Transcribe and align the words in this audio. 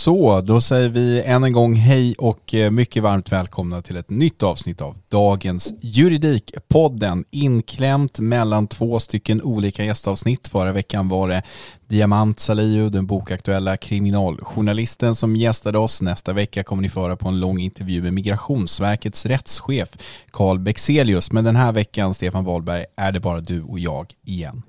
Så, 0.00 0.40
då 0.40 0.60
säger 0.60 0.88
vi 0.88 1.22
än 1.22 1.44
en 1.44 1.52
gång 1.52 1.74
hej 1.74 2.14
och 2.18 2.54
eh, 2.54 2.70
mycket 2.70 3.02
varmt 3.02 3.32
välkomna 3.32 3.82
till 3.82 3.96
ett 3.96 4.10
nytt 4.10 4.42
avsnitt 4.42 4.80
av 4.80 4.96
dagens 5.08 5.74
Juridikpodden. 5.80 7.24
Inklämt 7.30 8.18
mellan 8.18 8.66
två 8.66 9.00
stycken 9.00 9.42
olika 9.42 9.84
gästavsnitt. 9.84 10.48
Förra 10.48 10.72
veckan 10.72 11.08
var 11.08 11.28
det 11.28 11.42
Diamant 11.88 12.40
Salihu, 12.40 12.90
den 12.90 13.06
bokaktuella 13.06 13.76
kriminaljournalisten 13.76 15.14
som 15.14 15.36
gästade 15.36 15.78
oss. 15.78 16.02
Nästa 16.02 16.32
vecka 16.32 16.62
kommer 16.62 16.82
ni 16.82 16.88
föra 16.88 17.16
på 17.16 17.28
en 17.28 17.40
lång 17.40 17.58
intervju 17.58 18.02
med 18.02 18.14
Migrationsverkets 18.14 19.26
rättschef 19.26 19.88
Carl 20.30 20.58
Bexelius. 20.58 21.32
Men 21.32 21.44
den 21.44 21.56
här 21.56 21.72
veckan, 21.72 22.14
Stefan 22.14 22.44
Wahlberg, 22.44 22.84
är 22.96 23.12
det 23.12 23.20
bara 23.20 23.40
du 23.40 23.62
och 23.62 23.78
jag 23.78 24.06
igen. 24.24 24.62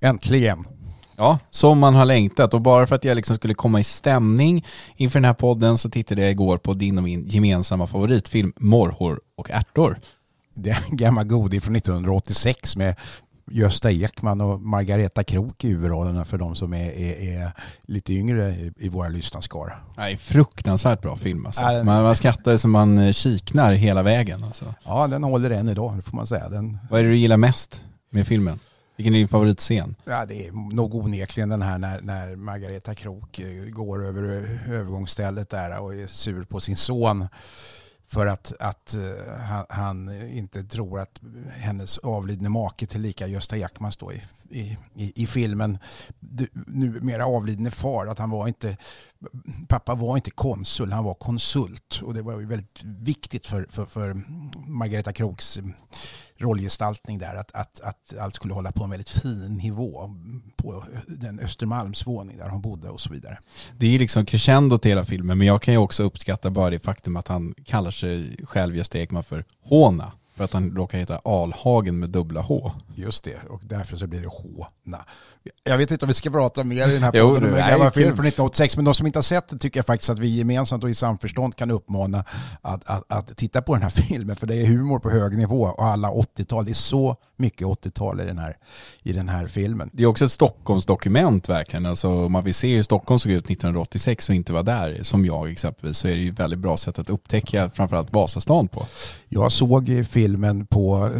Äntligen. 0.00 0.64
Ja, 1.16 1.38
som 1.50 1.78
man 1.78 1.94
har 1.94 2.04
längtat. 2.04 2.54
Och 2.54 2.60
bara 2.60 2.86
för 2.86 2.94
att 2.94 3.04
jag 3.04 3.14
liksom 3.14 3.36
skulle 3.36 3.54
komma 3.54 3.80
i 3.80 3.84
stämning 3.84 4.64
inför 4.96 5.18
den 5.18 5.24
här 5.24 5.34
podden 5.34 5.78
så 5.78 5.90
tittade 5.90 6.22
jag 6.22 6.30
igår 6.30 6.56
på 6.56 6.74
din 6.74 6.98
och 6.98 7.04
min 7.04 7.26
gemensamma 7.26 7.86
favoritfilm 7.86 8.52
Morrhår 8.56 9.20
och 9.36 9.50
ärtor. 9.50 9.98
Det 10.54 10.70
är 10.70 10.84
en 10.90 10.96
gammal 10.96 11.24
goding 11.24 11.60
från 11.60 11.76
1986 11.76 12.76
med 12.76 12.94
Gösta 13.50 13.90
Ekman 13.90 14.40
och 14.40 14.60
Margareta 14.60 15.24
Krok 15.24 15.64
i 15.64 15.68
huvudrollerna 15.68 16.24
för 16.24 16.38
de 16.38 16.56
som 16.56 16.74
är, 16.74 16.90
är, 16.90 17.42
är 17.42 17.52
lite 17.86 18.12
yngre 18.12 18.50
i, 18.50 18.72
i 18.78 18.88
våra 18.88 19.08
lyssnarskara. 19.08 19.72
Nej, 19.96 20.16
fruktansvärt 20.16 21.02
bra 21.02 21.16
film 21.16 21.46
alltså. 21.46 21.62
man, 21.62 21.84
man 21.84 22.16
skrattar 22.16 22.56
som 22.56 22.70
man 22.70 22.98
eh, 22.98 23.12
kiknar 23.12 23.72
hela 23.72 24.02
vägen. 24.02 24.44
Alltså. 24.44 24.74
Ja, 24.84 25.06
den 25.06 25.24
håller 25.24 25.50
än 25.50 25.68
idag, 25.68 25.96
det 25.96 26.02
får 26.02 26.16
man 26.16 26.26
säga. 26.26 26.48
Den... 26.48 26.78
Vad 26.90 27.00
är 27.00 27.04
det 27.04 27.10
du 27.10 27.16
gillar 27.16 27.36
mest 27.36 27.84
med 28.10 28.26
filmen? 28.26 28.58
Vilken 28.96 29.14
är 29.14 29.18
din 29.18 29.28
favoritscen? 29.28 29.96
Ja, 30.04 30.26
det 30.26 30.46
är 30.46 30.52
nog 30.74 30.94
onekligen 30.94 31.48
den 31.48 31.62
här 31.62 31.78
när, 31.78 32.00
när 32.00 32.36
Margareta 32.36 32.94
Krok 32.94 33.38
eh, 33.38 33.64
går 33.64 34.06
över 34.06 34.22
eh, 34.22 34.72
övergångsstället 34.72 35.50
där 35.50 35.78
och 35.78 35.94
är 35.94 36.06
sur 36.06 36.44
på 36.44 36.60
sin 36.60 36.76
son 36.76 37.28
för 38.08 38.26
att, 38.26 38.52
att 38.60 38.94
eh, 38.94 39.00
uh, 39.00 39.38
han, 39.48 39.66
han, 39.68 40.28
inte 40.28 40.62
tror 40.62 41.00
att 41.00 41.20
hennes 41.50 41.98
avlidne 41.98 42.48
make 42.48 42.86
tillika 42.86 43.26
Gösta 43.26 43.56
Ekman 43.56 43.92
står 43.92 44.12
i, 44.12 44.22
i, 44.50 44.78
i, 44.94 45.22
i 45.22 45.26
filmen, 45.26 45.78
numera 46.66 47.26
avlidne 47.26 47.70
far, 47.70 48.06
att 48.06 48.18
han 48.18 48.30
var 48.30 48.48
inte, 48.48 48.76
pappa 49.68 49.94
var 49.94 50.16
inte 50.16 50.30
konsul, 50.30 50.92
han 50.92 51.04
var 51.04 51.14
konsult 51.14 52.00
och 52.02 52.14
det 52.14 52.22
var 52.22 52.40
ju 52.40 52.46
väldigt 52.46 52.82
viktigt 52.84 53.46
för, 53.46 53.66
för, 53.70 53.84
för 53.84 54.22
Margareta 54.66 55.12
Kroks 55.12 55.56
eh, 55.58 55.64
rollgestaltning 56.38 57.18
där, 57.18 57.36
att, 57.36 57.52
att, 57.52 57.80
att 57.80 58.18
allt 58.20 58.34
skulle 58.34 58.54
hålla 58.54 58.72
på 58.72 58.84
en 58.84 58.90
väldigt 58.90 59.10
fin 59.10 59.56
nivå 59.56 60.14
på 60.56 60.72
eh, 60.72 61.00
den 61.06 61.40
Östermalmsvåning 61.40 62.36
där 62.36 62.48
hon 62.48 62.60
bodde 62.60 62.88
och 62.88 63.00
så 63.00 63.12
vidare. 63.12 63.38
Det 63.76 63.94
är 63.94 63.98
liksom 63.98 64.26
crescendo 64.26 64.78
till 64.78 64.90
hela 64.90 65.04
filmen, 65.04 65.38
men 65.38 65.46
jag 65.46 65.62
kan 65.62 65.74
ju 65.74 65.78
också 65.78 66.02
uppskatta 66.02 66.50
bara 66.50 66.70
det 66.70 66.78
faktum 66.78 67.16
att 67.16 67.28
han 67.28 67.54
kallar 67.64 67.90
sig 67.90 68.36
själv 68.44 68.76
Gösta 68.76 68.98
Ekman 68.98 69.24
för 69.24 69.44
Håna. 69.62 70.12
För 70.36 70.44
att 70.44 70.52
han 70.52 70.76
råkar 70.76 70.98
heta 70.98 71.20
Alhagen 71.24 71.98
med 71.98 72.10
dubbla 72.10 72.40
H. 72.40 72.72
Just 72.98 73.24
det, 73.24 73.36
och 73.48 73.60
därför 73.64 73.96
så 73.96 74.06
blir 74.06 74.20
det 74.20 74.28
Håna. 74.28 75.04
Jag 75.64 75.78
vet 75.78 75.90
inte 75.90 76.04
om 76.04 76.08
vi 76.08 76.14
ska 76.14 76.30
prata 76.30 76.64
mer 76.64 76.88
i 76.88 76.92
den 76.92 77.02
här 77.02 77.12
podden 77.12 77.44
om 77.44 77.58
en 77.58 77.70
gammal 77.70 77.90
film 77.90 78.16
från 78.16 78.26
1986, 78.26 78.76
men 78.76 78.84
de 78.84 78.94
som 78.94 79.06
inte 79.06 79.18
har 79.18 79.22
sett 79.22 79.48
det 79.48 79.58
tycker 79.58 79.78
jag 79.78 79.86
faktiskt 79.86 80.10
att 80.10 80.18
vi 80.18 80.28
gemensamt 80.28 80.84
och 80.84 80.90
i 80.90 80.94
samförstånd 80.94 81.56
kan 81.56 81.70
uppmana 81.70 82.24
att, 82.62 82.90
att, 82.90 83.12
att 83.12 83.36
titta 83.36 83.62
på 83.62 83.74
den 83.74 83.82
här 83.82 83.90
filmen, 84.08 84.36
för 84.36 84.46
det 84.46 84.54
är 84.54 84.66
humor 84.66 84.98
på 84.98 85.10
hög 85.10 85.38
nivå 85.38 85.62
och 85.62 85.84
alla 85.84 86.08
80-tal. 86.08 86.64
Det 86.64 86.70
är 86.70 86.74
så 86.74 87.16
mycket 87.36 87.66
80-tal 87.66 88.20
i 88.20 88.24
den 88.24 88.38
här, 88.38 88.56
i 89.02 89.12
den 89.12 89.28
här 89.28 89.46
filmen. 89.46 89.90
Det 89.92 90.02
är 90.02 90.06
också 90.06 90.24
ett 90.24 90.32
Stockholmsdokument 90.32 91.48
verkligen. 91.48 91.86
Alltså, 91.86 92.24
om 92.24 92.32
man 92.32 92.44
vill 92.44 92.54
se 92.54 92.76
hur 92.76 92.82
Stockholm 92.82 93.18
såg 93.18 93.32
ut 93.32 93.50
1986 93.50 94.28
och 94.28 94.34
inte 94.34 94.52
var 94.52 94.62
där, 94.62 95.02
som 95.02 95.24
jag 95.24 95.50
exempelvis, 95.50 95.98
så 95.98 96.08
är 96.08 96.12
det 96.12 96.22
ju 96.22 96.30
ett 96.30 96.40
väldigt 96.40 96.58
bra 96.58 96.76
sätt 96.76 96.98
att 96.98 97.10
upptäcka 97.10 97.70
framförallt 97.70 98.12
Vasastan 98.12 98.68
på. 98.68 98.86
Jag 99.28 99.52
såg 99.52 100.06
filmen 100.08 100.66
på 100.66 101.10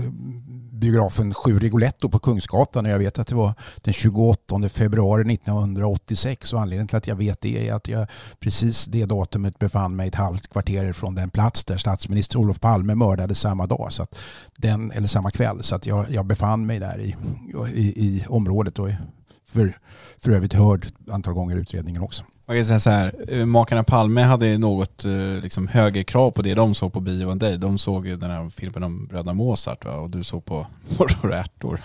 biografen 0.77 1.35
Sju 1.35 1.59
Rigoletto 1.59 2.09
på 2.09 2.19
Kungsgatan 2.19 2.87
och 2.87 2.93
jag 2.93 2.99
vet 2.99 3.19
att 3.19 3.27
det 3.27 3.35
var 3.35 3.55
den 3.77 3.95
28 3.95 4.69
februari 4.69 5.35
1986 5.35 6.53
och 6.53 6.61
anledningen 6.61 6.89
till 6.89 6.97
att 6.97 7.07
jag 7.07 7.17
vet 7.17 7.41
det 7.41 7.69
är 7.69 7.75
att 7.75 7.89
jag 7.89 8.07
precis 8.41 8.85
det 8.87 9.05
datumet 9.05 9.59
befann 9.59 9.97
mig 9.97 10.09
ett 10.09 10.15
halvt 10.15 10.47
kvarter 10.47 10.93
från 10.93 11.15
den 11.15 11.31
plats 11.31 11.65
där 11.65 11.77
statsminister 11.77 12.39
Olof 12.39 12.61
Palme 12.61 12.95
mördades 12.95 13.41
samma 13.41 13.67
dag, 13.67 13.93
så 13.93 14.03
att 14.03 14.15
den, 14.57 14.91
eller 14.91 15.09
samma 15.09 15.31
kväll. 15.31 15.63
Så 15.63 15.75
att 15.75 15.87
jag, 15.87 16.11
jag 16.11 16.27
befann 16.27 16.67
mig 16.67 16.79
där 16.79 16.99
i, 17.01 17.17
i, 17.75 18.07
i 18.07 18.25
området 18.29 18.79
och 18.79 18.89
för, 19.49 19.79
för 20.19 20.31
övrigt 20.31 20.53
hörd 20.53 20.87
antal 21.11 21.35
gånger 21.35 21.57
utredningen 21.57 22.03
också. 22.03 22.25
Man 22.49 22.57
kan 22.57 22.65
säga 22.67 22.79
så 22.79 22.91
här, 22.91 23.15
eh, 23.29 23.47
makarna 23.47 23.83
Palme 23.83 24.23
hade 24.23 24.59
något 24.59 25.05
eh, 25.05 25.43
liksom, 25.43 25.69
högre 25.69 26.05
krav 26.05 26.31
på 26.31 26.43
det 26.43 26.55
de 26.55 26.75
såg 26.75 26.93
på 26.93 27.01
bio 27.01 27.31
än 27.31 27.39
dig. 27.39 27.59
De 27.59 27.79
såg 27.79 28.07
ju 28.07 28.17
den 28.17 28.31
här 28.31 28.51
filmen 28.51 28.83
om 28.83 29.07
bröderna 29.07 29.33
Mozart 29.33 29.85
va? 29.85 29.93
och 29.93 30.11
du 30.11 30.25
såg 30.25 30.45
på 30.45 30.67
Morror 30.99 31.31
och 31.31 31.37
ärtor. 31.37 31.81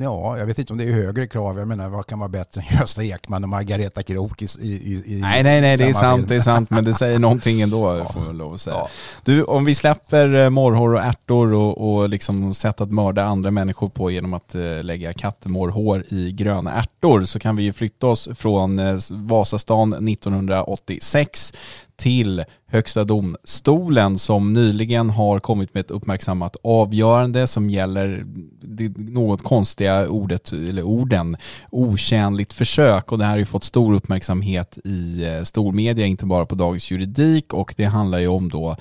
Ja, 0.00 0.38
jag 0.38 0.46
vet 0.46 0.58
inte 0.58 0.72
om 0.72 0.78
det 0.78 0.84
är 0.84 0.92
högre 0.92 1.26
krav. 1.26 1.58
Jag 1.58 1.68
menar, 1.68 1.88
vad 1.88 2.06
kan 2.06 2.18
vara 2.18 2.28
bättre 2.28 2.60
än 2.60 2.78
Gösta 2.78 3.04
Ekman 3.04 3.42
och 3.42 3.48
Margareta 3.48 4.02
Krok 4.02 4.42
i, 4.42 4.46
i, 4.60 5.02
i 5.06 5.20
Nej, 5.20 5.42
nej, 5.42 5.60
nej, 5.60 5.76
det 5.76 5.84
är 5.84 5.92
sant, 5.92 6.18
film. 6.18 6.28
det 6.28 6.36
är 6.36 6.40
sant, 6.40 6.70
men 6.70 6.84
det 6.84 6.94
säger 6.94 7.18
någonting 7.28 7.60
ändå, 7.60 7.96
ja. 7.98 8.12
får 8.12 8.20
man 8.20 8.38
lov 8.38 8.54
att 8.54 8.60
säga. 8.60 8.76
Ja. 8.76 8.88
Du, 9.24 9.44
om 9.44 9.64
vi 9.64 9.74
släpper 9.74 10.34
eh, 10.34 10.50
morrhår 10.50 10.94
och 10.94 11.00
ärtor 11.00 11.52
och, 11.52 11.94
och 11.94 12.08
liksom 12.08 12.54
sätt 12.54 12.80
att 12.80 12.90
mörda 12.90 13.24
andra 13.24 13.50
människor 13.50 13.88
på 13.88 14.10
genom 14.10 14.34
att 14.34 14.54
uh, 14.54 14.82
lägga 14.82 15.12
kattmorrhår 15.12 16.04
i 16.08 16.32
gröna 16.32 16.72
ärtor 16.72 17.24
så 17.24 17.38
kan 17.38 17.56
vi 17.56 17.62
ju 17.62 17.72
flytta 17.72 18.06
oss 18.06 18.28
från 18.34 18.78
uh, 18.78 19.00
Vasastan 19.10 20.08
1986 20.08 21.52
till 21.98 22.44
Högsta 22.70 23.04
domstolen 23.04 24.18
som 24.18 24.52
nyligen 24.52 25.10
har 25.10 25.40
kommit 25.40 25.74
med 25.74 25.80
ett 25.80 25.90
uppmärksammat 25.90 26.56
avgörande 26.62 27.46
som 27.46 27.70
gäller 27.70 28.24
det 28.60 28.98
något 28.98 29.42
konstiga 29.42 30.08
ordet, 30.08 30.52
eller 30.52 30.82
orden, 30.82 31.36
otjänligt 31.70 32.52
försök. 32.52 33.12
Och 33.12 33.18
det 33.18 33.24
här 33.24 33.30
har 33.30 33.38
ju 33.38 33.46
fått 33.46 33.64
stor 33.64 33.94
uppmärksamhet 33.94 34.78
i 34.84 35.24
eh, 35.24 35.42
stormedia, 35.42 36.06
inte 36.06 36.26
bara 36.26 36.46
på 36.46 36.54
Dagens 36.54 36.90
Juridik 36.90 37.54
och 37.54 37.74
det 37.76 37.84
handlar 37.84 38.18
ju 38.18 38.28
om 38.28 38.48
då 38.48 38.76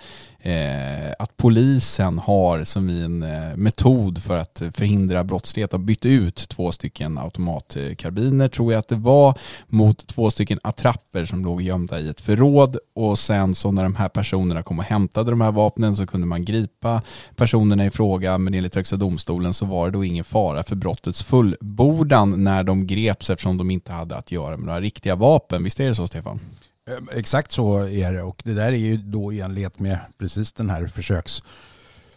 eh, 0.48 1.14
att 1.20 1.38
polisen 1.38 2.20
har 2.20 2.64
som 2.64 2.90
en 2.90 3.24
eh, 3.24 3.56
metod 3.56 4.24
för 4.24 4.38
att 4.38 4.62
förhindra 4.74 5.24
brottslighet 5.24 5.72
har 5.72 5.80
bytt 5.80 6.06
ut 6.06 6.50
två 6.50 6.72
stycken 6.72 7.18
automatkarbiner 7.18 8.48
tror 8.48 8.74
jag 8.74 8.80
att 8.80 8.88
det 8.88 8.96
var 8.96 9.38
mot 9.68 10.08
två 10.08 10.32
stycken 10.32 10.60
attrapper 10.64 11.26
som 11.26 11.46
låg 11.46 11.62
gömda 11.62 12.00
i 12.00 12.10
ett 12.10 12.22
förråd 12.22 12.78
och 12.96 13.20
sen 13.20 13.56
så 13.56 13.72
när 13.72 13.84
de 13.84 13.96
här 13.96 14.10
personerna 14.10 14.64
kom 14.64 14.80
och 14.80 14.86
hämtade 14.86 15.32
de 15.32 15.42
här 15.42 15.52
vapnen 15.52 15.96
så 15.96 16.08
kunde 16.08 16.28
man 16.28 16.46
gripa 16.46 17.02
personerna 17.36 17.86
i 17.86 17.92
fråga 17.92 18.38
men 18.38 18.54
enligt 18.54 18.76
Högsta 18.76 18.96
domstolen 18.96 19.54
så 19.54 19.66
var 19.66 19.86
det 19.86 19.92
då 19.92 20.04
ingen 20.04 20.24
fara 20.24 20.64
för 20.64 20.76
brottets 20.76 21.24
fullbordan 21.24 22.44
när 22.44 22.64
de 22.64 22.88
greps 22.88 23.30
eftersom 23.30 23.58
de 23.58 23.72
inte 23.72 23.92
hade 23.92 24.16
att 24.16 24.32
göra 24.32 24.58
med 24.58 24.66
några 24.66 24.82
riktiga 24.82 25.16
vapen. 25.16 25.64
Visst 25.64 25.80
är 25.80 25.88
det 25.88 25.96
så 25.96 26.08
Stefan? 26.08 26.40
Ehm, 26.88 27.10
exakt 27.12 27.52
så 27.52 27.88
är 27.88 28.14
det 28.14 28.22
och 28.22 28.42
det 28.46 28.54
där 28.54 28.72
är 28.72 28.78
ju 28.78 28.98
då 28.98 29.34
i 29.34 29.42
enlighet 29.42 29.80
med 29.80 30.00
precis 30.18 30.54
den 30.54 30.70
här 30.70 30.88
försöks 30.88 31.44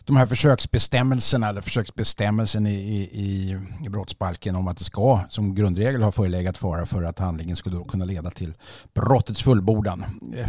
de 0.05 0.17
här 0.17 0.27
försöksbestämmelserna 0.27 1.49
eller 1.49 1.61
försöksbestämmelsen 1.61 2.67
i, 2.67 2.75
i, 3.13 3.59
i 3.87 3.89
brottsbalken 3.89 4.57
om 4.57 4.69
att 4.69 4.77
det 4.77 4.85
ska 4.85 5.21
som 5.29 5.55
grundregel 5.55 6.03
ha 6.03 6.13
förelegat 6.13 6.57
fara 6.57 6.87
för 6.87 7.03
att 7.03 7.19
handlingen 7.19 7.57
skulle 7.57 7.85
kunna 7.85 8.05
leda 8.05 8.31
till 8.31 8.55
brottets 8.95 9.43
fullbordan. 9.43 10.05
Eh, 10.37 10.49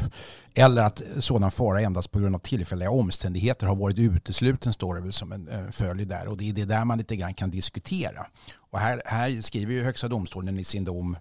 eller 0.53 0.81
att 0.81 1.01
sådan 1.19 1.51
fara 1.51 1.81
endast 1.81 2.11
på 2.11 2.19
grund 2.19 2.35
av 2.35 2.39
tillfälliga 2.39 2.91
omständigheter 2.91 3.67
har 3.67 3.75
varit 3.75 3.99
utesluten 3.99 4.73
står 4.73 4.95
det 4.95 5.01
väl 5.01 5.13
som 5.13 5.31
en 5.31 5.47
eh, 5.47 5.71
följd 5.71 6.07
där 6.07 6.27
och 6.27 6.37
det 6.37 6.49
är 6.49 6.53
det 6.53 6.65
där 6.65 6.85
man 6.85 6.97
lite 6.97 7.15
grann 7.15 7.33
kan 7.33 7.49
diskutera. 7.49 8.27
Och 8.71 8.79
här, 8.79 9.01
här 9.05 9.41
skriver 9.41 9.73
ju 9.73 9.83
Högsta 9.83 10.07
domstolen 10.07 10.59
i 10.59 10.63
sin 10.63 10.83
dom 10.83 11.17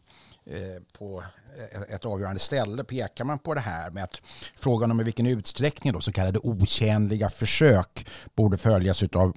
eh, 0.46 0.82
på 0.98 1.22
Eh, 1.58 1.94
ett 1.94 2.04
avgörande 2.04 2.40
ställe 2.40 2.84
pekar 2.84 3.24
man 3.24 3.38
på 3.38 3.54
det 3.54 3.60
här 3.60 3.90
med 3.90 4.04
att 4.04 4.20
frågan 4.56 4.90
om 4.90 5.00
i 5.00 5.04
vilken 5.04 5.26
utsträckning 5.26 5.92
då 5.92 6.00
så 6.00 6.12
kallade 6.12 6.38
otjänliga 6.38 7.30
försök 7.30 8.06
borde 8.34 8.58
följas 8.58 9.02
av 9.02 9.36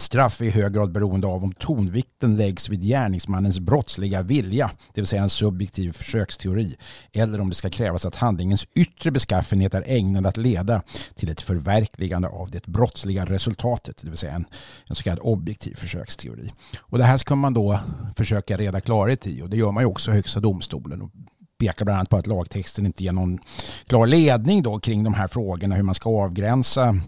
Straff 0.00 0.40
är 0.40 0.44
i 0.44 0.50
hög 0.50 0.72
grad 0.72 0.92
beroende 0.92 1.26
av 1.26 1.44
om 1.44 1.52
tonvikten 1.52 2.36
läggs 2.36 2.68
vid 2.68 2.82
gärningsmannens 2.82 3.60
brottsliga 3.60 4.22
vilja, 4.22 4.70
det 4.94 5.00
vill 5.00 5.06
säga 5.06 5.22
en 5.22 5.30
subjektiv 5.30 5.92
försöksteori, 5.92 6.76
eller 7.12 7.40
om 7.40 7.48
det 7.48 7.54
ska 7.54 7.70
krävas 7.70 8.06
att 8.06 8.16
handlingens 8.16 8.66
yttre 8.74 9.10
beskaffenhet 9.10 9.74
är 9.74 9.84
ägnad 9.86 10.26
att 10.26 10.36
leda 10.36 10.82
till 11.14 11.30
ett 11.30 11.40
förverkligande 11.40 12.28
av 12.28 12.50
det 12.50 12.66
brottsliga 12.66 13.24
resultatet, 13.24 13.96
det 14.02 14.08
vill 14.08 14.18
säga 14.18 14.32
en, 14.32 14.44
en 14.86 14.96
så 14.96 15.02
kallad 15.02 15.18
objektiv 15.22 15.74
försöksteori. 15.74 16.52
Och 16.80 16.98
det 16.98 17.04
här 17.04 17.16
ska 17.16 17.34
man 17.34 17.54
då 17.54 17.80
försöka 18.16 18.56
reda 18.56 18.80
klarhet 18.80 19.26
i 19.26 19.42
och 19.42 19.50
det 19.50 19.56
gör 19.56 19.72
man 19.72 19.82
ju 19.82 19.86
också 19.86 20.10
i 20.10 20.14
Högsta 20.14 20.40
domstolen. 20.40 21.10
Pekar 21.58 21.84
bland 21.84 21.96
annat 21.96 22.10
på 22.10 22.16
att 22.16 22.26
lagtexten 22.26 22.86
inte 22.86 23.04
ger 23.04 23.12
någon 23.12 23.38
klar 23.86 24.06
ledning 24.06 24.62
då 24.62 24.78
kring 24.78 25.04
de 25.04 25.14
här 25.14 25.28
frågorna 25.28 25.74
hur 25.74 25.82
man 25.82 25.94
ska 25.94 26.10
avgränsa 26.10 27.00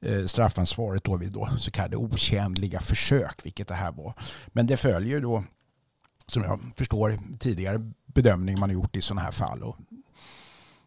eh, 0.00 0.24
straffansvaret 0.26 1.04
då 1.04 1.16
vid 1.16 1.32
då 1.32 1.48
så 1.58 1.70
kallade 1.70 1.96
otjänliga 1.96 2.80
försök, 2.80 3.46
vilket 3.46 3.68
det 3.68 3.74
här 3.74 3.92
var. 3.92 4.14
Men 4.46 4.66
det 4.66 4.76
följer 4.76 5.20
då, 5.20 5.44
som 6.26 6.42
jag 6.42 6.60
förstår, 6.76 7.18
tidigare 7.38 7.92
bedömning 8.06 8.60
man 8.60 8.70
har 8.70 8.74
gjort 8.74 8.96
i 8.96 9.02
sådana 9.02 9.20
här 9.20 9.32
fall. 9.32 9.62
Och 9.62 9.76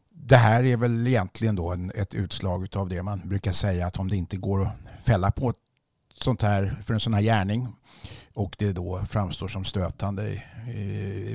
det 0.09 0.37
här 0.37 0.63
är 0.63 0.77
väl 0.77 1.07
egentligen 1.07 1.55
då 1.55 1.71
en, 1.71 1.91
ett 1.95 2.13
utslag 2.13 2.67
av 2.75 2.89
det 2.89 3.03
man 3.03 3.21
brukar 3.25 3.51
säga 3.51 3.87
att 3.87 3.97
om 3.97 4.09
det 4.09 4.15
inte 4.15 4.37
går 4.37 4.61
att 4.61 5.05
fälla 5.05 5.31
på 5.31 5.53
sånt 6.13 6.41
här 6.41 6.75
för 6.85 6.93
en 6.93 6.99
sån 6.99 7.13
här 7.13 7.21
gärning 7.21 7.67
och 8.39 8.55
det 8.59 8.71
då 8.71 9.05
framstår 9.09 9.47
som 9.47 9.63
stötande 9.63 10.43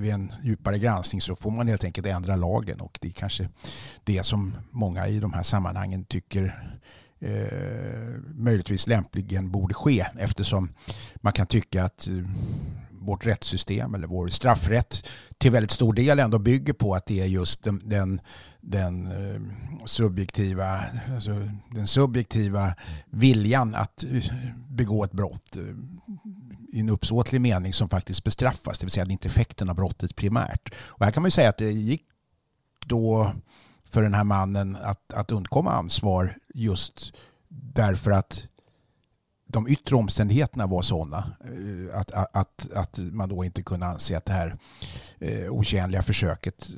vid 0.01 0.13
en 0.13 0.33
djupare 0.43 0.79
granskning 0.79 1.21
så 1.21 1.37
får 1.37 1.51
man 1.51 1.69
helt 1.69 1.85
enkelt 1.85 2.07
ändra 2.07 2.37
lagen 2.37 2.81
och 2.81 2.99
det 3.01 3.09
är 3.09 3.13
kanske 3.13 3.49
det 4.05 4.27
som 4.27 4.57
många 4.71 5.07
i 5.07 5.21
de 5.21 5.33
här 5.33 5.43
sammanhangen 5.43 6.05
tycker 6.05 6.75
eh, 7.21 8.21
möjligtvis 8.35 8.87
lämpligen 8.87 9.51
borde 9.51 9.75
ske 9.75 10.07
eftersom 10.19 10.73
man 11.17 11.33
kan 11.33 11.47
tycka 11.47 11.85
att 11.85 12.09
eh, 12.09 12.15
vårt 12.91 13.27
rättssystem 13.27 13.95
eller 13.95 14.07
vår 14.07 14.29
straffrätt 14.29 15.07
till 15.39 15.51
väldigt 15.51 15.71
stor 15.71 15.93
del 15.93 16.19
ändå 16.19 16.39
bygger 16.39 16.73
på 16.73 16.95
att 16.95 17.07
det 17.07 17.21
är 17.21 17.27
just 17.27 17.65
den, 17.65 17.83
den, 17.85 18.21
den 18.61 19.07
eh, 19.07 19.41
subjektiva, 19.85 20.85
alltså 21.15 21.31
den 21.71 21.87
subjektiva 21.87 22.75
viljan 23.11 23.75
att 23.75 24.05
eh, 24.05 24.25
begå 24.69 25.05
ett 25.05 25.13
brott 25.13 25.57
eh, 25.57 25.63
i 26.75 26.81
en 26.81 26.89
uppsåtlig 26.89 27.41
mening 27.41 27.73
som 27.73 27.89
faktiskt 27.89 28.25
bestraffas, 28.25 28.79
det 28.79 28.87
vill 28.87 28.91
säga 28.91 29.07
inte 29.11 29.29
effekten 29.29 29.69
av 29.69 29.77
brottet 29.77 30.17
primärt. 30.17 30.75
Och 30.87 31.05
här 31.05 31.13
kan 31.13 31.23
man 31.23 31.27
ju 31.27 31.31
säga 31.31 31.49
att 31.49 31.59
det 31.59 31.73
gick 31.73 32.03
då 32.87 33.33
för 33.85 34.03
den 34.03 34.15
här 34.15 34.25
mannen 34.25 34.77
att, 34.77 35.13
att 35.13 35.33
undkomma 35.33 35.73
ansvar 35.73 36.37
just 36.55 37.13
därför 37.49 38.11
att 38.11 38.45
de 39.47 39.69
yttre 39.69 39.97
omständigheterna 39.97 40.67
var 40.67 40.83
sådana 40.83 41.37
eh, 41.45 41.99
att, 41.99 42.11
att, 42.13 42.73
att 42.75 42.99
man 42.99 43.29
då 43.29 43.45
inte 43.45 43.63
kunde 43.63 43.87
anse 43.87 44.17
att 44.17 44.25
det 44.25 44.33
här 44.33 44.57
eh, 45.19 45.51
otjänliga 45.51 46.03
försöket 46.03 46.69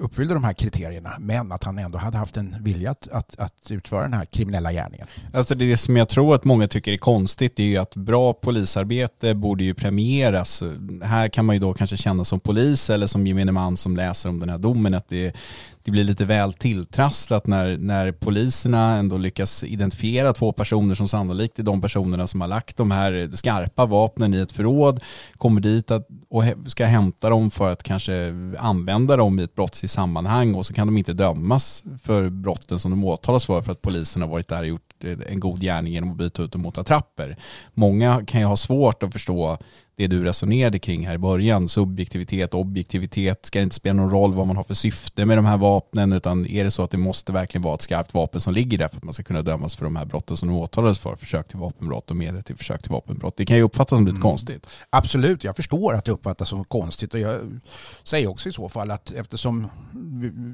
uppfyllde 0.00 0.34
de 0.34 0.44
här 0.44 0.52
kriterierna 0.52 1.16
men 1.18 1.52
att 1.52 1.64
han 1.64 1.78
ändå 1.78 1.98
hade 1.98 2.18
haft 2.18 2.36
en 2.36 2.56
vilja 2.60 2.90
att, 2.90 3.08
att, 3.08 3.38
att, 3.38 3.70
utföra 3.70 4.02
den 4.02 4.12
här 4.12 4.24
kriminella 4.24 4.72
gärningen. 4.72 5.06
Alltså 5.32 5.54
det 5.54 5.76
som 5.76 5.96
jag 5.96 6.08
tror 6.08 6.34
att 6.34 6.44
många 6.44 6.68
tycker 6.68 6.92
är 6.92 6.96
konstigt 6.96 7.60
är 7.60 7.64
ju 7.64 7.76
att 7.76 7.96
bra 7.96 8.32
polisarbete 8.32 9.34
borde 9.34 9.64
ju 9.64 9.74
premieras. 9.74 10.62
Här 11.02 11.28
kan 11.28 11.44
man 11.44 11.56
ju 11.56 11.60
då 11.60 11.74
kanske 11.74 11.96
känna 11.96 12.24
som 12.24 12.40
polis 12.40 12.90
eller 12.90 13.06
som 13.06 13.26
gemene 13.26 13.52
man 13.52 13.76
som 13.76 13.96
läser 13.96 14.28
om 14.28 14.40
den 14.40 14.48
här 14.48 14.58
domen 14.58 14.94
att 14.94 15.08
det, 15.08 15.36
det 15.84 15.90
blir 15.90 16.04
lite 16.04 16.24
väl 16.24 16.52
tilltrasslat 16.52 17.46
när, 17.46 17.76
när 17.76 18.12
poliserna 18.12 18.96
ändå 18.96 19.18
lyckas 19.18 19.64
identifiera 19.64 20.32
två 20.32 20.52
personer 20.52 20.94
som 20.94 21.08
sannolikt 21.08 21.58
är 21.58 21.62
de 21.62 21.80
personerna 21.80 22.26
som 22.26 22.40
har 22.40 22.48
lagt 22.48 22.76
de 22.76 22.90
här 22.90 23.30
skarpa 23.34 23.86
vapnen 23.86 24.34
i 24.34 24.38
ett 24.38 24.52
förråd, 24.52 25.02
kommer 25.36 25.60
dit 25.60 25.90
att, 25.90 26.08
och 26.28 26.44
ska 26.66 26.84
hämta 26.84 27.30
dem 27.30 27.50
för 27.50 27.72
att 27.72 27.82
kanske 27.82 28.34
använda 28.58 29.16
dem 29.16 29.38
i 29.38 29.42
ett 29.42 29.54
brottsligt 29.54 29.92
sammanhang 29.92 30.54
och 30.54 30.66
så 30.66 30.74
kan 30.74 30.86
de 30.86 30.98
inte 30.98 31.12
dömas 31.12 31.84
för 32.02 32.28
brotten 32.28 32.78
som 32.78 32.90
de 32.90 33.04
åtalas 33.04 33.46
för 33.46 33.62
för 33.62 33.72
att 33.72 33.82
polisen 33.82 34.22
har 34.22 34.28
varit 34.28 34.48
där 34.48 34.60
och 34.60 34.66
gjort 34.66 34.89
en 35.04 35.40
god 35.40 35.60
gärning 35.60 35.92
genom 35.92 36.10
att 36.10 36.16
byta 36.16 36.42
ut 36.42 36.52
dem 36.52 36.62
mot 36.62 36.78
attrapper. 36.78 37.36
Många 37.74 38.24
kan 38.26 38.40
ju 38.40 38.46
ha 38.46 38.56
svårt 38.56 39.02
att 39.02 39.12
förstå 39.12 39.58
det 40.00 40.06
du 40.06 40.24
resonerade 40.24 40.78
kring 40.78 41.06
här 41.06 41.14
i 41.14 41.18
början, 41.18 41.68
subjektivitet, 41.68 42.54
objektivitet, 42.54 43.46
ska 43.46 43.58
det 43.58 43.62
inte 43.62 43.76
spela 43.76 44.02
någon 44.02 44.10
roll 44.10 44.34
vad 44.34 44.46
man 44.46 44.56
har 44.56 44.64
för 44.64 44.74
syfte 44.74 45.26
med 45.26 45.38
de 45.38 45.44
här 45.44 45.56
vapnen, 45.56 46.12
utan 46.12 46.46
är 46.46 46.64
det 46.64 46.70
så 46.70 46.82
att 46.82 46.90
det 46.90 46.98
måste 46.98 47.32
verkligen 47.32 47.62
vara 47.62 47.74
ett 47.74 47.82
skarpt 47.82 48.14
vapen 48.14 48.40
som 48.40 48.54
ligger 48.54 48.78
där 48.78 48.88
för 48.88 48.96
att 48.96 49.04
man 49.04 49.14
ska 49.14 49.22
kunna 49.22 49.42
dömas 49.42 49.76
för 49.76 49.84
de 49.84 49.96
här 49.96 50.04
brotten 50.04 50.36
som 50.36 50.48
de 50.48 50.56
åtalades 50.56 50.98
för, 50.98 51.16
försök 51.16 51.48
till 51.48 51.58
vapenbrott 51.58 52.10
och 52.10 52.16
medel 52.16 52.42
till 52.42 52.56
försök 52.56 52.82
till 52.82 52.90
vapenbrott. 52.90 53.36
Det 53.36 53.44
kan 53.44 53.56
ju 53.56 53.62
uppfattas 53.62 53.96
som 53.96 54.06
lite 54.06 54.10
mm. 54.10 54.22
konstigt. 54.22 54.66
Absolut, 54.90 55.44
jag 55.44 55.56
förstår 55.56 55.94
att 55.94 56.04
det 56.04 56.12
uppfattas 56.12 56.48
som 56.48 56.64
konstigt 56.64 57.14
och 57.14 57.20
jag 57.20 57.60
säger 58.02 58.30
också 58.30 58.48
i 58.48 58.52
så 58.52 58.68
fall 58.68 58.90
att 58.90 59.12
eftersom, 59.12 59.66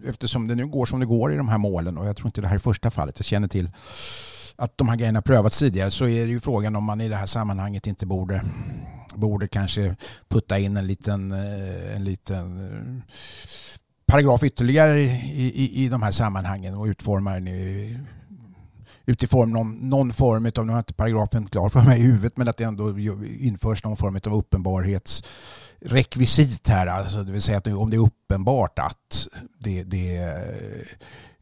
eftersom 0.08 0.48
det 0.48 0.54
nu 0.54 0.66
går 0.66 0.86
som 0.86 1.00
det 1.00 1.06
går 1.06 1.32
i 1.32 1.36
de 1.36 1.48
här 1.48 1.58
målen 1.58 1.98
och 1.98 2.06
jag 2.06 2.16
tror 2.16 2.26
inte 2.26 2.40
det 2.40 2.48
här 2.48 2.54
är 2.54 2.58
första 2.58 2.90
fallet, 2.90 3.18
jag 3.18 3.26
känner 3.26 3.48
till 3.48 3.70
att 4.56 4.78
de 4.78 4.88
här 4.88 4.96
grejerna 4.96 5.22
prövats 5.22 5.58
tidigare 5.58 5.90
så 5.90 6.08
är 6.08 6.26
det 6.26 6.32
ju 6.32 6.40
frågan 6.40 6.76
om 6.76 6.84
man 6.84 7.00
i 7.00 7.08
det 7.08 7.16
här 7.16 7.26
sammanhanget 7.26 7.86
inte 7.86 8.06
borde, 8.06 8.44
borde 9.14 9.48
kanske 9.48 9.96
putta 10.28 10.58
in 10.58 10.76
en 10.76 10.86
liten, 10.86 11.32
eh, 11.32 11.96
en 11.96 12.04
liten 12.04 12.64
eh, 12.64 13.02
paragraf 14.06 14.42
ytterligare 14.42 15.00
i, 15.00 15.52
i, 15.54 15.84
i 15.84 15.88
de 15.88 16.02
här 16.02 16.12
sammanhangen 16.12 16.74
och 16.74 16.84
utforma 16.84 17.32
den 17.32 17.48
i, 17.48 17.98
utifrån 19.06 19.50
någon, 19.50 19.74
någon 19.74 20.12
form 20.12 20.52
av, 20.56 20.66
nu 20.66 20.72
har 20.72 20.78
jag 20.78 20.80
inte 20.80 20.94
paragrafen 20.94 21.46
klar 21.46 21.68
för 21.68 21.80
mig 21.80 22.00
i 22.00 22.02
huvudet, 22.02 22.36
men 22.36 22.48
att 22.48 22.56
det 22.56 22.64
ändå 22.64 22.98
införs 22.98 23.84
någon 23.84 23.96
form 23.96 24.20
av 24.26 24.34
uppenbarhetsrekvisit 24.34 26.68
här. 26.68 26.86
Alltså 26.86 27.22
det 27.22 27.32
vill 27.32 27.42
säga 27.42 27.58
att 27.58 27.66
om 27.66 27.90
det 27.90 27.96
är 27.96 28.06
uppenbart 28.06 28.78
att 28.78 29.28
det, 29.58 29.82
det 29.82 30.16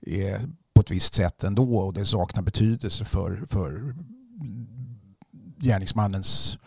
är 0.06 0.40
på 0.74 0.80
ett 0.80 0.90
visst 0.90 1.14
sätt 1.14 1.44
ändå 1.44 1.78
och 1.78 1.92
det 1.92 2.06
saknar 2.06 2.42
betydelse 2.42 3.04
för, 3.04 3.46
för 3.48 3.94
gärningsmannens 5.58 6.58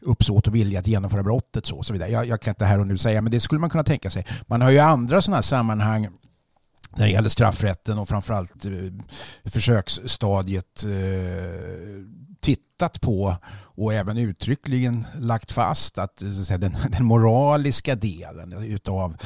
uppsåt 0.00 0.46
och 0.46 0.54
vilja 0.54 0.78
att 0.78 0.86
genomföra 0.86 1.22
brottet. 1.22 1.66
Så, 1.66 1.82
så 1.82 1.92
vidare. 1.92 2.10
Jag, 2.10 2.26
jag 2.26 2.40
kan 2.40 2.50
inte 2.52 2.64
här 2.64 2.80
och 2.80 2.86
nu 2.86 2.98
säga, 2.98 3.22
men 3.22 3.32
det 3.32 3.40
skulle 3.40 3.60
man 3.60 3.70
kunna 3.70 3.84
tänka 3.84 4.10
sig. 4.10 4.26
Man 4.46 4.62
har 4.62 4.70
ju 4.70 4.78
andra 4.78 5.22
sådana 5.22 5.36
här 5.36 5.42
sammanhang 5.42 6.08
när 6.96 7.06
det 7.06 7.12
gäller 7.12 7.28
straffrätten 7.28 7.98
och 7.98 8.08
framförallt 8.08 8.64
eh, 8.64 8.72
försöksstadiet 9.44 10.84
eh, 10.84 10.90
tittat 12.78 13.00
på 13.00 13.36
och 13.78 13.94
även 13.94 14.18
uttryckligen 14.18 15.06
lagt 15.18 15.52
fast 15.52 15.98
att, 15.98 16.22
att 16.22 16.46
säga, 16.46 16.58
den, 16.58 16.76
den, 16.90 17.04
moraliska 17.04 17.94
delen 17.94 18.52
utav, 18.52 19.16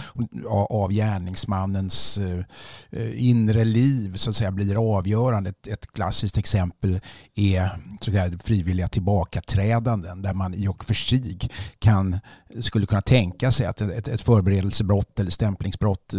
av 0.71 0.93
gärningsmannens 0.93 2.19
eh, 2.19 3.27
inre 3.27 3.65
liv 3.65 4.17
så 4.17 4.31
att 4.31 4.37
säga 4.37 4.51
blir 4.51 4.97
avgörande. 4.97 5.51
Ett, 5.51 5.67
ett 5.67 5.93
klassiskt 5.93 6.39
exempel 6.39 7.01
är 7.35 7.71
så 8.01 8.13
kallade 8.13 8.39
frivilliga 8.39 8.89
tillbakaträdanden 8.89 10.23
där 10.23 10.35
man 10.35 10.55
i 10.55 10.69
och 10.69 10.85
för 10.85 10.95
sig 10.95 11.39
kan, 11.79 12.19
skulle 12.61 12.87
kunna 12.87 13.03
tänka 13.03 13.53
sig 13.53 13.67
att 13.67 13.81
ett, 13.81 14.09
ett 14.09 14.21
förberedelsebrott 14.21 15.21
eller 15.21 15.31
stämplingsbrott 15.31 16.15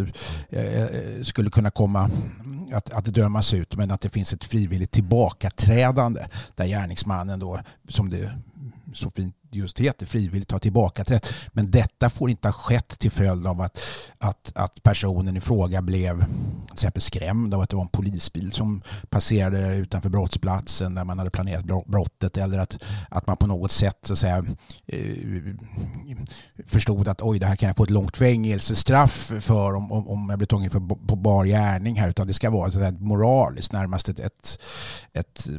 eh, 0.49 0.63
eh 0.63 1.23
skulle 1.23 1.49
kunna 1.49 1.71
komma 1.71 2.09
att, 2.73 2.89
att 2.89 3.05
dömas 3.05 3.53
ut 3.53 3.75
men 3.75 3.91
att 3.91 4.01
det 4.01 4.09
finns 4.09 4.33
ett 4.33 4.43
frivilligt 4.43 4.91
tillbakaträdande 4.91 6.21
där 6.55 6.65
gärningsmannen 6.65 7.22
mannen 7.23 7.39
då 7.39 7.59
som 7.87 8.09
det 8.09 8.31
så 8.93 9.09
fint 9.09 9.35
just 9.55 9.79
heter 9.79 10.05
frivilligt 10.05 10.49
ta 10.49 10.59
tillbaka 10.59 11.03
rätt. 11.03 11.27
Men 11.51 11.71
detta 11.71 12.09
får 12.09 12.29
inte 12.29 12.47
ha 12.47 12.53
skett 12.53 12.99
till 12.99 13.11
följd 13.11 13.47
av 13.47 13.61
att, 13.61 13.79
att, 14.17 14.51
att 14.55 14.83
personen 14.83 15.37
i 15.37 15.41
fråga 15.41 15.81
blev 15.81 16.25
till 16.65 16.73
exempel 16.73 17.01
skrämd 17.01 17.53
av 17.53 17.61
att 17.61 17.69
det 17.69 17.75
var 17.75 17.83
en 17.83 17.89
polisbil 17.89 18.51
som 18.51 18.81
passerade 19.09 19.75
utanför 19.75 20.09
brottsplatsen 20.09 20.95
där 20.95 21.03
man 21.03 21.19
hade 21.19 21.31
planerat 21.31 21.65
brottet 21.85 22.37
eller 22.37 22.59
att, 22.59 22.83
att 23.09 23.27
man 23.27 23.37
på 23.37 23.47
något 23.47 23.71
sätt 23.71 23.97
så 24.01 24.13
att 24.13 24.19
säga, 24.19 24.45
eh, 24.85 24.97
förstod 26.65 27.07
att 27.07 27.21
oj, 27.21 27.39
det 27.39 27.45
här 27.45 27.55
kan 27.55 27.67
jag 27.67 27.77
få 27.77 27.83
ett 27.83 27.89
långt 27.89 28.17
fängelsestraff 28.17 29.31
för 29.39 29.75
om, 29.75 29.91
om, 29.91 30.07
om 30.07 30.29
jag 30.29 30.39
blir 30.39 30.47
tagen 30.47 30.71
för, 30.71 30.79
på 31.07 31.15
bar 31.15 31.45
gärning 31.45 31.95
här 31.95 32.09
utan 32.09 32.27
det 32.27 32.33
ska 32.33 32.49
vara 32.49 32.71
så 32.71 32.83
att 32.83 33.01
moraliskt 33.01 33.73
närmast 33.73 34.09
ett, 34.09 34.19
ett, 34.19 34.59
ett 35.13 35.49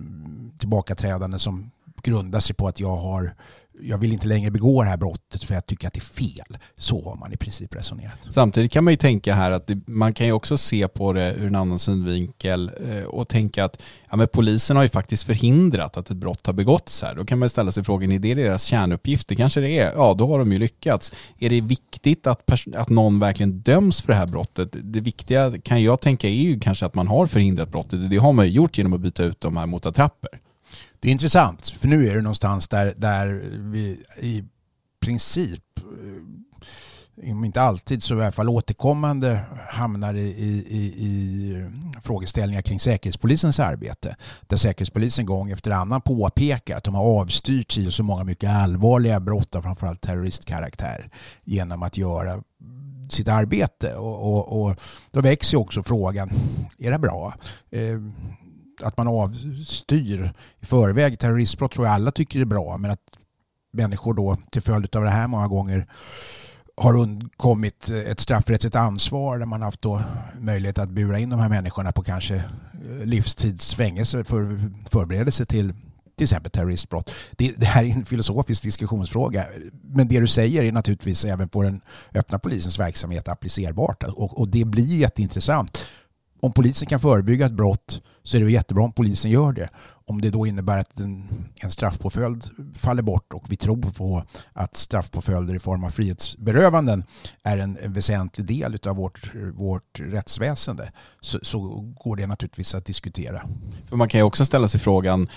tillbakaträdande 0.58 1.38
som 1.38 1.70
grundar 2.04 2.40
sig 2.40 2.56
på 2.56 2.68
att 2.68 2.80
jag 2.80 2.96
har 2.96 3.34
jag 3.80 3.98
vill 3.98 4.12
inte 4.12 4.26
längre 4.26 4.50
begå 4.50 4.82
det 4.82 4.88
här 4.88 4.96
brottet 4.96 5.44
för 5.44 5.54
jag 5.54 5.66
tycker 5.66 5.86
att 5.86 5.94
det 5.94 5.98
är 5.98 6.34
fel. 6.34 6.58
Så 6.76 7.04
har 7.04 7.16
man 7.16 7.32
i 7.32 7.36
princip 7.36 7.74
resonerat. 7.74 8.26
Samtidigt 8.30 8.72
kan 8.72 8.84
man 8.84 8.92
ju 8.92 8.96
tänka 8.96 9.34
här 9.34 9.50
att 9.50 9.66
det, 9.66 9.78
man 9.86 10.12
kan 10.12 10.26
ju 10.26 10.32
också 10.32 10.56
se 10.56 10.88
på 10.88 11.12
det 11.12 11.34
ur 11.34 11.46
en 11.46 11.54
annan 11.54 11.78
synvinkel 11.78 12.70
eh, 12.90 13.04
och 13.04 13.28
tänka 13.28 13.64
att 13.64 13.82
ja, 14.10 14.16
men 14.16 14.28
polisen 14.32 14.76
har 14.76 14.82
ju 14.82 14.88
faktiskt 14.88 15.24
förhindrat 15.24 15.96
att 15.96 16.10
ett 16.10 16.16
brott 16.16 16.46
har 16.46 16.52
begåtts 16.52 17.02
här. 17.02 17.14
Då 17.14 17.24
kan 17.24 17.38
man 17.38 17.48
ställa 17.48 17.70
sig 17.70 17.84
frågan, 17.84 18.12
är 18.12 18.18
det 18.18 18.34
deras 18.34 18.64
kärnuppgift? 18.64 19.28
Det 19.28 19.36
kanske 19.36 19.60
det 19.60 19.78
är. 19.78 19.92
Ja, 19.92 20.14
då 20.18 20.26
har 20.28 20.38
de 20.38 20.52
ju 20.52 20.58
lyckats. 20.58 21.12
Är 21.38 21.50
det 21.50 21.60
viktigt 21.60 22.26
att, 22.26 22.50
att 22.76 22.88
någon 22.88 23.18
verkligen 23.18 23.60
döms 23.60 24.02
för 24.02 24.08
det 24.08 24.18
här 24.18 24.26
brottet? 24.26 24.68
Det 24.72 25.00
viktiga 25.00 25.52
kan 25.58 25.82
jag 25.82 26.00
tänka 26.00 26.28
är 26.28 26.32
ju 26.32 26.60
kanske 26.60 26.86
att 26.86 26.94
man 26.94 27.08
har 27.08 27.26
förhindrat 27.26 27.68
brottet. 27.68 28.10
Det 28.10 28.16
har 28.16 28.32
man 28.32 28.46
ju 28.46 28.52
gjort 28.52 28.78
genom 28.78 28.92
att 28.92 29.00
byta 29.00 29.24
ut 29.24 29.40
de 29.40 29.56
här 29.56 29.66
mot 29.66 29.86
attrapper. 29.86 30.43
Det 31.04 31.10
är 31.10 31.12
intressant, 31.12 31.68
för 31.68 31.88
nu 31.88 32.06
är 32.06 32.14
det 32.14 32.22
någonstans 32.22 32.68
där, 32.68 32.94
där 32.96 33.42
vi 33.52 34.02
i 34.20 34.44
princip, 35.00 35.62
eh, 37.22 37.32
om 37.32 37.44
inte 37.44 37.60
alltid 37.60 38.02
så 38.02 38.18
i 38.18 38.22
alla 38.22 38.32
fall 38.32 38.48
återkommande 38.48 39.40
hamnar 39.68 40.14
i, 40.14 40.28
i, 40.68 40.84
i 40.84 41.70
frågeställningar 42.02 42.62
kring 42.62 42.80
Säkerhetspolisens 42.80 43.60
arbete. 43.60 44.16
Där 44.46 44.56
Säkerhetspolisen 44.56 45.26
gång 45.26 45.50
efter 45.50 45.70
annan 45.70 46.00
påpekar 46.00 46.76
att 46.76 46.84
de 46.84 46.94
har 46.94 47.20
avstyrt 47.20 47.72
sig 47.72 47.92
så 47.92 48.02
många 48.02 48.24
mycket 48.24 48.50
allvarliga 48.50 49.20
brott 49.20 49.54
av 49.54 49.62
framförallt 49.62 50.00
terroristkaraktär 50.00 51.10
genom 51.44 51.82
att 51.82 51.96
göra 51.96 52.42
sitt 53.10 53.28
arbete. 53.28 53.94
Och, 53.94 54.34
och, 54.34 54.62
och 54.62 54.76
då 55.10 55.20
växer 55.20 55.58
också 55.58 55.82
frågan, 55.82 56.30
är 56.78 56.90
det 56.90 56.98
bra? 56.98 57.34
Eh, 57.70 57.98
att 58.82 58.96
man 58.96 59.08
avstyr 59.08 60.32
i 60.60 60.66
förväg 60.66 61.18
terroristbrott 61.18 61.72
tror 61.72 61.86
jag 61.86 61.94
alla 61.94 62.10
tycker 62.10 62.40
är 62.40 62.44
bra 62.44 62.76
men 62.78 62.90
att 62.90 63.18
människor 63.72 64.14
då 64.14 64.36
till 64.50 64.62
följd 64.62 64.96
av 64.96 65.04
det 65.04 65.10
här 65.10 65.26
många 65.26 65.48
gånger 65.48 65.86
har 66.76 66.96
undkommit 66.96 67.88
ett 67.88 68.20
straffrättsligt 68.20 68.76
ansvar 68.76 69.38
där 69.38 69.46
man 69.46 69.62
haft 69.62 69.82
då 69.82 70.02
möjlighet 70.38 70.78
att 70.78 70.90
bura 70.90 71.18
in 71.18 71.30
de 71.30 71.40
här 71.40 71.48
människorna 71.48 71.92
på 71.92 72.02
kanske 72.02 72.34
eh, 72.34 73.04
livstidsfängelse 73.04 74.24
för 74.24 74.60
förberedelse 74.90 75.46
till 75.46 75.74
till 76.16 76.24
exempel 76.24 76.50
terroristbrott. 76.50 77.10
Det, 77.32 77.54
det, 77.56 77.66
här 77.66 77.84
är 77.84 77.88
en 77.88 78.04
filosofisk 78.04 78.62
diskussionsfråga. 78.62 79.46
Men 79.82 80.08
det 80.08 80.20
du 80.20 80.26
säger 80.26 80.62
är 80.62 80.72
naturligtvis 80.72 81.24
även 81.24 81.48
på 81.48 81.62
den 81.62 81.80
öppna 82.14 82.38
polisens 82.38 82.78
verksamhet 82.78 83.28
applicerbart. 83.28 84.02
Och, 84.02 84.40
och 84.40 84.48
det 84.48 84.64
blir 84.64 84.96
jätteintressant 84.96 85.86
om 86.44 86.52
polisen 86.52 86.88
kan 86.88 87.00
förebygga 87.00 87.46
ett 87.46 87.52
brott 87.52 88.02
så 88.22 88.36
är 88.36 88.40
det 88.40 88.50
jättebra 88.50 88.84
om 88.84 88.92
polisen 88.92 89.30
gör 89.30 89.52
det. 89.52 89.68
Om 90.06 90.20
det 90.20 90.30
då 90.30 90.46
innebär 90.46 90.78
att 90.78 91.00
en, 91.00 91.28
en 91.56 91.70
straffpåföljd 91.70 92.44
faller 92.74 93.02
bort 93.02 93.32
och 93.32 93.44
vi 93.48 93.56
tror 93.56 93.76
på 93.76 94.24
att 94.52 94.76
straffpåföljder 94.76 95.54
i 95.54 95.58
form 95.58 95.84
av 95.84 95.90
frihetsberövanden 95.90 97.04
är 97.42 97.58
en, 97.58 97.78
en 97.82 97.92
väsentlig 97.92 98.46
del 98.46 98.78
av 98.86 98.96
vårt, 98.96 99.34
vårt 99.54 100.00
rättsväsende 100.00 100.92
så, 101.20 101.38
så 101.42 101.60
går 102.00 102.16
det 102.16 102.26
naturligtvis 102.26 102.74
att 102.74 102.86
diskutera. 102.86 103.48
För 103.88 103.96
man 103.96 104.08
kan 104.08 104.20
ju 104.20 104.24
också 104.24 104.44
ställa 104.44 104.68
sig 104.68 104.80
frågan 104.80 105.28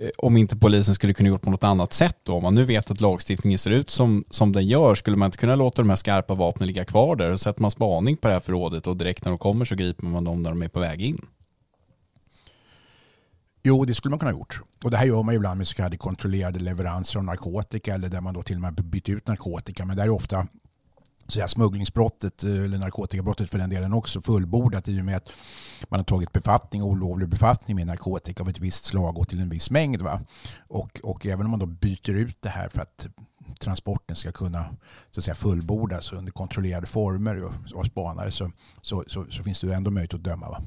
Eh, 0.00 0.10
om 0.18 0.36
inte 0.36 0.56
polisen 0.56 0.94
skulle 0.94 1.14
kunna 1.14 1.28
gjort 1.28 1.42
på 1.42 1.50
något 1.50 1.64
annat 1.64 1.92
sätt 1.92 2.18
då. 2.22 2.34
Om 2.34 2.42
man 2.42 2.54
nu 2.54 2.64
vet 2.64 2.90
att 2.90 3.00
lagstiftningen 3.00 3.58
ser 3.58 3.70
ut 3.70 3.90
som, 3.90 4.24
som 4.30 4.52
den 4.52 4.66
gör, 4.66 4.94
skulle 4.94 5.16
man 5.16 5.26
inte 5.26 5.38
kunna 5.38 5.56
låta 5.56 5.82
de 5.82 5.88
här 5.88 5.96
skarpa 5.96 6.34
vapnen 6.34 6.66
ligga 6.66 6.84
kvar 6.84 7.16
där 7.16 7.30
och 7.30 7.40
sätter 7.40 7.62
man 7.62 7.70
spaning 7.70 8.16
på 8.16 8.28
det 8.28 8.34
här 8.34 8.40
förrådet 8.40 8.86
och 8.86 8.96
direkt 8.96 9.24
när 9.24 9.32
de 9.32 9.38
kommer 9.38 9.64
så 9.64 9.74
griper 9.74 10.06
man 10.06 10.24
dem 10.24 10.42
när 10.42 10.50
de 10.50 10.62
är 10.62 10.68
på 10.68 10.80
väg 10.80 11.02
in? 11.02 11.20
Jo, 13.62 13.84
det 13.84 13.94
skulle 13.94 14.10
man 14.10 14.18
kunna 14.18 14.30
ha 14.32 14.38
gjort. 14.38 14.60
Och 14.84 14.90
det 14.90 14.96
här 14.96 15.06
gör 15.06 15.22
man 15.22 15.34
ju 15.34 15.36
ibland 15.36 15.58
med 15.58 15.68
så 15.68 15.74
kallade 15.74 15.96
kontrollerade 15.96 16.58
leveranser 16.58 17.18
av 17.18 17.24
narkotika 17.24 17.94
eller 17.94 18.08
där 18.08 18.20
man 18.20 18.34
då 18.34 18.42
till 18.42 18.56
och 18.56 18.62
med 18.62 18.74
byter 18.74 19.10
ut 19.10 19.26
narkotika. 19.26 19.84
Men 19.84 19.96
det 19.96 20.02
är 20.02 20.10
ofta 20.10 20.46
säga, 21.28 21.48
smugglingsbrottet 21.48 22.44
eh, 22.44 22.64
eller 22.64 22.78
narkotikabrottet 22.78 23.50
för 23.50 23.58
den 23.58 23.70
delen 23.70 23.92
också 23.92 24.22
fullbordat 24.22 24.88
i 24.88 25.00
och 25.00 25.04
med 25.04 25.16
att 25.16 25.28
man 25.88 26.00
har 26.00 26.04
tagit 26.04 26.32
befattning, 26.32 26.82
olovlig 26.82 27.28
befattning 27.28 27.76
med 27.76 27.86
narkotika 27.86 28.42
av 28.42 28.48
ett 28.48 28.60
visst 28.60 28.84
slag 28.84 29.18
och 29.18 29.28
till 29.28 29.40
en 29.40 29.48
viss 29.48 29.70
mängd. 29.70 30.02
Va? 30.02 30.20
Och, 30.68 31.00
och 31.02 31.26
även 31.26 31.46
om 31.46 31.50
man 31.50 31.60
då 31.60 31.66
byter 31.66 32.10
ut 32.10 32.36
det 32.42 32.48
här 32.48 32.68
för 32.68 32.80
att 32.80 33.06
transporten 33.60 34.16
ska 34.16 34.32
kunna 34.32 34.64
så 35.10 35.20
att 35.20 35.24
säga, 35.24 35.34
fullbordas 35.34 36.12
under 36.12 36.32
kontrollerade 36.32 36.86
former 36.86 37.44
och, 37.44 37.52
och 37.74 37.86
spanare 37.86 38.30
så, 38.30 38.50
så, 38.82 39.04
så, 39.06 39.26
så, 39.30 39.42
finns 39.42 39.60
det 39.60 39.74
ändå 39.74 39.90
möjlighet 39.90 40.14
att 40.14 40.24
döma. 40.24 40.48
Va? 40.48 40.62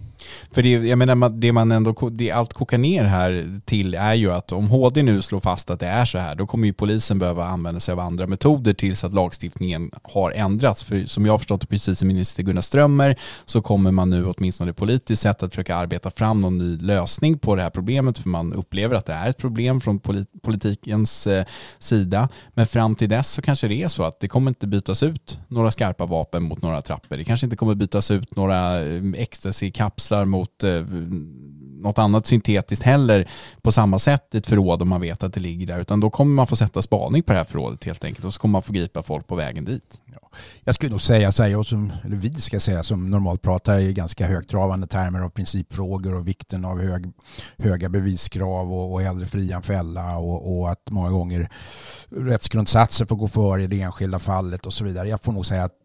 För 0.52 0.64
det, 0.64 0.70
jag 0.70 0.98
menar, 0.98 1.30
det 1.30 1.52
man 1.52 1.72
ändå, 1.72 2.10
det 2.12 2.32
allt 2.32 2.54
kokar 2.54 2.78
ner 2.78 3.04
här 3.04 3.60
till 3.66 3.94
är 3.94 4.14
ju 4.14 4.32
att 4.32 4.52
om 4.52 4.68
HD 4.68 5.04
nu 5.04 5.22
slår 5.22 5.40
fast 5.40 5.70
att 5.70 5.80
det 5.80 5.88
är 5.88 6.06
så 6.06 6.18
här, 6.18 6.36
då 6.36 6.48
kommer 6.48 6.68
ju 6.68 6.74
polisen 6.74 7.20
behöva 7.20 7.46
använda 7.46 7.80
sig 7.80 7.94
av 7.94 8.00
andra 8.00 8.28
metoder 8.28 8.74
tills 8.74 9.04
att 9.04 9.14
lagstiftningen 9.14 9.92
har 10.04 10.32
ändrats. 10.32 10.84
För 10.84 11.06
som 11.06 11.26
jag 11.26 11.34
har 11.34 11.38
förstått 11.38 11.62
det, 11.62 11.68
precis 11.68 12.00
som 12.00 12.08
minister 12.08 12.44
Gunnar 12.44 12.62
Strömmer, 12.62 13.16
så 13.46 13.62
kommer 13.62 13.92
man 13.92 14.10
nu 14.10 14.26
åtminstone 14.26 14.74
politiskt 14.74 15.22
sett 15.22 15.44
att 15.44 15.52
försöka 15.52 15.76
arbeta 15.76 16.12
fram 16.12 16.40
någon 16.40 16.58
ny 16.58 16.78
lösning 16.78 17.40
på 17.40 17.56
det 17.56 17.62
här 17.62 17.70
problemet, 17.70 18.18
för 18.18 18.30
man 18.30 18.54
upplever 18.54 18.96
att 18.96 19.06
det 19.06 19.14
är 19.14 19.30
ett 19.30 19.38
problem 19.38 19.82
från 19.82 20.00
politikens 20.44 21.28
eh, 21.28 21.46
sida. 21.80 22.30
Men 22.54 22.65
fram 22.66 22.96
till 22.96 23.10
dess 23.10 23.32
så 23.32 23.42
kanske 23.42 23.68
det 23.68 23.84
är 23.84 23.88
så 23.88 24.04
att 24.04 24.20
det 24.20 24.28
kommer 24.28 24.52
inte 24.52 24.68
bytas 24.68 25.04
ut 25.04 25.40
några 25.48 25.72
skarpa 25.72 26.06
vapen 26.06 26.44
mot 26.44 26.62
några 26.62 26.82
trappor. 26.82 27.18
Det 27.18 27.24
kanske 27.24 27.46
inte 27.46 27.58
kommer 27.58 27.76
bytas 27.76 28.12
ut 28.12 28.36
några 28.36 28.82
eh, 28.82 29.02
ecstasy-kapslar 29.16 30.26
mot 30.26 30.64
eh, 30.64 30.72
något 31.82 31.98
annat 31.98 32.28
syntetiskt 32.28 32.84
heller 32.84 33.28
på 33.62 33.72
samma 33.72 34.00
sätt 34.00 34.36
i 34.36 34.38
ett 34.38 34.48
förråd 34.48 34.82
om 34.82 34.90
man 34.90 35.02
vet 35.02 35.24
att 35.24 35.34
det 35.34 35.40
ligger 35.40 35.68
där. 35.68 35.80
Utan 35.80 36.00
då 36.00 36.10
kommer 36.10 36.34
man 36.34 36.48
få 36.48 36.56
sätta 36.56 36.82
spaning 36.82 37.24
på 37.24 37.34
det 37.34 37.38
här 37.38 37.46
förrådet 37.46 37.84
helt 37.84 38.04
enkelt 38.04 38.26
och 38.26 38.34
så 38.34 38.40
kommer 38.40 38.52
man 38.52 38.62
få 38.62 38.74
gripa 38.74 39.04
folk 39.04 39.28
på 39.28 39.36
vägen 39.36 39.66
dit. 39.66 40.02
Ja. 40.06 40.30
Jag 40.64 40.76
skulle 40.76 40.92
nog 40.92 41.02
säga, 41.02 41.32
så 41.32 41.44
här, 41.44 41.50
jag 41.50 41.66
som, 41.66 41.92
eller 42.04 42.16
vi 42.16 42.34
ska 42.34 42.60
säga 42.60 42.84
som 42.84 43.10
normalt 43.10 43.42
pratar 43.42 43.80
i 43.80 43.94
ganska 43.94 44.28
högtravande 44.28 44.88
termer 44.88 45.20
av 45.20 45.30
principfrågor 45.30 46.14
och 46.14 46.28
vikten 46.28 46.66
av 46.66 46.82
hög, 46.82 47.12
höga 47.58 47.90
beviskrav 47.90 48.74
och, 48.74 48.94
och 48.94 49.02
hellre 49.02 49.26
fria 49.26 49.56
än 49.56 49.62
fälla 49.62 50.18
och, 50.18 50.60
och 50.60 50.72
att 50.72 50.90
många 50.90 51.10
gånger 51.10 51.50
rättsgrundsatser 52.10 53.06
får 53.06 53.16
gå 53.16 53.28
före 53.28 53.64
i 53.64 53.68
det 53.68 53.82
enskilda 53.82 54.20
fallet 54.20 54.66
och 54.66 54.74
så 54.74 54.84
vidare. 54.84 55.10
Jag 55.10 55.22
får 55.22 55.32
nog 55.32 55.46
säga 55.46 55.64
att 55.64 55.85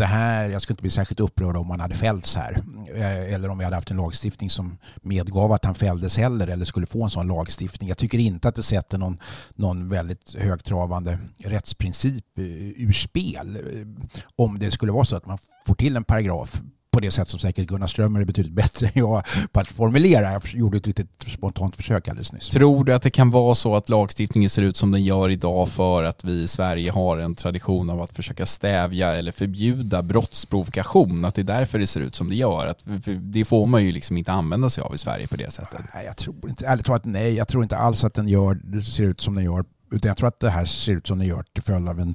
det 0.00 0.06
här, 0.06 0.48
jag 0.48 0.62
skulle 0.62 0.72
inte 0.72 0.82
bli 0.82 0.90
särskilt 0.90 1.20
upprörd 1.20 1.56
om 1.56 1.70
han 1.70 1.80
hade 1.80 1.94
fällts 1.94 2.36
här. 2.36 2.62
Eh, 2.94 3.34
eller 3.34 3.48
om 3.48 3.58
vi 3.58 3.64
hade 3.64 3.76
haft 3.76 3.90
en 3.90 3.96
lagstiftning 3.96 4.50
som 4.50 4.78
medgav 5.02 5.52
att 5.52 5.64
han 5.64 5.74
fälldes 5.74 6.18
heller 6.18 6.48
eller 6.48 6.64
skulle 6.64 6.86
få 6.86 7.04
en 7.04 7.10
sån 7.10 7.28
lagstiftning. 7.28 7.88
Jag 7.88 7.98
tycker 7.98 8.18
inte 8.18 8.48
att 8.48 8.54
det 8.54 8.62
sätter 8.62 8.98
någon, 8.98 9.18
någon 9.54 9.88
väldigt 9.88 10.34
högtravande 10.38 11.18
rättsprincip 11.38 12.38
eh, 12.38 12.44
ur 12.86 12.92
spel. 12.92 13.56
Eh, 13.56 14.06
om 14.36 14.58
det 14.58 14.70
skulle 14.70 14.92
vara 14.92 15.04
så 15.04 15.16
att 15.16 15.26
man 15.26 15.38
får 15.66 15.74
till 15.74 15.96
en 15.96 16.04
paragraf 16.04 16.60
på 16.90 17.00
det 17.00 17.10
sätt 17.10 17.28
som 17.28 17.40
säkert 17.40 17.66
Gunnar 17.66 17.86
Strömmer 17.86 18.20
är 18.20 18.24
betydligt 18.24 18.54
bättre 18.62 18.86
än 18.86 18.92
jag 18.94 19.22
på 19.52 19.60
att 19.60 19.68
formulera. 19.68 20.32
Jag 20.32 20.42
gjorde 20.46 20.76
ett 20.76 20.86
litet 20.86 21.08
spontant 21.26 21.76
försök 21.76 22.08
alldeles 22.08 22.32
nyss. 22.32 22.48
Tror 22.48 22.84
du 22.84 22.94
att 22.94 23.02
det 23.02 23.10
kan 23.10 23.30
vara 23.30 23.54
så 23.54 23.76
att 23.76 23.88
lagstiftningen 23.88 24.50
ser 24.50 24.62
ut 24.62 24.76
som 24.76 24.90
den 24.90 25.04
gör 25.04 25.28
idag 25.28 25.68
för 25.68 26.02
att 26.02 26.24
vi 26.24 26.42
i 26.42 26.48
Sverige 26.48 26.90
har 26.90 27.18
en 27.18 27.34
tradition 27.34 27.90
av 27.90 28.00
att 28.00 28.16
försöka 28.16 28.46
stävja 28.46 29.14
eller 29.14 29.32
förbjuda 29.32 30.02
brottsprovokation? 30.02 31.24
Att 31.24 31.34
det 31.34 31.42
är 31.42 31.44
därför 31.44 31.78
det 31.78 31.86
ser 31.86 32.00
ut 32.00 32.14
som 32.14 32.28
det 32.28 32.36
gör? 32.36 32.66
Att 32.66 32.78
det 33.20 33.44
får 33.44 33.66
man 33.66 33.84
ju 33.84 33.92
liksom 33.92 34.16
inte 34.16 34.32
använda 34.32 34.70
sig 34.70 34.82
av 34.82 34.94
i 34.94 34.98
Sverige 34.98 35.26
på 35.26 35.36
det 35.36 35.52
sättet. 35.52 35.80
Nej, 35.94 36.06
jag 36.06 36.16
tror 36.16 36.48
inte, 36.48 36.66
ärligt 36.66 36.86
talat 36.86 37.04
nej, 37.04 37.34
jag 37.34 37.48
tror 37.48 37.62
inte 37.62 37.76
alls 37.76 38.04
att 38.04 38.14
den 38.14 38.28
gör, 38.28 38.80
ser 38.80 39.04
ut 39.04 39.20
som 39.20 39.34
den 39.34 39.44
gör 39.44 39.64
utan 39.92 40.08
jag 40.08 40.16
tror 40.16 40.28
att 40.28 40.40
det 40.40 40.50
här 40.50 40.64
ser 40.64 40.92
ut 40.92 41.06
som 41.06 41.18
det 41.18 41.26
gör 41.26 41.44
till 41.52 41.62
följd 41.62 41.88
av 41.88 42.00
en 42.00 42.14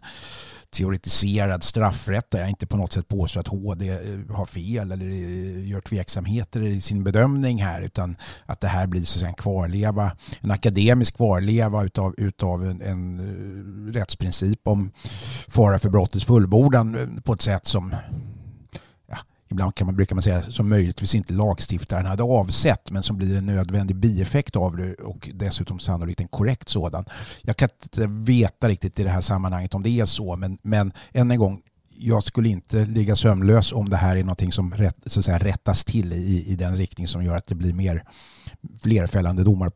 teoretiserad 0.75 1.63
straffrätt 1.63 2.31
där 2.31 2.39
jag 2.39 2.49
inte 2.49 2.67
på 2.67 2.77
något 2.77 2.93
sätt 2.93 3.07
påstår 3.07 3.39
att 3.39 3.47
HD 3.47 3.89
eh, 3.89 4.35
har 4.35 4.45
fel 4.45 4.91
eller 4.91 5.05
eh, 5.05 5.69
gör 5.69 5.81
tveksamheter 5.81 6.65
i 6.65 6.81
sin 6.81 7.03
bedömning 7.03 7.63
här 7.63 7.81
utan 7.81 8.15
att 8.45 8.61
det 8.61 8.67
här 8.67 8.87
blir 8.87 9.03
så 9.03 9.17
att 9.17 9.19
säga 9.19 9.29
en 9.29 9.35
kvarleva, 9.35 10.11
en 10.41 10.51
akademisk 10.51 11.15
kvarleva 11.15 11.83
utav, 11.83 12.15
utav 12.17 12.65
en, 12.65 12.81
en 12.81 13.19
eh, 13.19 13.93
rättsprincip 13.93 14.67
om 14.67 14.91
fara 15.47 15.79
för 15.79 15.89
brottets 15.89 16.25
fullbordan 16.25 17.21
på 17.23 17.33
ett 17.33 17.41
sätt 17.41 17.67
som 17.67 17.95
ibland 19.55 19.75
kan 19.75 19.85
man, 19.85 19.95
brukar 19.95 20.15
man 20.15 20.21
säga 20.21 20.43
som 20.43 20.69
möjligtvis 20.69 21.15
inte 21.15 21.33
lagstiftaren 21.33 22.05
hade 22.05 22.23
avsett 22.23 22.91
men 22.91 23.03
som 23.03 23.17
blir 23.17 23.35
en 23.35 23.45
nödvändig 23.45 23.95
bieffekt 23.95 24.55
av 24.55 24.77
det 24.77 24.93
och 24.93 25.29
dessutom 25.33 25.79
sannolikt 25.79 26.21
en 26.21 26.27
korrekt 26.27 26.69
sådan. 26.69 27.05
Jag 27.41 27.57
kan 27.57 27.69
inte 27.83 28.07
veta 28.07 28.69
riktigt 28.69 28.99
i 28.99 29.03
det 29.03 29.09
här 29.09 29.21
sammanhanget 29.21 29.73
om 29.73 29.83
det 29.83 29.89
är 29.89 30.05
så 30.05 30.35
men, 30.35 30.57
men 30.61 30.93
än 31.13 31.31
en 31.31 31.39
gång 31.39 31.61
jag 31.97 32.23
skulle 32.23 32.49
inte 32.49 32.85
ligga 32.85 33.15
sömnlös 33.15 33.73
om 33.73 33.89
det 33.89 33.97
här 33.97 34.15
är 34.15 34.23
någonting 34.23 34.51
som 34.51 34.73
rätt, 34.73 34.97
så 35.05 35.19
att 35.19 35.25
säga, 35.25 35.39
rättas 35.39 35.83
till 35.83 36.13
i, 36.13 36.45
i 36.47 36.55
den 36.55 36.77
riktning 36.77 37.07
som 37.07 37.23
gör 37.23 37.35
att 37.35 37.47
det 37.47 37.55
blir 37.55 37.73
mer 37.73 38.03
flerfällande 38.83 39.43
domar 39.43 39.71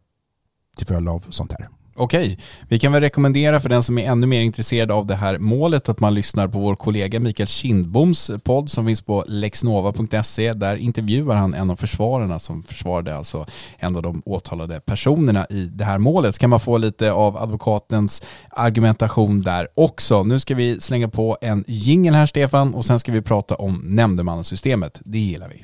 till 0.77 0.87
följd 0.87 1.09
av 1.09 1.25
sånt 1.29 1.51
här. 1.51 1.69
Okej, 1.99 2.37
vi 2.67 2.79
kan 2.79 2.91
väl 2.91 3.01
rekommendera 3.01 3.59
för 3.59 3.69
den 3.69 3.83
som 3.83 3.97
är 3.97 4.11
ännu 4.11 4.27
mer 4.27 4.41
intresserad 4.41 4.91
av 4.91 5.05
det 5.05 5.15
här 5.15 5.37
målet 5.37 5.89
att 5.89 5.99
man 5.99 6.13
lyssnar 6.13 6.47
på 6.47 6.59
vår 6.59 6.75
kollega 6.75 7.19
Mikael 7.19 7.47
Kindboms 7.47 8.31
podd 8.43 8.71
som 8.71 8.85
finns 8.85 9.01
på 9.01 9.25
lexnova.se. 9.27 10.53
Där 10.53 10.75
intervjuar 10.75 11.35
han 11.35 11.53
en 11.53 11.69
av 11.69 11.75
försvararna 11.75 12.39
som 12.39 12.63
försvarade 12.63 13.15
alltså 13.15 13.45
en 13.77 13.95
av 13.95 14.01
de 14.01 14.21
åtalade 14.25 14.79
personerna 14.79 15.47
i 15.49 15.65
det 15.65 15.83
här 15.83 15.97
målet. 15.97 16.35
Så 16.35 16.39
kan 16.39 16.49
man 16.49 16.59
få 16.59 16.77
lite 16.77 17.11
av 17.11 17.37
advokatens 17.37 18.21
argumentation 18.49 19.41
där 19.41 19.67
också. 19.75 20.23
Nu 20.23 20.39
ska 20.39 20.55
vi 20.55 20.79
slänga 20.81 21.07
på 21.07 21.37
en 21.41 21.63
jingel 21.67 22.13
här 22.13 22.25
Stefan 22.25 22.73
och 22.73 22.85
sen 22.85 22.99
ska 22.99 23.11
vi 23.11 23.21
prata 23.21 23.55
om 23.55 23.81
nämndemannasystemet. 23.83 25.01
Det 25.05 25.19
gillar 25.19 25.49
vi. 25.49 25.63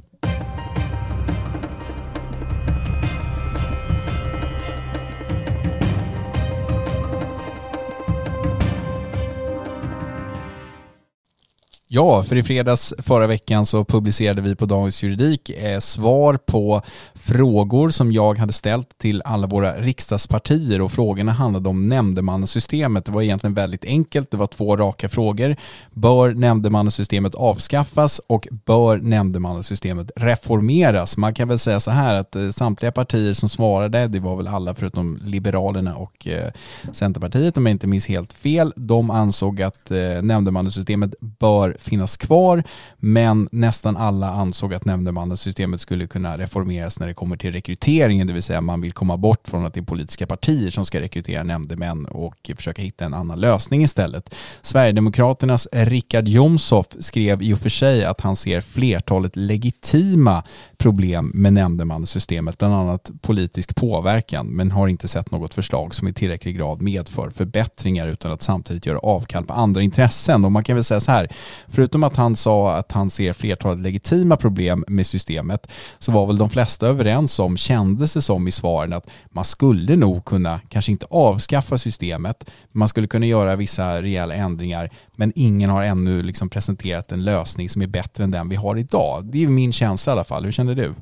Ja, 11.88 12.24
för 12.24 12.36
i 12.36 12.44
fredags 12.44 12.94
förra 12.98 13.28
veckan 13.28 13.66
så 13.66 13.86
publicerade 13.86 14.42
vi 14.42 14.56
på 14.56 14.66
Dagens 14.66 15.04
Juridik 15.04 15.50
eh, 15.50 15.80
svar 15.80 16.38
på 16.46 16.82
frågor 17.16 17.90
som 17.90 18.12
jag 18.12 18.38
hade 18.38 18.54
ställt 18.54 18.98
till 18.98 19.22
alla 19.26 19.48
våra 19.48 19.74
riksdagspartier 19.78 20.82
och 20.82 20.92
frågorna 20.92 21.32
handlade 21.32 21.70
om 21.70 21.90
nämndemannasystemet. 21.90 23.06
Det 23.06 23.12
var 23.12 23.22
egentligen 23.22 23.54
väldigt 23.54 23.86
enkelt, 23.86 24.32
det 24.32 24.38
var 24.38 24.48
två 24.48 24.78
raka 24.78 25.10
frågor. 25.10 25.56
Bör 25.92 26.34
nämndemannasystemet 26.34 27.36
avskaffas 27.36 28.22
och 28.28 28.48
bör 28.66 28.98
nämndemannasystemet 28.98 30.12
reformeras? 30.16 31.18
Man 31.18 31.34
kan 31.34 31.48
väl 31.48 31.60
säga 31.60 31.80
så 31.80 31.92
här 31.92 32.16
att 32.16 32.36
eh, 32.36 32.50
samtliga 32.50 32.92
partier 32.92 33.34
som 33.34 33.50
svarade, 33.50 34.08
det 34.08 34.20
var 34.20 34.36
väl 34.36 34.48
alla 34.48 34.76
förutom 34.76 35.20
Liberalerna 35.24 35.96
och 35.96 36.28
eh, 36.28 36.52
Centerpartiet 36.92 37.58
om 37.58 37.66
jag 37.66 37.72
inte 37.72 37.88
minns 37.88 38.08
helt 38.08 38.34
fel, 38.34 38.74
de 38.76 39.10
ansåg 39.10 39.62
att 39.62 39.92
eh, 39.92 40.22
nämndemannasystemet 40.22 41.16
bör 41.20 41.75
finnas 41.80 42.18
kvar 42.18 42.64
men 42.98 43.50
nästan 43.52 43.98
alla 43.98 44.30
ansåg 44.30 44.74
att 44.74 44.86
nämndemannasystemet 44.86 45.82
skulle 45.82 46.08
kunna 46.08 46.38
reformeras 46.38 47.00
när 47.00 47.08
det 47.08 47.14
kommer 47.14 47.38
till 47.38 47.52
rekryteringen, 47.52 48.28
det 48.28 48.34
vill 48.34 48.44
säga 48.44 48.62
man 48.62 48.82
vill 48.82 48.94
komma 48.94 49.18
bort 49.18 49.48
från 49.48 49.66
att 49.66 49.74
det 49.74 49.80
är 49.80 49.84
politiska 49.84 50.28
partier 50.28 50.70
som 50.70 50.86
ska 50.86 51.02
rekrytera 51.02 51.44
nämndemän 51.44 52.06
och 52.06 52.52
försöka 52.56 52.82
hitta 52.82 53.06
en 53.06 53.14
annan 53.14 53.40
lösning 53.40 53.84
istället. 53.84 54.36
Sverigedemokraternas 54.62 55.68
Richard 55.72 56.28
Jomshof 56.28 56.86
skrev 57.00 57.42
i 57.42 57.54
och 57.54 57.60
för 57.60 57.70
sig 57.70 58.06
att 58.06 58.22
han 58.22 58.36
ser 58.36 58.62
flertalet 58.62 59.36
legitima 59.36 60.44
problem 60.78 61.32
med 61.34 61.54
nämndemannasystemet, 61.54 62.58
bland 62.58 62.74
annat 62.74 63.12
politisk 63.22 63.76
påverkan, 63.76 64.48
men 64.48 64.72
har 64.72 64.88
inte 64.88 65.08
sett 65.08 65.32
något 65.32 65.54
förslag 65.54 65.96
som 65.96 66.08
i 66.08 66.14
tillräcklig 66.14 66.58
grad 66.58 66.82
medför 66.82 67.30
förbättringar 67.30 68.08
utan 68.08 68.32
att 68.32 68.42
samtidigt 68.42 68.86
göra 68.86 69.00
avkall 69.00 69.46
på 69.46 69.54
andra 69.54 69.82
intressen. 69.82 70.46
Och 70.46 70.52
man 70.52 70.64
kan 70.64 70.76
väl 70.76 70.84
säga 70.84 71.00
så 71.00 71.12
här, 71.12 71.30
förutom 71.68 72.04
att 72.04 72.16
han 72.16 72.36
sa 72.36 72.76
att 72.76 72.92
han 72.92 73.10
ser 73.10 73.34
flertalet 73.34 73.80
legitima 73.80 74.38
problem 74.38 74.86
med 74.88 75.08
systemet, 75.08 75.68
så 76.00 76.12
var 76.12 76.26
väl 76.26 76.38
de 76.38 76.50
flesta 76.50 76.88
överens 76.88 77.40
om, 77.40 77.58
kändes 77.58 78.14
det 78.14 78.22
som 78.22 78.48
i 78.48 78.52
svaren, 78.52 78.94
att 78.94 79.08
man 79.30 79.46
skulle 79.46 79.96
nog 79.96 80.26
kunna, 80.26 80.60
kanske 80.70 80.92
inte 80.92 81.06
avskaffa 81.10 81.78
systemet, 81.78 82.50
man 82.72 82.88
skulle 82.88 83.08
kunna 83.08 83.26
göra 83.26 83.56
vissa 83.56 84.02
rejäla 84.02 84.36
ändringar, 84.36 84.90
men 85.16 85.32
ingen 85.36 85.70
har 85.70 85.84
ännu 85.84 86.24
liksom 86.24 86.50
presenterat 86.50 87.12
en 87.12 87.24
lösning 87.24 87.70
som 87.70 87.82
är 87.82 87.88
bättre 87.88 88.24
än 88.24 88.32
den 88.32 88.50
vi 88.50 88.56
har 88.56 88.78
idag. 88.78 89.26
Det 89.26 89.44
är 89.44 89.48
min 89.48 89.74
känsla 89.74 90.12
i 90.12 90.14
alla 90.14 90.24
fall. 90.24 90.46
Hur 90.46 90.52
känner 90.52 90.76
du? 90.76 90.94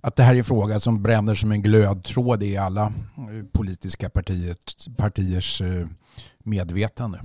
Att 0.00 0.16
det 0.16 0.22
här 0.22 0.34
är 0.34 0.38
en 0.38 0.44
fråga 0.44 0.80
som 0.80 1.02
bränner 1.02 1.34
som 1.34 1.52
en 1.52 1.62
glödtråd 1.62 2.42
i 2.42 2.56
alla 2.56 2.82
eh, 3.16 3.46
politiska 3.52 4.10
partiet, 4.10 4.86
partiers 4.96 5.60
eh, 5.60 5.86
medvetande. 6.38 7.20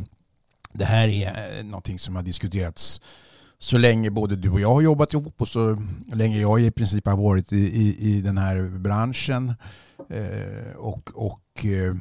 Det 0.73 0.85
här 0.85 1.07
är 1.07 1.57
eh, 1.57 1.63
någonting 1.63 1.99
som 1.99 2.15
har 2.15 2.23
diskuterats 2.23 3.01
så 3.59 3.77
länge 3.77 4.11
både 4.11 4.35
du 4.35 4.49
och 4.49 4.59
jag 4.59 4.73
har 4.73 4.81
jobbat 4.81 5.13
ihop 5.13 5.41
och 5.41 5.47
så 5.47 5.83
länge 6.13 6.39
jag 6.39 6.61
i 6.61 6.71
princip 6.71 7.05
har 7.05 7.17
varit 7.17 7.53
i, 7.53 7.57
i, 7.57 7.97
i 7.99 8.21
den 8.21 8.37
här 8.37 8.79
branschen. 8.79 9.53
Eh, 10.09 10.75
och, 10.75 11.11
och 11.15 11.65
eh, 11.65 11.95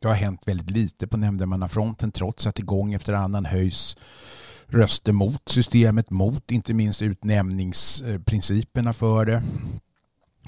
det 0.00 0.08
har 0.08 0.14
hänt 0.14 0.42
väldigt 0.46 0.70
lite 0.70 1.06
på 1.06 1.16
nämndemannafronten 1.16 2.12
trots 2.12 2.46
att 2.46 2.54
det 2.54 2.62
gång 2.62 2.94
efter 2.94 3.12
annan 3.12 3.44
höjs 3.44 3.96
röster 4.66 5.12
mot 5.12 5.48
systemet, 5.48 6.10
mot 6.10 6.50
inte 6.50 6.74
minst 6.74 7.02
utnämningsprinciperna 7.02 8.92
för 8.92 9.24
det. 9.24 9.42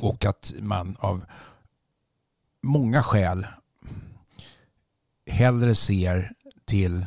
Och 0.00 0.24
att 0.24 0.55
man 0.59 0.96
av 0.98 1.24
många 2.62 3.02
skäl 3.02 3.46
hellre 5.26 5.74
ser 5.74 6.33
till 6.64 7.07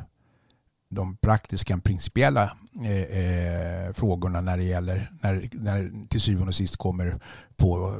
de 0.90 1.18
praktiska, 1.18 1.78
principiella 1.78 2.58
eh, 2.84 3.02
eh, 3.02 3.94
frågorna 3.94 4.42
när 4.42 4.58
det 4.58 4.64
gäller, 4.64 5.12
när, 5.22 5.50
när 5.52 6.08
till 6.08 6.22
syvende 6.22 6.48
och 6.48 6.56
sist 6.56 6.78
kommer 6.78 7.20
på 7.56 7.96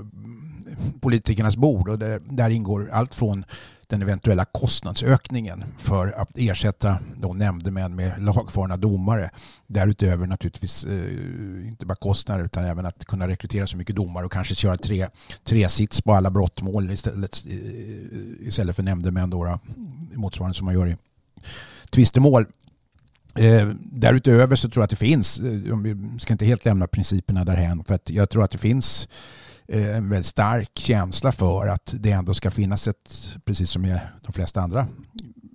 eh, 0.70 1.00
politikernas 1.02 1.58
bord. 1.58 1.90
Och 1.90 2.00
det, 2.00 2.20
där 2.26 2.50
ingår 2.50 2.90
allt 2.92 3.16
från 3.16 3.46
den 3.88 4.02
eventuella 4.02 4.46
kostnadsökningen 4.46 5.64
för 5.78 6.12
att 6.12 6.38
ersätta 6.38 7.00
de 7.18 7.38
nämndemän 7.38 7.96
med 7.96 8.24
lagfarna 8.24 8.78
domare. 8.78 9.30
Därutöver 9.68 10.28
naturligtvis 10.28 10.86
eh, 10.86 11.68
inte 11.68 11.86
bara 11.86 11.96
kostnader 11.96 12.46
utan 12.46 12.66
även 12.66 12.86
att 12.86 13.06
kunna 13.06 13.28
rekrytera 13.28 13.68
så 13.68 13.78
mycket 13.78 13.96
domare 13.96 14.26
och 14.26 14.32
kanske 14.32 14.56
köra 14.56 14.78
tre, 14.78 15.08
tre 15.44 15.70
sits 15.70 16.02
på 16.02 16.14
alla 16.14 16.32
brottmål 16.32 16.92
istället, 16.92 17.46
eh, 17.48 18.48
istället 18.48 18.76
för 18.76 18.84
nämndemän 18.84 19.30
då, 19.30 19.60
motsvarande 20.14 20.56
som 20.58 20.66
man 20.66 20.74
gör 20.74 20.88
i 20.88 20.98
tvistemål. 21.92 22.46
Eh, 23.40 23.70
därutöver 23.80 24.56
så 24.56 24.70
tror 24.70 24.82
jag 24.82 24.84
att 24.84 24.90
det 24.90 24.96
finns, 24.96 25.40
eh, 25.40 25.78
vi 25.78 26.20
ska 26.20 26.34
inte 26.34 26.46
helt 26.46 26.66
lämna 26.66 26.88
principerna 26.88 27.46
därhen, 27.46 27.84
för 27.84 27.96
att 27.96 28.10
jag 28.10 28.30
tror 28.30 28.44
att 28.44 28.52
det 28.52 28.58
finns 28.58 29.08
eh, 29.68 29.98
en 29.98 30.10
väldigt 30.10 30.26
stark 30.26 30.72
känsla 30.74 31.32
för 31.32 31.68
att 31.68 31.94
det 32.00 32.12
ändå 32.12 32.34
ska 32.34 32.52
finnas 32.52 32.88
ett, 32.88 33.30
precis 33.46 33.70
som 33.70 33.86
i 33.86 34.00
de 34.22 34.34
flesta 34.34 34.62
andra 34.62 34.88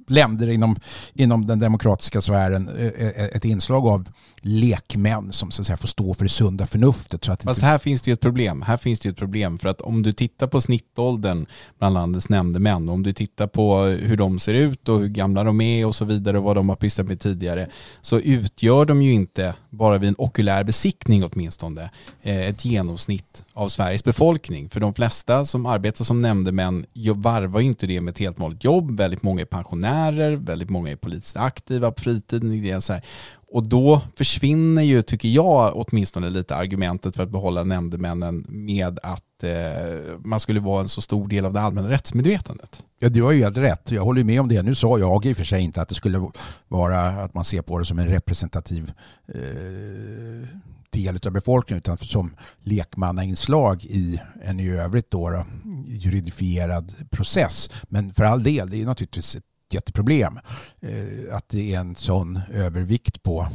länder 0.08 0.48
inom, 0.48 0.76
inom 1.14 1.46
den 1.46 1.58
demokratiska 1.58 2.20
sfären 2.20 2.68
eh, 2.68 3.24
ett 3.24 3.44
inslag 3.44 3.86
av 3.86 4.08
lekmän 4.42 5.32
som 5.32 5.50
så 5.50 5.62
att 5.62 5.66
säga 5.66 5.76
får 5.76 5.88
stå 5.88 6.14
för 6.14 6.24
det 6.24 6.28
sunda 6.28 6.66
förnuftet. 6.66 7.24
Så 7.24 7.32
att 7.32 7.42
Fast 7.42 7.62
här 7.62 7.78
finns 7.78 8.02
det 8.02 8.10
ju 8.10 8.12
ett 8.12 8.20
problem. 8.20 8.62
Här 8.62 8.76
finns 8.76 9.00
det 9.00 9.08
ju 9.08 9.10
ett 9.10 9.18
problem 9.18 9.58
för 9.58 9.68
att 9.68 9.80
om 9.80 10.02
du 10.02 10.12
tittar 10.12 10.46
på 10.46 10.60
snittåldern 10.60 11.46
bland 11.78 11.94
landets 11.94 12.28
nämndemän, 12.28 12.88
om 12.88 13.02
du 13.02 13.12
tittar 13.12 13.46
på 13.46 13.82
hur 13.84 14.16
de 14.16 14.38
ser 14.38 14.54
ut 14.54 14.88
och 14.88 14.98
hur 14.98 15.08
gamla 15.08 15.44
de 15.44 15.60
är 15.60 15.86
och 15.86 15.94
så 15.94 16.04
vidare 16.04 16.38
och 16.38 16.44
vad 16.44 16.56
de 16.56 16.68
har 16.68 16.76
pysslat 16.76 17.06
med 17.06 17.20
tidigare, 17.20 17.68
så 18.00 18.18
utgör 18.18 18.84
de 18.84 19.02
ju 19.02 19.12
inte, 19.12 19.54
bara 19.70 19.98
vid 19.98 20.08
en 20.08 20.14
okulär 20.18 20.64
besiktning 20.64 21.24
åtminstone, 21.24 21.90
eh, 22.22 22.48
ett 22.48 22.64
genomsnitt 22.64 23.44
av 23.52 23.68
Sveriges 23.68 24.04
befolkning. 24.04 24.68
För 24.68 24.80
de 24.80 24.94
flesta 24.94 25.44
som 25.44 25.66
arbetar 25.66 26.04
som 26.04 26.22
nämndemän 26.22 26.86
varvar 27.14 27.60
ju 27.60 27.66
inte 27.66 27.86
det 27.86 28.00
med 28.00 28.12
ett 28.12 28.18
helt 28.18 28.38
vanligt 28.38 28.64
jobb. 28.64 28.96
Väldigt 28.96 29.22
många 29.22 29.40
är 29.40 29.44
pensionärer, 29.44 30.36
väldigt 30.36 30.70
många 30.70 30.90
är 30.90 30.96
politiskt 30.96 31.36
aktiva 31.36 31.90
på 31.90 32.00
fritiden. 32.00 32.62
Det 32.62 32.70
är 32.70 32.80
så 32.80 32.92
här. 32.92 33.02
Och 33.52 33.68
då 33.68 34.00
försvinner 34.16 34.82
ju, 34.82 35.02
tycker 35.02 35.28
jag, 35.28 35.72
åtminstone 35.76 36.30
lite 36.30 36.56
argumentet 36.56 37.16
för 37.16 37.22
att 37.22 37.30
behålla 37.30 37.64
nämndemännen 37.64 38.46
med 38.48 38.98
att 39.02 39.44
eh, 39.44 40.18
man 40.18 40.40
skulle 40.40 40.60
vara 40.60 40.80
en 40.80 40.88
så 40.88 41.00
stor 41.00 41.28
del 41.28 41.44
av 41.44 41.52
det 41.52 41.60
allmänna 41.60 41.88
rättsmedvetandet. 41.88 42.82
Ja, 42.98 43.08
du 43.08 43.22
har 43.22 43.32
ju 43.32 43.42
helt 43.42 43.56
rätt. 43.56 43.90
Jag 43.90 44.04
håller 44.04 44.24
med 44.24 44.40
om 44.40 44.48
det. 44.48 44.62
Nu 44.62 44.74
sa 44.74 44.98
jag 44.98 45.26
i 45.26 45.32
och 45.32 45.36
för 45.36 45.44
sig 45.44 45.62
inte 45.62 45.82
att 45.82 45.88
det 45.88 45.94
skulle 45.94 46.30
vara 46.68 47.00
att 47.00 47.34
man 47.34 47.44
ser 47.44 47.62
på 47.62 47.78
det 47.78 47.84
som 47.84 47.98
en 47.98 48.08
representativ 48.08 48.92
eh, 49.28 50.48
del 50.90 51.18
av 51.26 51.32
befolkningen 51.32 51.78
utan 51.78 51.98
som 51.98 52.36
lekmannainslag 52.62 53.84
i 53.84 54.20
en 54.42 54.60
i 54.60 54.70
övrigt 54.70 55.10
då, 55.10 55.30
då 55.30 55.44
juridifierad 55.86 56.94
process. 57.10 57.70
Men 57.82 58.14
för 58.14 58.24
all 58.24 58.42
del, 58.42 58.70
det 58.70 58.82
är 58.82 58.86
naturligtvis 58.86 59.36
ett 59.36 59.44
jätteproblem 59.74 60.40
eh, 60.80 61.36
att 61.36 61.48
det 61.48 61.74
är 61.74 61.80
en 61.80 61.94
sån 61.94 62.40
övervikt 62.52 63.22
på 63.22 63.48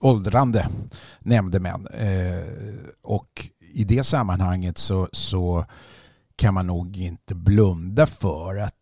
åldrande 0.00 0.68
nämndemän. 1.18 1.86
Eh, 1.86 2.44
och 3.02 3.48
i 3.72 3.84
det 3.84 4.04
sammanhanget 4.04 4.78
så, 4.78 5.08
så 5.12 5.64
kan 6.36 6.54
man 6.54 6.66
nog 6.66 6.96
inte 6.96 7.34
blunda 7.34 8.06
för 8.06 8.56
att 8.56 8.74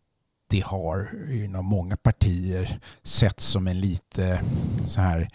det 0.51 0.61
har 0.61 1.09
inom 1.31 1.67
många 1.67 1.97
partier 1.97 2.81
sett 3.03 3.41
som 3.41 3.67
en 3.67 3.81
lite 3.81 4.43
så 4.85 5.01
här 5.01 5.29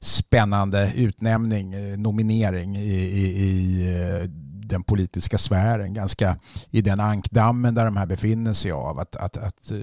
spännande 0.00 0.92
utnämning, 0.96 1.74
eh, 1.74 1.98
nominering 1.98 2.76
i, 2.76 2.94
i, 2.94 3.24
i 3.44 4.30
den 4.74 4.82
politiska 4.82 5.38
sfären, 5.38 5.94
ganska 5.94 6.38
i 6.70 6.80
den 6.80 7.00
ankdammen 7.00 7.74
där 7.74 7.84
de 7.84 7.96
här 7.96 8.06
befinner 8.06 8.52
sig 8.52 8.72
av. 8.72 8.98
Att, 8.98 9.16
att, 9.16 9.36
att 9.36 9.70
eh, 9.70 9.78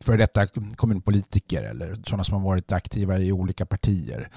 för 0.00 0.16
detta 0.18 0.46
kommunpolitiker 0.76 1.62
eller 1.62 1.94
sådana 2.06 2.24
som 2.24 2.34
har 2.34 2.44
varit 2.44 2.72
aktiva 2.72 3.18
i 3.18 3.32
olika 3.32 3.66
partier 3.66 4.30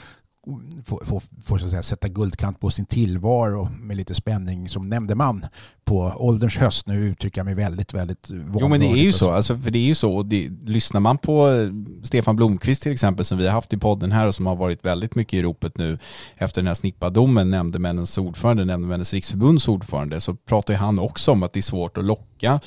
får, 0.85 1.05
får, 1.05 1.23
får 1.43 1.57
så 1.57 1.65
att 1.65 1.71
säga, 1.71 1.83
sätta 1.83 2.07
guldkant 2.07 2.59
på 2.59 2.71
sin 2.71 2.85
tillvaro 2.85 3.69
med 3.79 3.97
lite 3.97 4.15
spänning 4.15 4.69
som 4.69 4.89
nämndeman 4.89 5.45
på 5.83 6.13
ålderns 6.15 6.57
höst. 6.57 6.87
Nu 6.87 7.05
uttrycker 7.05 7.39
jag 7.39 7.45
mig 7.45 7.55
väldigt, 7.55 7.93
väldigt 7.93 8.27
Jo 8.29 8.67
men 8.67 8.79
det 8.79 8.85
är 8.85 8.95
ju 8.95 9.11
så, 9.11 9.31
alltså, 9.31 9.57
för 9.57 9.71
det 9.71 9.79
är 9.79 9.83
ju 9.83 9.95
så. 9.95 10.23
Det, 10.23 10.49
lyssnar 10.65 11.01
man 11.01 11.17
på 11.17 11.49
eh, 11.49 11.69
Stefan 12.03 12.35
Blomqvist 12.35 12.83
till 12.83 12.91
exempel 12.91 13.25
som 13.25 13.37
vi 13.37 13.45
har 13.45 13.53
haft 13.53 13.73
i 13.73 13.77
podden 13.77 14.11
här 14.11 14.27
och 14.27 14.35
som 14.35 14.45
har 14.45 14.55
varit 14.55 14.85
väldigt 14.85 15.15
mycket 15.15 15.33
i 15.33 15.41
ropet 15.41 15.77
nu 15.77 15.97
efter 16.37 16.61
den 16.61 16.67
här 16.67 16.75
snippadomen, 16.75 17.49
nämndemännens 17.49 18.17
ordförande, 18.17 18.65
nämndemännens 18.65 19.13
riksförbunds 19.13 19.67
ordförande, 19.67 20.21
så 20.21 20.35
pratar 20.35 20.73
ju 20.73 20.77
han 20.77 20.99
också 20.99 21.31
om 21.31 21.43
att 21.43 21.53
det 21.53 21.59
är 21.59 21.61
svårt 21.61 21.97
att 21.97 22.05
locka 22.05 22.59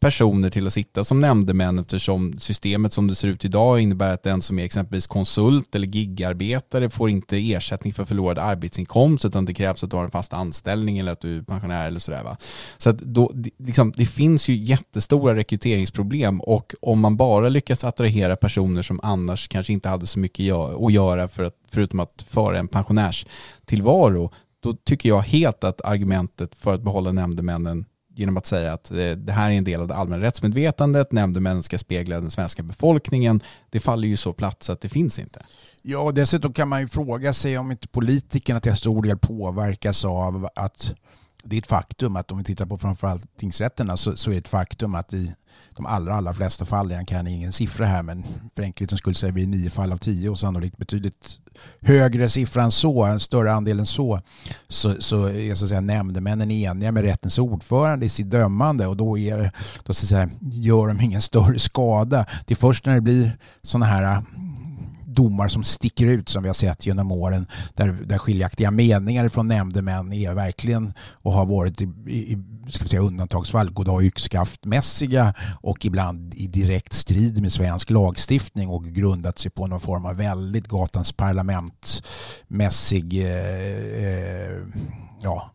personer 0.00 0.50
till 0.50 0.66
att 0.66 0.72
sitta 0.72 1.04
som 1.04 1.20
nämndemän 1.20 1.78
eftersom 1.78 2.38
systemet 2.38 2.92
som 2.92 3.06
det 3.06 3.14
ser 3.14 3.28
ut 3.28 3.44
idag 3.44 3.80
innebär 3.80 4.08
att 4.08 4.22
den 4.22 4.42
som 4.42 4.58
är 4.58 4.64
exempelvis 4.64 5.06
konsult 5.06 5.74
eller 5.74 5.86
gigarbetare 5.86 6.90
får 6.90 7.10
inte 7.10 7.52
ersättning 7.52 7.92
för 7.92 8.04
förlorad 8.04 8.38
arbetsinkomst 8.38 9.24
utan 9.24 9.44
det 9.44 9.54
krävs 9.54 9.84
att 9.84 9.90
du 9.90 9.96
har 9.96 10.04
en 10.04 10.10
fast 10.10 10.32
anställning 10.32 10.98
eller 10.98 11.12
att 11.12 11.20
du 11.20 11.38
är 11.38 11.42
pensionär 11.42 11.86
eller 11.86 12.00
sådär 12.00 12.22
va. 12.22 12.36
Så 12.78 12.90
att 12.90 12.98
då, 12.98 13.32
liksom, 13.58 13.92
det 13.96 14.06
finns 14.06 14.48
ju 14.48 14.56
jättestora 14.56 15.34
rekryteringsproblem 15.34 16.40
och 16.40 16.74
om 16.80 17.00
man 17.00 17.16
bara 17.16 17.48
lyckas 17.48 17.84
attrahera 17.84 18.36
personer 18.36 18.82
som 18.82 19.00
annars 19.02 19.48
kanske 19.48 19.72
inte 19.72 19.88
hade 19.88 20.06
så 20.06 20.18
mycket 20.18 20.52
att 20.54 20.92
göra 20.92 21.28
för 21.28 21.42
att, 21.42 21.54
förutom 21.70 22.00
att 22.00 22.26
föra 22.30 22.58
en 22.58 22.68
pensionärstillvaro 22.68 24.32
då 24.60 24.72
tycker 24.84 25.08
jag 25.08 25.20
helt 25.20 25.64
att 25.64 25.80
argumentet 25.80 26.54
för 26.54 26.74
att 26.74 26.82
behålla 26.82 27.12
nämndemännen 27.12 27.84
genom 28.18 28.36
att 28.36 28.46
säga 28.46 28.72
att 28.72 28.90
det 29.16 29.32
här 29.32 29.50
är 29.50 29.54
en 29.54 29.64
del 29.64 29.80
av 29.80 29.88
det 29.88 29.94
allmänna 29.94 30.22
rättsmedvetandet, 30.22 31.12
nämndemännen 31.12 31.62
ska 31.62 31.78
spegla 31.78 32.20
den 32.20 32.30
svenska 32.30 32.62
befolkningen. 32.62 33.40
Det 33.70 33.80
faller 33.80 34.08
ju 34.08 34.16
så 34.16 34.32
platt 34.32 34.62
så 34.62 34.72
att 34.72 34.80
det 34.80 34.88
finns 34.88 35.18
inte. 35.18 35.42
Ja, 35.82 35.98
och 35.98 36.14
dessutom 36.14 36.52
kan 36.52 36.68
man 36.68 36.80
ju 36.80 36.88
fråga 36.88 37.32
sig 37.32 37.58
om 37.58 37.70
inte 37.70 37.88
politikerna 37.88 38.60
till 38.60 38.76
stor 38.76 39.02
del 39.02 39.18
påverkas 39.18 40.04
av 40.04 40.48
att 40.54 40.94
det 41.44 41.56
är 41.56 41.58
ett 41.58 41.66
faktum 41.66 42.16
att 42.16 42.32
om 42.32 42.38
vi 42.38 42.44
tittar 42.44 42.66
på 42.66 42.78
framförallt 42.78 43.38
tingsrätterna 43.38 43.96
så, 43.96 44.16
så 44.16 44.30
är 44.30 44.34
det 44.34 44.38
ett 44.38 44.48
faktum 44.48 44.94
att 44.94 45.14
i 45.14 45.34
de 45.76 45.86
allra, 45.86 46.14
allra 46.14 46.34
flesta 46.34 46.64
fall, 46.64 46.90
jag 46.90 47.08
kan 47.08 47.26
ingen 47.26 47.52
siffra 47.52 47.86
här, 47.86 48.02
men 48.02 48.24
för 48.56 48.62
enkelhetens 48.62 48.98
skull 48.98 49.14
säger 49.14 49.32
vi 49.32 49.46
nio 49.46 49.70
fall 49.70 49.92
av 49.92 49.96
tio 49.96 50.30
och 50.30 50.38
sannolikt 50.38 50.76
betydligt 50.76 51.40
högre 51.80 52.28
siffra 52.28 52.62
än 52.62 52.70
så, 52.70 53.04
en 53.04 53.20
större 53.20 53.52
andel 53.52 53.78
än 53.78 53.86
så, 53.86 54.20
så, 54.68 55.02
så 55.02 55.28
är 55.28 55.54
så 55.54 55.64
att 55.64 55.68
säga, 55.68 55.80
nämndemännen 55.80 56.50
eniga 56.50 56.92
med 56.92 57.02
rättens 57.02 57.38
ordförande 57.38 58.06
i 58.06 58.08
sitt 58.08 58.30
dömande 58.30 58.86
och 58.86 58.96
då, 58.96 59.18
är, 59.18 59.52
då 59.84 59.94
så 59.94 60.04
att 60.04 60.08
säga, 60.08 60.30
gör 60.40 60.88
de 60.88 61.00
ingen 61.00 61.22
större 61.22 61.58
skada. 61.58 62.26
Det 62.46 62.54
är 62.54 62.58
först 62.58 62.86
när 62.86 62.94
det 62.94 63.00
blir 63.00 63.38
sådana 63.62 63.86
här 63.86 64.22
domar 65.14 65.48
som 65.48 65.64
sticker 65.64 66.06
ut 66.06 66.28
som 66.28 66.42
vi 66.42 66.48
har 66.48 66.54
sett 66.54 66.86
genom 66.86 67.12
åren 67.12 67.46
där, 67.74 67.88
där 67.88 68.18
skiljaktiga 68.18 68.70
meningar 68.70 69.28
från 69.28 69.48
nämndemän 69.48 70.12
är 70.12 70.34
verkligen 70.34 70.92
och 71.12 71.32
har 71.32 71.46
varit 71.46 71.80
i, 71.80 71.84
i 72.06 72.38
ska 72.68 72.84
vi 72.84 72.88
säga, 72.88 73.02
undantagsfall 73.02 73.70
goddag 73.70 74.04
yxskaftmässiga 74.04 75.34
och 75.60 75.84
ibland 75.84 76.34
i 76.34 76.46
direkt 76.46 76.92
strid 76.92 77.42
med 77.42 77.52
svensk 77.52 77.90
lagstiftning 77.90 78.68
och 78.68 78.84
grundat 78.84 79.38
sig 79.38 79.50
på 79.50 79.66
någon 79.66 79.80
form 79.80 80.06
av 80.06 80.16
väldigt 80.16 80.68
gatans 80.68 81.12
parlamentmässig 81.12 83.24
eh, 83.24 84.04
eh, 84.04 84.58
ja, 85.22 85.50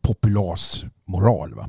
populasmoral. 0.00 1.54
Va? 1.54 1.68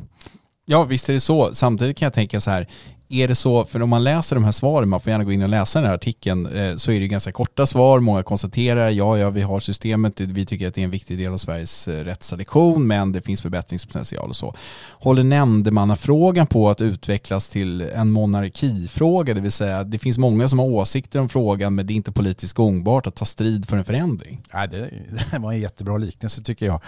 Ja, 0.66 0.84
visst 0.84 1.10
är 1.10 1.14
det 1.14 1.20
så. 1.20 1.54
Samtidigt 1.54 1.98
kan 1.98 2.06
jag 2.06 2.14
tänka 2.14 2.42
så 2.42 2.52
här, 2.52 2.68
är 3.12 3.28
det 3.28 3.36
så, 3.36 3.66
för 3.66 3.82
om 3.82 3.90
man 3.90 4.04
läser 4.04 4.36
de 4.36 4.46
här 4.46 4.52
svaren, 4.52 4.90
man 4.90 5.02
får 5.02 5.12
gärna 5.12 5.24
gå 5.24 5.32
in 5.32 5.42
och 5.42 5.50
läsa 5.50 5.80
den 5.80 5.88
här 5.88 5.96
artikeln, 5.96 6.46
eh, 6.46 6.76
så 6.76 6.92
är 6.92 7.00
det 7.00 7.08
ganska 7.08 7.32
korta 7.32 7.66
svar. 7.66 8.00
Många 8.00 8.24
konstaterar, 8.24 8.90
ja, 8.90 9.18
ja, 9.18 9.30
vi 9.30 9.42
har 9.42 9.60
systemet, 9.60 10.22
vi 10.22 10.46
tycker 10.46 10.68
att 10.68 10.76
det 10.76 10.82
är 10.82 10.86
en 10.86 10.92
viktig 10.92 11.18
del 11.18 11.34
av 11.34 11.38
Sveriges 11.38 11.88
eh, 11.88 12.04
rättstradition, 12.04 12.88
men 12.88 13.12
det 13.12 13.22
finns 13.22 13.42
förbättringspotential 13.42 14.30
och 14.30 14.36
så. 14.36 14.56
Håller 14.92 15.24
nämndemannafrågan 15.24 16.48
på 16.48 16.70
att 16.70 16.82
utvecklas 16.82 17.50
till 17.50 17.82
en 17.82 18.12
monarkifråga, 18.12 19.34
det 19.34 19.42
vill 19.42 19.52
säga 19.52 19.84
det 19.84 20.00
finns 20.00 20.18
många 20.18 20.48
som 20.48 20.60
har 20.60 20.66
åsikter 20.66 21.20
om 21.20 21.30
frågan, 21.30 21.76
men 21.76 21.88
det 21.88 21.94
är 21.94 21.96
inte 21.96 22.12
politiskt 22.12 22.54
gångbart 22.54 23.08
att 23.08 23.16
ta 23.16 23.26
strid 23.26 23.70
för 23.70 23.78
en 23.78 23.86
förändring. 23.86 24.42
Ja, 24.52 24.68
det, 24.68 24.78
det 25.32 25.40
var 25.40 25.52
en 25.52 25.60
jättebra 25.60 25.98
liknelse 25.98 26.42
tycker 26.42 26.66
jag 26.66 26.82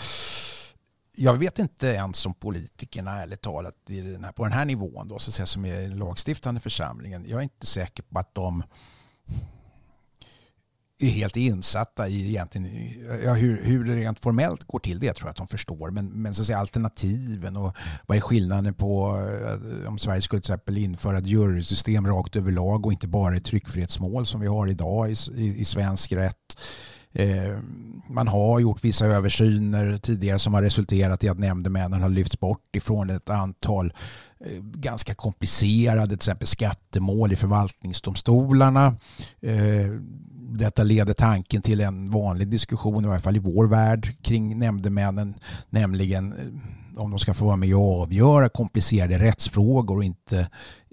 jag 1.17 1.33
vet 1.33 1.59
inte 1.59 1.87
ens 1.87 2.25
om 2.25 2.33
politikerna, 2.33 3.21
ärligt 3.21 3.41
talat, 3.41 3.75
den 3.85 4.23
här, 4.23 4.31
på 4.31 4.43
den 4.43 4.53
här 4.53 4.65
nivån 4.65 5.07
då, 5.07 5.19
så 5.19 5.29
att 5.29 5.33
säga, 5.35 5.45
som 5.45 5.65
är 5.65 5.81
den 5.81 5.97
lagstiftande 5.97 6.61
församlingen, 6.61 7.25
jag 7.27 7.39
är 7.39 7.43
inte 7.43 7.65
säker 7.65 8.03
på 8.03 8.19
att 8.19 8.35
de 8.35 8.63
är 11.03 11.09
helt 11.09 11.37
insatta 11.37 12.07
i 12.07 12.29
egentligen, 12.29 12.93
ja, 13.23 13.33
hur, 13.33 13.63
hur 13.63 13.83
det 13.83 13.95
rent 13.95 14.19
formellt 14.19 14.63
går 14.63 14.79
till. 14.79 14.99
Det 14.99 15.13
tror 15.13 15.27
jag 15.27 15.31
att 15.31 15.37
de 15.37 15.47
förstår. 15.47 15.91
Men, 15.91 16.07
men 16.07 16.33
så 16.33 16.41
att 16.41 16.45
säga, 16.45 16.57
alternativen 16.57 17.57
och 17.57 17.75
vad 18.05 18.17
är 18.17 18.21
skillnaden 18.21 18.73
på 18.73 19.17
eh, 19.17 19.87
om 19.87 19.97
Sverige 19.97 20.21
skulle 20.21 20.41
till 20.41 20.51
exempel 20.51 20.77
införa 20.77 21.17
ett 21.17 21.27
jurysystem 21.27 22.07
rakt 22.07 22.35
överlag 22.35 22.85
och 22.85 22.91
inte 22.91 23.07
bara 23.07 23.35
ett 23.35 23.45
tryckfrihetsmål 23.45 24.25
som 24.25 24.41
vi 24.41 24.47
har 24.47 24.67
idag 24.67 25.11
i, 25.11 25.15
i, 25.35 25.59
i 25.61 25.65
svensk 25.65 26.11
rätt. 26.11 26.57
Eh, 27.13 27.57
man 28.09 28.27
har 28.27 28.59
gjort 28.59 28.83
vissa 28.83 29.05
översyner 29.05 29.97
tidigare 29.97 30.39
som 30.39 30.53
har 30.53 30.61
resulterat 30.61 31.23
i 31.23 31.29
att 31.29 31.39
nämndemännen 31.39 32.01
har 32.01 32.09
lyfts 32.09 32.39
bort 32.39 32.75
ifrån 32.75 33.09
ett 33.09 33.29
antal 33.29 33.93
eh, 34.45 34.63
ganska 34.63 35.13
komplicerade, 35.13 36.07
till 36.07 36.15
exempel 36.15 36.47
skattemål 36.47 37.31
i 37.31 37.35
förvaltningsdomstolarna. 37.35 38.95
Eh, 39.41 39.87
detta 40.51 40.83
leder 40.83 41.13
tanken 41.13 41.61
till 41.61 41.81
en 41.81 42.09
vanlig 42.11 42.47
diskussion, 42.47 43.05
i 43.05 43.07
varje 43.07 43.21
fall 43.21 43.35
i 43.35 43.39
vår 43.39 43.67
värld, 43.67 44.15
kring 44.21 44.59
nämndemännen, 44.59 45.35
nämligen 45.69 46.33
om 46.97 47.09
de 47.09 47.19
ska 47.19 47.33
få 47.33 47.45
vara 47.45 47.55
med 47.55 47.75
och 47.75 48.01
avgöra 48.01 48.49
komplicerade 48.49 49.19
rättsfrågor 49.19 49.97
och 49.97 50.03
inte 50.03 50.49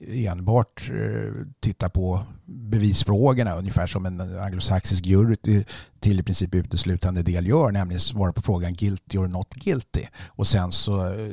enbart 0.08 0.90
eh, 0.90 1.32
titta 1.60 1.88
på 1.88 2.20
bevisfrågorna 2.44 3.54
ungefär 3.54 3.86
som 3.86 4.06
en 4.06 4.20
anglosaxisk 4.20 5.06
jury 5.06 5.36
till, 5.36 5.64
till 6.00 6.20
i 6.20 6.22
princip 6.22 6.54
uteslutande 6.54 7.22
del 7.22 7.46
gör, 7.46 7.72
nämligen 7.72 8.00
svara 8.00 8.32
på 8.32 8.42
frågan 8.42 8.74
guilty 8.74 9.18
or 9.18 9.28
not 9.28 9.54
guilty. 9.54 10.06
Och 10.26 10.46
sen 10.46 10.72
så 10.72 11.12
eh, 11.12 11.28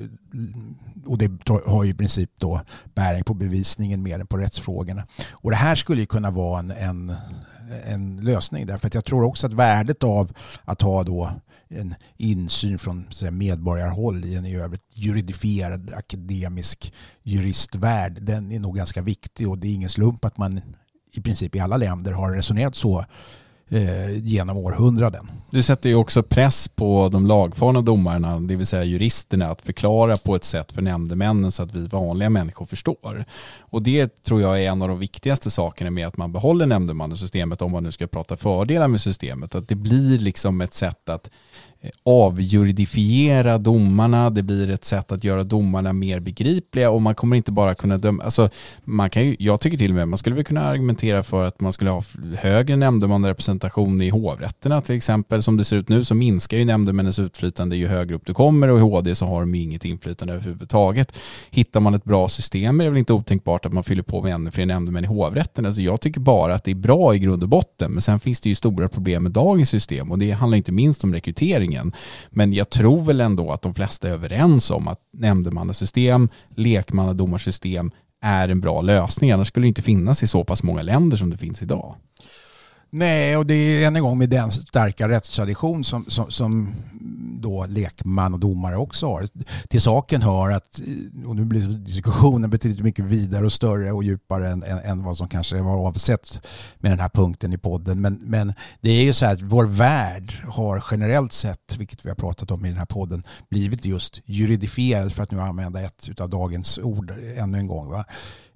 och 1.06 1.18
det 1.18 1.32
har 1.66 1.84
ju 1.84 1.90
i 1.90 1.94
princip 1.94 2.32
då 2.38 2.62
bäring 2.96 3.24
på 3.24 3.34
bevisningen 3.34 4.04
mer 4.04 4.20
än 4.20 4.28
på 4.28 4.38
rättsfrågorna. 4.38 5.08
Och 5.32 5.50
det 5.52 5.58
här 5.58 5.76
skulle 5.76 6.02
ju 6.02 6.08
kunna 6.08 6.32
vara 6.32 6.60
en, 6.60 6.72
en 6.72 7.16
en 7.86 8.18
lösning 8.18 8.66
därför 8.66 8.88
att 8.88 8.94
jag 8.94 9.06
tror 9.06 9.24
också 9.24 9.48
att 9.48 9.54
värdet 9.54 10.04
av 10.04 10.32
att 10.66 10.82
ha 10.82 11.04
då 11.04 11.32
en 11.70 11.96
insyn 12.18 12.80
från 12.80 13.06
medborgarhåll 13.32 14.26
i 14.26 14.36
en 14.36 14.46
i 14.46 14.56
övrigt 14.56 14.84
juridifierad 14.94 15.94
akademisk 15.94 16.94
juristvärld. 17.24 18.22
Den 18.22 18.52
är 18.52 18.60
nog 18.60 18.76
ganska 18.76 19.02
viktig 19.02 19.50
och 19.50 19.58
det 19.58 19.68
är 19.68 19.74
ingen 19.74 19.90
slump 19.90 20.26
att 20.26 20.38
man 20.38 20.62
i 21.12 21.22
princip 21.22 21.56
i 21.56 21.60
alla 21.60 21.78
länder 21.78 22.12
har 22.12 22.34
resonerat 22.34 22.76
så 22.76 23.06
eh, 23.70 24.18
genom 24.18 24.58
århundraden. 24.58 25.32
Du 25.50 25.64
sätter 25.64 25.90
ju 25.90 25.96
också 25.96 26.24
press 26.24 26.68
på 26.68 27.10
de 27.12 27.28
lagfarna 27.28 27.82
domarna, 27.82 28.40
det 28.40 28.56
vill 28.56 28.66
säga 28.66 28.84
juristerna, 28.84 29.48
att 29.48 29.62
förklara 29.62 30.18
på 30.18 30.36
ett 30.36 30.44
sätt 30.44 30.72
för 30.72 30.82
nämndemännen 30.82 31.52
så 31.52 31.64
att 31.64 31.76
vi 31.76 31.88
vanliga 31.88 32.30
människor 32.30 32.66
förstår. 32.66 33.26
Och 33.60 33.82
det 33.82 34.24
tror 34.24 34.42
jag 34.42 34.64
är 34.64 34.70
en 34.70 34.82
av 34.82 34.88
de 34.88 35.00
viktigaste 35.00 35.52
sakerna 35.52 35.92
med 35.92 36.08
att 36.08 36.18
man 36.18 36.32
behåller 36.32 36.66
nämndemannasystemet, 36.66 37.62
om 37.62 37.72
man 37.72 37.84
nu 37.84 37.92
ska 37.92 38.08
prata 38.08 38.38
fördelar 38.38 38.88
med 38.88 39.02
systemet, 39.02 39.56
att 39.56 39.68
det 39.68 39.76
blir 39.76 40.20
liksom 40.20 40.62
ett 40.62 40.74
sätt 40.74 41.10
att 41.10 41.30
Eh, 41.82 41.90
avjuridifiera 42.04 43.58
domarna, 43.58 44.30
det 44.30 44.44
blir 44.44 44.70
ett 44.70 44.86
sätt 44.86 45.12
att 45.12 45.24
göra 45.24 45.44
domarna 45.44 45.94
mer 45.94 46.20
begripliga 46.20 46.90
och 46.90 47.02
man 47.02 47.16
kommer 47.16 47.36
inte 47.36 47.52
bara 47.52 47.76
kunna 47.76 47.98
döma, 47.98 48.24
alltså 48.24 48.50
man 48.84 49.10
kan 49.10 49.26
ju, 49.26 49.36
jag 49.40 49.62
tycker 49.62 49.78
till 49.78 49.92
och 49.92 49.96
med 49.96 50.08
man 50.08 50.18
skulle 50.18 50.36
väl 50.36 50.46
kunna 50.46 50.66
argumentera 50.66 51.24
för 51.24 51.44
att 51.44 51.62
man 51.62 51.74
skulle 51.74 51.90
ha 51.90 52.04
högre 52.38 52.76
nämndemannarepresentation 52.76 54.02
i 54.02 54.10
hovrätterna 54.10 54.82
till 54.82 54.96
exempel. 54.96 55.44
Som 55.44 55.58
det 55.58 55.64
ser 55.64 55.76
ut 55.76 55.90
nu 55.90 56.04
så 56.04 56.16
minskar 56.16 56.58
ju 56.58 56.66
nämndemännens 56.66 57.20
utflytande 57.20 57.76
ju 57.76 57.88
högre 57.88 58.16
upp 58.16 58.26
du 58.26 58.34
kommer 58.34 58.68
och 58.68 58.78
i 58.78 58.82
HD 58.82 59.16
så 59.16 59.26
har 59.26 59.40
de 59.40 59.56
ju 59.56 59.62
inget 59.62 59.86
inflytande 59.86 60.34
överhuvudtaget. 60.34 61.14
Hittar 61.50 61.80
man 61.80 61.94
ett 61.94 62.04
bra 62.04 62.28
system 62.28 62.80
är 62.82 62.84
det 62.84 62.90
väl 62.90 63.00
inte 63.00 63.14
otänkbart 63.14 63.66
att 63.66 63.74
man 63.74 63.84
fyller 63.84 64.04
på 64.04 64.22
med 64.22 64.34
ännu 64.34 64.52
fler 64.52 64.66
nämndemän 64.66 65.04
i 65.04 65.08
hovrätten. 65.08 65.66
Alltså 65.66 65.82
jag 65.82 66.02
tycker 66.02 66.20
bara 66.20 66.56
att 66.56 66.64
det 66.64 66.72
är 66.72 66.76
bra 66.76 67.16
i 67.16 67.20
grund 67.20 67.44
och 67.44 67.50
botten 67.50 67.92
men 67.92 68.02
sen 68.02 68.20
finns 68.20 68.42
det 68.42 68.50
ju 68.50 68.56
stora 68.56 68.90
problem 68.90 69.24
med 69.24 69.32
dagens 69.32 69.70
system 69.70 70.12
och 70.12 70.20
det 70.20 70.32
handlar 70.32 70.58
inte 70.58 70.72
minst 70.72 71.04
om 71.04 71.14
rekrytering 71.14 71.65
regeringen. 71.66 71.92
Men 72.30 72.54
jag 72.54 72.70
tror 72.70 73.02
väl 73.02 73.22
ändå 73.22 73.52
att 73.52 73.62
de 73.62 73.74
flesta 73.74 74.08
är 74.08 74.12
överens 74.12 74.72
om 74.72 74.88
att 74.88 75.00
nämndemannasystem, 75.14 76.30
lekmannadomarsystem 76.56 77.92
är 78.22 78.50
en 78.50 78.62
bra 78.62 78.82
lösning. 78.82 79.32
Annars 79.32 79.48
skulle 79.48 79.66
det 79.66 79.68
inte 79.68 79.82
finnas 79.82 80.24
i 80.24 80.28
så 80.28 80.44
pass 80.44 80.64
många 80.64 80.82
länder 80.82 81.18
som 81.18 81.30
det 81.30 81.38
finns 81.38 81.62
idag. 81.62 81.96
Nej, 82.98 83.38
och 83.38 83.46
det 83.46 83.54
är 83.54 83.88
än 83.88 83.96
en 83.96 84.02
gång 84.02 84.18
med 84.18 84.30
den 84.30 84.52
starka 84.52 85.10
rättstradition 85.10 85.84
som, 85.84 86.06
som, 86.08 86.32
som 86.32 86.76
då 87.42 87.66
lekman 87.66 88.34
och 88.34 88.40
domare 88.40 88.78
också 88.78 89.08
har. 89.08 89.28
Till 89.70 89.82
saken 89.82 90.22
hör 90.22 90.52
att, 90.52 90.82
och 91.26 91.36
nu 91.36 91.46
blir 91.46 91.62
diskussionen 91.62 92.50
betydligt 92.50 92.84
mycket 92.84 93.06
vidare 93.06 93.46
och 93.46 93.54
större 93.54 93.92
och 93.92 94.04
djupare 94.04 94.50
än, 94.50 94.64
än, 94.64 94.78
än, 94.78 95.04
vad 95.04 95.18
som 95.18 95.28
kanske 95.28 95.62
var 95.62 95.88
avsett 95.88 96.48
med 96.78 96.92
den 96.92 97.00
här 97.00 97.10
punkten 97.10 97.54
i 97.54 97.58
podden. 97.58 98.02
Men, 98.02 98.20
men 98.22 98.54
det 98.82 98.90
är 98.90 99.04
ju 99.04 99.14
så 99.14 99.26
här 99.26 99.34
att 99.34 99.42
vår 99.42 99.66
värld 99.66 100.34
har 100.48 100.84
generellt 100.92 101.34
sett, 101.34 101.78
vilket 101.78 102.06
vi 102.06 102.10
har 102.10 102.16
pratat 102.16 102.52
om 102.52 102.66
i 102.66 102.70
den 102.70 102.78
här 102.78 102.86
podden, 102.86 103.24
blivit 103.50 103.86
just 103.86 104.22
juridifierad 104.26 105.14
för 105.14 105.24
att 105.24 105.32
nu 105.32 105.42
använda 105.42 105.82
ett 105.82 106.20
av 106.20 106.30
dagens 106.30 106.78
ord 106.78 107.14
ännu 107.38 107.58
en 107.58 107.68
gång. 107.68 107.90
Va? 107.90 108.06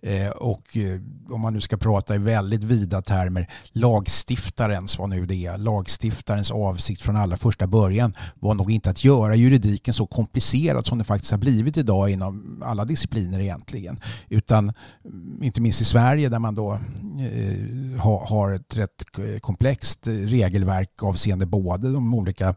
Eh, 0.02 0.30
och 0.30 0.78
eh, 0.78 1.00
om 1.30 1.42
man 1.42 1.54
nu 1.54 1.62
ska 1.62 1.78
prata 1.78 2.16
i 2.16 2.18
väldigt 2.18 2.64
vida 2.64 3.02
termer, 3.02 3.48
lagstiftarens, 3.72 5.00
vad 5.00 5.10
nu 5.10 5.26
det 5.26 5.46
är, 5.46 5.58
lagstiftarens 5.58 6.52
avsikt 6.52 7.02
från 7.02 7.16
allra 7.16 7.38
första 7.38 7.68
början 7.68 8.14
var 8.36 8.54
nog 8.54 8.72
inte 8.72 8.90
att 8.90 9.04
göra 9.04 9.36
juridiken 9.36 9.94
så 9.94 10.08
komplicerad 10.08 10.86
som 10.86 10.98
det 10.98 11.04
faktiskt 11.04 11.32
har 11.32 11.38
blivit 11.38 11.78
idag 11.78 12.10
inom 12.10 12.64
alla 12.66 12.86
discipliner 12.86 13.40
egentligen. 13.40 14.00
Utan 14.30 14.74
mm, 15.06 15.44
inte 15.44 15.62
minst 15.62 15.82
i 15.82 15.86
Sverige 15.86 16.30
där 16.30 16.40
man 16.40 16.56
då 16.56 16.74
eh, 16.74 18.00
har 18.30 18.54
ett 18.54 18.78
rätt 18.78 19.06
komplext 19.42 20.08
regelverk 20.08 21.04
avseende 21.04 21.46
både 21.46 21.92
de 21.94 22.14
olika 22.14 22.56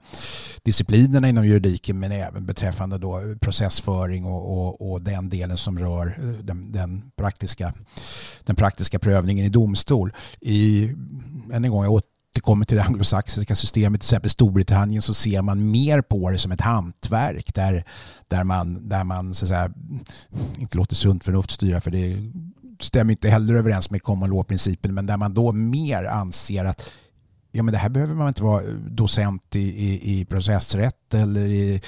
disciplinerna 0.62 1.28
inom 1.28 1.46
juridiken 1.46 1.98
men 1.98 2.12
även 2.12 2.46
beträffande 2.46 2.98
då 2.98 3.20
processföring 3.40 4.24
och, 4.24 4.52
och, 4.52 4.92
och 4.92 5.02
den 5.02 5.28
delen 5.28 5.56
som 5.56 5.78
rör 5.78 6.18
eh, 6.18 6.44
den, 6.44 6.72
den 6.72 7.02
praktiska, 7.16 7.31
den 8.44 8.56
praktiska 8.56 8.98
prövningen 8.98 9.46
i 9.46 9.48
domstol. 9.48 10.12
I, 10.40 10.84
än 11.52 11.64
en 11.64 11.70
gång, 11.70 11.84
jag 11.84 11.92
återkommer 11.92 12.64
till 12.64 12.76
det 12.76 12.82
anglosaxiska 12.82 13.54
systemet, 13.54 14.00
till 14.00 14.06
exempel 14.06 14.30
Storbritannien, 14.30 15.02
så 15.02 15.14
ser 15.14 15.42
man 15.42 15.70
mer 15.70 16.02
på 16.02 16.30
det 16.30 16.38
som 16.38 16.52
ett 16.52 16.60
hantverk 16.60 17.54
där, 17.54 17.84
där 18.28 18.44
man, 18.44 18.88
där 18.88 19.04
man 19.04 19.34
så 19.34 19.44
att 19.44 19.48
säga, 19.48 19.72
inte 20.58 20.76
låter 20.76 20.94
sunt 20.94 21.24
förnuft 21.24 21.50
styra 21.50 21.80
för 21.80 21.90
det 21.90 22.16
stämmer 22.80 23.12
inte 23.12 23.28
heller 23.28 23.54
överens 23.54 23.90
med 23.90 24.02
common 24.02 24.30
law-principen, 24.30 24.94
men 24.94 25.06
där 25.06 25.16
man 25.16 25.34
då 25.34 25.52
mer 25.52 26.04
anser 26.04 26.64
att 26.64 26.90
ja, 27.52 27.62
men 27.62 27.72
det 27.72 27.78
här 27.78 27.88
behöver 27.88 28.14
man 28.14 28.28
inte 28.28 28.42
vara 28.42 28.62
eh, 28.62 28.68
docent 28.74 29.56
i, 29.56 29.60
i, 29.60 30.20
i 30.20 30.24
processrätt 30.24 31.14
eller 31.14 31.46
i 31.46 31.80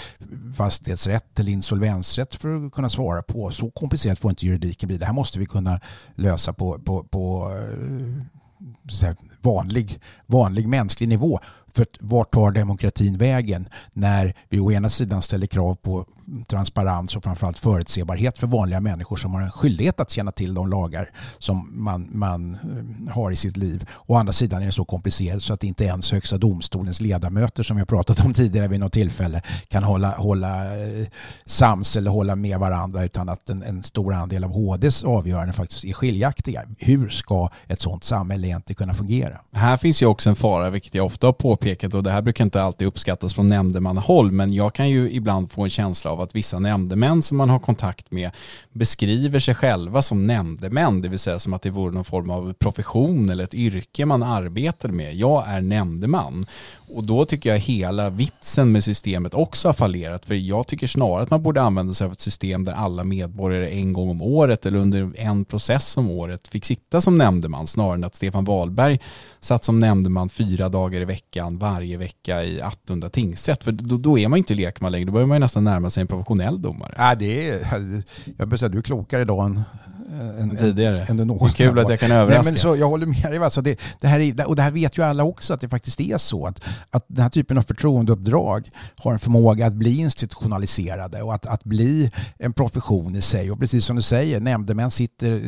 fastighetsrätt 0.57 1.39
eller 1.39 1.53
insolvensrätt 1.53 2.35
för 2.35 2.67
att 2.67 2.73
kunna 2.73 2.89
svara 2.89 3.23
på. 3.23 3.51
Så 3.51 3.71
komplicerat 3.71 4.19
får 4.19 4.31
inte 4.31 4.47
juridiken 4.47 4.87
bli. 4.87 4.97
Det 4.97 5.07
här 5.07 5.13
måste 5.13 5.39
vi 5.39 5.47
kunna 5.47 5.81
lösa 6.15 6.53
på, 6.53 6.79
på, 6.79 7.05
på 7.05 7.53
eh, 7.53 9.07
här, 9.07 9.17
vanlig, 9.43 10.01
vanlig 10.27 10.69
mänsklig 10.69 11.09
nivå. 11.09 11.41
För 11.75 11.87
vart 12.01 12.31
tar 12.31 12.51
demokratin 12.51 13.19
vägen 13.19 13.69
när 13.93 14.35
vi 14.49 14.61
å 14.61 14.73
ena 14.73 14.91
sidan 14.91 15.23
ställer 15.23 15.47
krav 15.47 15.75
på 15.75 16.07
transparens 16.49 17.17
och 17.17 17.25
framförallt 17.25 17.59
förutsebarhet 17.59 18.39
för 18.39 18.47
vanliga 18.47 18.81
människor 18.81 19.17
som 19.17 19.35
har 19.35 19.43
en 19.43 19.51
skyldighet 19.51 20.01
att 20.01 20.11
känna 20.11 20.33
till 20.33 20.55
de 20.55 20.69
lagar 20.69 21.11
som 21.39 21.71
man, 21.73 22.09
man 22.13 22.55
eh, 22.55 23.15
har 23.15 23.31
i 23.31 23.37
sitt 23.37 23.57
liv. 23.57 23.87
Å 24.07 24.15
andra 24.15 24.33
sidan 24.33 24.63
är 24.63 24.67
det 24.67 24.73
så 24.73 24.85
komplicerat 24.85 25.43
så 25.43 25.53
att 25.53 25.65
inte 25.65 25.85
ens 25.85 26.13
Högsta 26.13 26.39
domstolens 26.39 27.01
ledamöter 27.01 27.63
som 27.63 27.79
jag 27.79 27.89
pratat 27.89 28.25
om 28.25 28.33
tidigare 28.35 28.69
vid 28.69 28.81
något 28.81 28.93
tillfälle 28.93 29.43
kan 29.69 29.85
hålla, 29.85 30.11
hålla 30.11 30.79
eh, 30.79 31.07
sams 31.47 31.97
eller 31.97 32.11
hålla 32.11 32.37
med 32.37 32.59
varandra 32.59 33.05
utan 33.05 33.29
att 33.29 33.49
en, 33.49 33.63
en 33.63 33.83
stor 33.83 34.15
andel 34.15 34.45
av 34.45 34.51
HDs 34.51 35.05
avgöranden 35.05 35.55
faktiskt 35.55 35.85
är 35.85 35.93
skiljaktiga. 35.93 36.63
Hur 36.79 37.09
ska 37.09 37.49
ett 37.67 37.81
sådant 37.81 38.05
samhälle 38.05 38.47
egentligen 38.47 38.77
kunna 38.77 38.95
fungera? 38.95 39.41
Här 39.53 39.77
finns 39.77 40.03
ju 40.03 40.07
också 40.07 40.31
en 40.31 40.37
fara, 40.37 40.71
vilket 40.71 40.95
jag 40.95 41.07
ofta 41.07 41.27
har 41.27 41.33
påpekat 41.33 41.64
och 41.65 42.03
det 42.03 42.11
här 42.11 42.23
brukar 42.23 42.45
inte 42.45 42.63
alltid 42.63 42.89
uppskattas 42.89 43.35
från 43.35 43.49
nämndemannahåll 43.49 44.31
men 44.31 44.53
jag 44.53 44.75
kan 44.75 44.91
ju 44.91 45.11
ibland 45.11 45.51
få 45.51 45.63
en 45.63 45.71
känsla 45.71 46.11
av 46.11 46.21
att 46.21 46.35
vissa 46.35 46.59
nämndemän 46.59 47.23
som 47.23 47.37
man 47.37 47.51
har 47.51 47.59
kontakt 47.59 48.11
med 48.11 48.31
beskriver 48.73 49.39
sig 49.39 49.55
själva 49.55 50.03
som 50.03 50.27
nämndemän, 50.27 51.01
det 51.01 51.09
vill 51.09 51.19
säga 51.19 51.39
som 51.39 51.55
att 51.55 51.63
det 51.63 51.71
vore 51.71 51.95
någon 51.95 52.05
form 52.05 52.31
av 52.31 52.53
profession 52.53 53.31
eller 53.31 53.45
ett 53.45 53.55
yrke 53.55 54.07
man 54.07 54.23
arbetar 54.23 54.89
med. 54.89 55.15
Jag 55.15 55.49
är 55.49 55.61
nämndeman. 55.61 56.47
Och 56.95 57.05
då 57.05 57.25
tycker 57.25 57.51
jag 57.51 57.59
hela 57.59 58.11
vitsen 58.11 58.73
med 58.73 58.85
systemet 58.85 59.35
också 59.35 59.69
har 59.69 59.73
fallerat. 59.73 60.27
För 60.27 60.35
jag 60.35 60.67
tycker 60.67 60.87
snarare 60.87 61.23
att 61.23 61.31
man 61.31 61.43
borde 61.43 61.63
använda 61.63 61.95
sig 61.95 62.05
av 62.05 62.13
ett 62.13 62.21
system 62.21 62.65
där 62.65 62.73
alla 62.73 63.05
medborgare 63.05 63.71
en 63.71 63.93
gång 63.93 64.11
om 64.11 64.23
året 64.23 64.67
eller 64.67 64.79
under 64.79 65.13
en 65.17 65.45
process 65.45 65.97
om 65.97 66.11
året 66.11 66.49
fick 66.49 66.65
sitta 66.65 67.01
som 67.01 67.19
nämndeman 67.19 67.67
snarare 67.67 67.95
än 67.95 68.05
att 68.05 68.15
Stefan 68.15 68.45
Wahlberg 68.45 69.01
satt 69.41 69.65
som 69.65 69.81
nämndeman 69.81 70.29
fyra 70.29 70.69
dagar 70.69 71.01
i 71.01 71.05
veckan 71.05 71.54
varje 71.59 71.97
vecka 71.97 72.45
i 72.45 72.61
Attunda 72.61 73.09
tingsrätt. 73.09 73.65
För 73.65 73.73
då, 73.73 73.97
då 73.97 74.19
är 74.19 74.29
man 74.29 74.37
ju 74.37 74.39
inte 74.39 74.55
lekman 74.55 74.93
längre, 74.93 75.05
då 75.07 75.13
börjar 75.13 75.27
man 75.27 75.37
ju 75.37 75.41
nästan 75.41 75.65
närma 75.65 75.91
sig 75.91 76.01
en 76.01 76.07
professionell 76.07 76.63
domare. 76.63 76.95
Ja, 76.99 77.15
det 77.15 77.49
är, 77.49 77.59
jag 78.37 78.49
börjar 78.49 78.59
säga, 78.59 78.69
du 78.69 78.79
är 78.79 78.83
klokare 78.83 79.23
idag 79.23 79.47
än 79.47 79.63
än, 80.21 80.57
tidigare. 80.57 81.03
Än, 81.03 81.21
än 81.21 81.29
det 81.29 81.35
är 81.35 81.49
kul 81.49 81.79
att 81.79 81.91
jag 81.91 82.01
kan 82.01 82.11
överraska. 82.11 82.43
Nej, 82.43 82.53
men 82.53 82.61
så, 82.61 82.77
jag 82.77 82.89
håller 82.89 83.07
med 83.07 83.23
dig. 83.23 83.39
Alltså 83.39 83.61
det, 83.61 83.81
det 84.01 84.09
här 84.09 84.21
är, 84.21 84.49
och 84.49 84.57
det 84.57 84.63
här 84.63 84.71
vet 84.71 84.99
ju 84.99 85.03
alla 85.03 85.25
också 85.25 85.55
att 85.55 85.61
det 85.61 85.69
faktiskt 85.69 86.01
är 86.01 86.19
så 86.19 86.47
att, 86.47 86.61
att 86.91 87.05
den 87.09 87.23
här 87.23 87.31
typen 87.31 87.59
av 87.59 87.63
förtroendeuppdrag 87.63 88.71
har 88.97 89.13
en 89.13 89.19
förmåga 89.19 89.67
att 89.67 89.75
bli 89.75 89.99
institutionaliserade 89.99 91.23
och 91.23 91.35
att, 91.35 91.47
att 91.47 91.65
bli 91.65 92.11
en 92.39 92.53
profession 92.53 93.17
i 93.17 93.21
sig. 93.21 93.51
Och 93.51 93.61
precis 93.61 93.85
som 93.85 93.97
du 93.97 94.03
säger, 94.03 94.41
nämndemän 94.41 94.91
sitter 94.91 95.33
eh, 95.33 95.41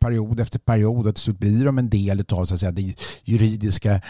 period 0.00 0.40
efter 0.40 0.58
period 0.58 1.06
och 1.06 1.14
till 1.14 1.22
slut 1.22 1.38
blir 1.38 1.64
de 1.64 1.78
en 1.78 1.90
del 1.90 2.24
av 2.32 2.44
så 2.44 2.54
att 2.54 2.60
säga, 2.60 2.72
det 2.72 2.94
juridiska 3.24 4.00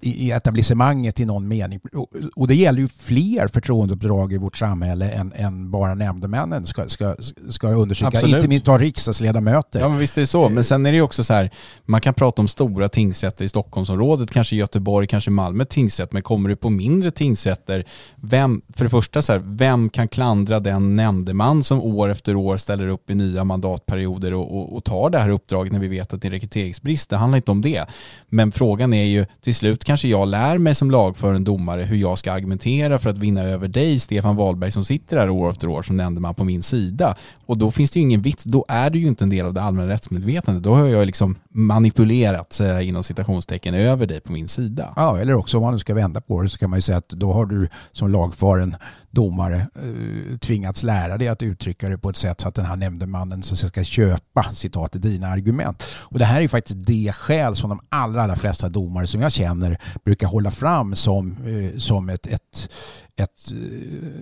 i 0.00 0.30
etablissemanget 0.30 1.20
i 1.20 1.24
någon 1.24 1.48
mening. 1.48 1.80
Och, 1.92 2.08
och 2.36 2.48
det 2.48 2.54
gäller 2.54 2.80
ju 2.80 2.88
fler 2.88 3.48
förtroendeuppdrag 3.48 4.32
i 4.32 4.38
vårt 4.38 4.56
samhälle 4.56 5.10
än, 5.10 5.32
än 5.32 5.70
bara 5.70 5.94
nämndemännen 5.94 6.66
ska, 6.66 6.88
ska, 6.88 7.16
ska 7.50 7.68
undersöka. 7.68 8.08
Absolut. 8.08 8.36
Inte 8.36 8.48
minst 8.48 8.66
ta 8.66 8.78
riksdags 8.78 9.17
riksdagsledamöter. 9.20 9.80
Ja 9.80 9.88
men 9.88 9.98
visst 9.98 10.16
är 10.16 10.20
det 10.20 10.26
så, 10.26 10.48
men 10.48 10.64
sen 10.64 10.86
är 10.86 10.90
det 10.92 10.96
ju 10.96 11.02
också 11.02 11.24
så 11.24 11.34
här, 11.34 11.50
man 11.84 12.00
kan 12.00 12.14
prata 12.14 12.42
om 12.42 12.48
stora 12.48 12.88
tingsrätter 12.88 13.44
i 13.44 13.48
Stockholmsområdet, 13.48 14.30
kanske 14.30 14.56
Göteborg, 14.56 15.06
kanske 15.06 15.30
Malmö 15.30 15.64
tingsrätt, 15.64 16.12
men 16.12 16.22
kommer 16.22 16.48
du 16.48 16.56
på 16.56 16.70
mindre 16.70 17.10
tingsrätter, 17.10 17.84
vem, 18.16 18.62
för 18.74 18.84
det 18.84 18.90
första 18.90 19.22
så 19.22 19.32
här, 19.32 19.42
vem 19.44 19.88
kan 19.88 20.08
klandra 20.08 20.60
den 20.60 20.96
nämndeman 20.96 21.62
som 21.62 21.82
år 21.82 22.08
efter 22.08 22.36
år 22.36 22.56
ställer 22.56 22.88
upp 22.88 23.10
i 23.10 23.14
nya 23.14 23.44
mandatperioder 23.44 24.34
och, 24.34 24.56
och, 24.56 24.76
och 24.76 24.84
tar 24.84 25.10
det 25.10 25.18
här 25.18 25.30
uppdraget 25.30 25.72
när 25.72 25.80
vi 25.80 25.88
vet 25.88 26.12
att 26.12 26.22
det 26.22 26.28
är 26.28 26.32
rekryteringsbrist, 26.32 27.10
det 27.10 27.16
handlar 27.16 27.36
inte 27.36 27.50
om 27.50 27.60
det. 27.60 27.84
Men 28.28 28.52
frågan 28.52 28.94
är 28.94 29.04
ju, 29.04 29.26
till 29.40 29.54
slut 29.54 29.84
kanske 29.84 30.08
jag 30.08 30.28
lär 30.28 30.58
mig 30.58 30.74
som 30.74 30.90
lagfören 30.90 31.44
domare 31.44 31.82
hur 31.82 31.96
jag 31.96 32.18
ska 32.18 32.32
argumentera 32.32 32.98
för 32.98 33.10
att 33.10 33.18
vinna 33.18 33.42
över 33.42 33.68
dig, 33.68 33.98
Stefan 33.98 34.36
Wahlberg, 34.36 34.70
som 34.70 34.84
sitter 34.84 35.16
här 35.16 35.30
år 35.30 35.50
efter 35.50 35.68
år 35.68 35.82
som 35.82 35.96
nämndeman 35.96 36.34
på 36.34 36.44
min 36.44 36.62
sida. 36.62 37.16
Och 37.46 37.58
då 37.58 37.70
finns 37.70 37.90
det 37.90 37.98
ju 37.98 38.02
ingen 38.02 38.22
vits, 38.22 38.44
då 38.44 38.64
är 38.68 38.90
det 38.90 38.97
ju 38.98 39.06
inte 39.06 39.24
en 39.24 39.30
del 39.30 39.46
av 39.46 39.54
det 39.54 39.62
allmänna 39.62 39.88
rättsmedvetandet. 39.88 40.62
Då 40.62 40.74
har 40.74 40.86
jag 40.86 41.06
liksom 41.06 41.36
manipulerat, 41.58 42.60
eh, 42.60 42.88
inom 42.88 43.02
citationstecken, 43.02 43.74
över 43.74 44.06
dig 44.06 44.20
på 44.20 44.32
min 44.32 44.48
sida. 44.48 44.92
Ja, 44.96 45.18
eller 45.18 45.34
också 45.34 45.56
om 45.56 45.62
man 45.62 45.72
nu 45.72 45.78
ska 45.78 45.94
vända 45.94 46.20
på 46.20 46.42
det 46.42 46.48
så 46.48 46.58
kan 46.58 46.70
man 46.70 46.76
ju 46.78 46.82
säga 46.82 46.98
att 46.98 47.08
då 47.08 47.32
har 47.32 47.46
du 47.46 47.68
som 47.92 48.10
lagfaren 48.10 48.76
domare 49.10 49.56
eh, 49.56 50.38
tvingats 50.38 50.82
lära 50.82 51.18
dig 51.18 51.28
att 51.28 51.42
uttrycka 51.42 51.88
det 51.88 51.98
på 51.98 52.10
ett 52.10 52.16
sätt 52.16 52.40
så 52.40 52.48
att 52.48 52.54
den 52.54 52.64
här 52.64 52.76
nämndemannen 52.76 53.42
så 53.42 53.56
ska 53.56 53.84
köpa 53.84 54.42
citat 54.52 54.92
dina 54.92 55.26
argument. 55.26 55.82
Och 55.98 56.18
det 56.18 56.24
här 56.24 56.40
är 56.40 56.48
faktiskt 56.48 56.86
det 56.86 57.12
skäl 57.14 57.56
som 57.56 57.70
de 57.70 57.80
allra, 57.88 58.22
allra 58.22 58.36
flesta 58.36 58.68
domare 58.68 59.06
som 59.06 59.20
jag 59.20 59.32
känner 59.32 59.78
brukar 60.04 60.26
hålla 60.26 60.50
fram 60.50 60.94
som, 60.96 61.36
eh, 61.46 61.78
som 61.78 62.08
ett, 62.08 62.26
ett, 62.26 62.70
ett, 63.16 63.52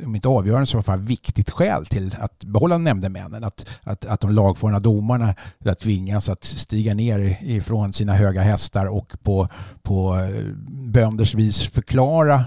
om 0.04 0.14
inte 0.14 0.28
avgörande 0.28 0.66
så 0.66 0.76
i 0.76 0.78
alla 0.78 0.82
fall 0.82 1.00
viktigt 1.00 1.50
skäl 1.50 1.86
till 1.86 2.16
att 2.18 2.44
behålla 2.44 2.78
nämndemännen. 2.78 3.44
Att, 3.44 3.66
att, 3.82 4.04
att 4.04 4.20
de 4.20 4.30
lagfarna 4.30 4.80
domarna 4.80 5.34
tvingas 5.80 6.28
att 6.28 6.44
stiga 6.44 6.94
ner 6.94 7.18
ifrån 7.40 7.92
sina 7.92 8.14
höga 8.14 8.40
hästar 8.40 8.86
och 8.86 9.16
på, 9.22 9.48
på 9.82 10.16
eh, 10.16 10.44
bönders 10.68 11.34
vis 11.34 11.58
förklara 11.70 12.44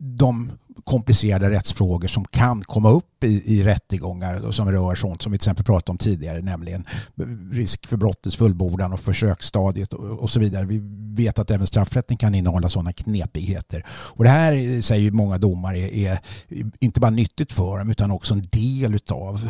de 0.00 0.50
komplicerade 0.86 1.50
rättsfrågor 1.50 2.08
som 2.08 2.24
kan 2.24 2.64
komma 2.64 2.90
upp 2.90 3.24
i, 3.24 3.58
i 3.58 3.64
rättegångar 3.64 4.46
och 4.46 4.54
som 4.54 4.72
rör 4.72 4.94
sånt 4.94 5.22
som 5.22 5.32
vi 5.32 5.38
till 5.38 5.44
exempel 5.44 5.64
pratade 5.64 5.90
om 5.90 5.98
tidigare, 5.98 6.40
nämligen 6.40 6.84
risk 7.52 7.86
för 7.86 7.96
brottets 7.96 8.36
fullbordan 8.36 8.92
och 8.92 9.00
försöksstadiet 9.00 9.92
och, 9.92 10.04
och 10.04 10.30
så 10.30 10.40
vidare. 10.40 10.64
Vi 10.66 10.80
vet 11.24 11.38
att 11.38 11.50
även 11.50 11.66
straffrätten 11.66 12.16
kan 12.16 12.34
innehålla 12.34 12.68
sådana 12.68 12.92
knepigheter. 12.92 13.84
Och 13.88 14.24
det 14.24 14.30
här 14.30 14.52
eh, 14.52 14.80
säger 14.80 15.10
många 15.10 15.38
domare 15.38 15.78
är, 15.78 16.18
är 16.48 16.70
inte 16.80 17.00
bara 17.00 17.10
nyttigt 17.10 17.52
för 17.52 17.78
dem 17.78 17.90
utan 17.90 18.10
också 18.10 18.34
en 18.34 18.48
del 18.50 18.98
av 19.10 19.48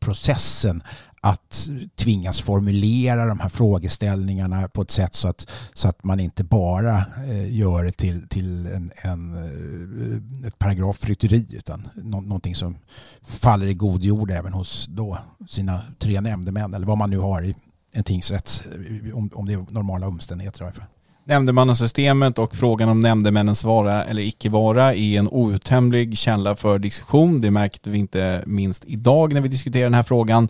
processen 0.00 0.82
att 1.24 1.68
tvingas 1.96 2.40
formulera 2.40 3.26
de 3.26 3.40
här 3.40 3.48
frågeställningarna 3.48 4.68
på 4.68 4.82
ett 4.82 4.90
sätt 4.90 5.14
så 5.14 5.28
att, 5.28 5.50
så 5.74 5.88
att 5.88 6.04
man 6.04 6.20
inte 6.20 6.44
bara 6.44 7.04
eh, 7.28 7.56
gör 7.56 7.84
det 7.84 7.92
till, 7.92 8.28
till 8.28 8.66
en, 8.66 8.90
en, 8.96 9.34
eh, 9.34 10.46
ett 10.48 10.58
paragrafrytteri 10.58 11.46
utan 11.50 11.88
nå, 11.94 12.20
någonting 12.20 12.54
som 12.54 12.76
faller 13.22 13.66
i 13.66 13.74
god 13.74 14.04
jord 14.04 14.30
även 14.30 14.52
hos 14.52 14.86
då 14.86 15.18
sina 15.48 15.80
tre 15.98 16.20
nämndemän 16.20 16.74
eller 16.74 16.86
vad 16.86 16.98
man 16.98 17.10
nu 17.10 17.18
har 17.18 17.42
i 17.42 17.54
en 17.92 18.04
tingsrätt 18.04 18.64
eh, 19.06 19.16
om, 19.16 19.30
om 19.34 19.46
det 19.46 19.52
är 19.52 19.72
normala 19.72 20.08
omständigheter 20.08 20.62
i 20.62 20.64
alla 20.64 20.74
fall. 20.74 20.84
Nämndemannasystemet 21.26 22.38
och 22.38 22.56
frågan 22.56 22.88
om 22.88 23.00
nämndemännens 23.00 23.64
vara 23.64 24.04
eller 24.04 24.22
icke 24.22 24.50
vara 24.50 24.94
är 24.94 25.18
en 25.18 25.28
outtömlig 25.28 26.18
källa 26.18 26.56
för 26.56 26.78
diskussion. 26.78 27.40
Det 27.40 27.50
märkte 27.50 27.90
vi 27.90 27.98
inte 27.98 28.42
minst 28.46 28.84
idag 28.86 29.32
när 29.32 29.40
vi 29.40 29.48
diskuterade 29.48 29.86
den 29.86 29.94
här 29.94 30.02
frågan 30.02 30.48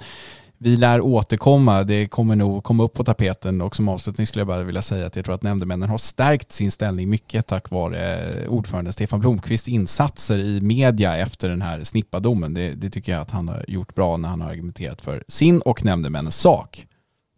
vi 0.64 0.76
lär 0.76 1.00
återkomma. 1.00 1.84
Det 1.84 2.06
kommer 2.06 2.36
nog 2.36 2.64
komma 2.64 2.82
upp 2.82 2.94
på 2.94 3.04
tapeten 3.04 3.60
och 3.60 3.76
som 3.76 3.88
avslutning 3.88 4.26
skulle 4.26 4.40
jag 4.40 4.46
bara 4.46 4.62
vilja 4.62 4.82
säga 4.82 5.06
att 5.06 5.16
jag 5.16 5.24
tror 5.24 5.34
att 5.34 5.42
nämndemännen 5.42 5.88
har 5.88 5.98
stärkt 5.98 6.52
sin 6.52 6.70
ställning 6.70 7.10
mycket 7.10 7.46
tack 7.46 7.70
vare 7.70 8.16
eh, 8.16 8.48
ordförande 8.48 8.92
Stefan 8.92 9.20
Blomqvists 9.20 9.68
insatser 9.68 10.38
i 10.38 10.60
media 10.60 11.16
efter 11.16 11.48
den 11.48 11.62
här 11.62 11.84
snippadomen. 11.84 12.54
Det, 12.54 12.70
det 12.70 12.90
tycker 12.90 13.12
jag 13.12 13.20
att 13.20 13.30
han 13.30 13.48
har 13.48 13.64
gjort 13.68 13.94
bra 13.94 14.16
när 14.16 14.28
han 14.28 14.40
har 14.40 14.50
argumenterat 14.50 15.00
för 15.00 15.24
sin 15.28 15.60
och 15.60 15.84
nämndemännens 15.84 16.36
sak. 16.36 16.86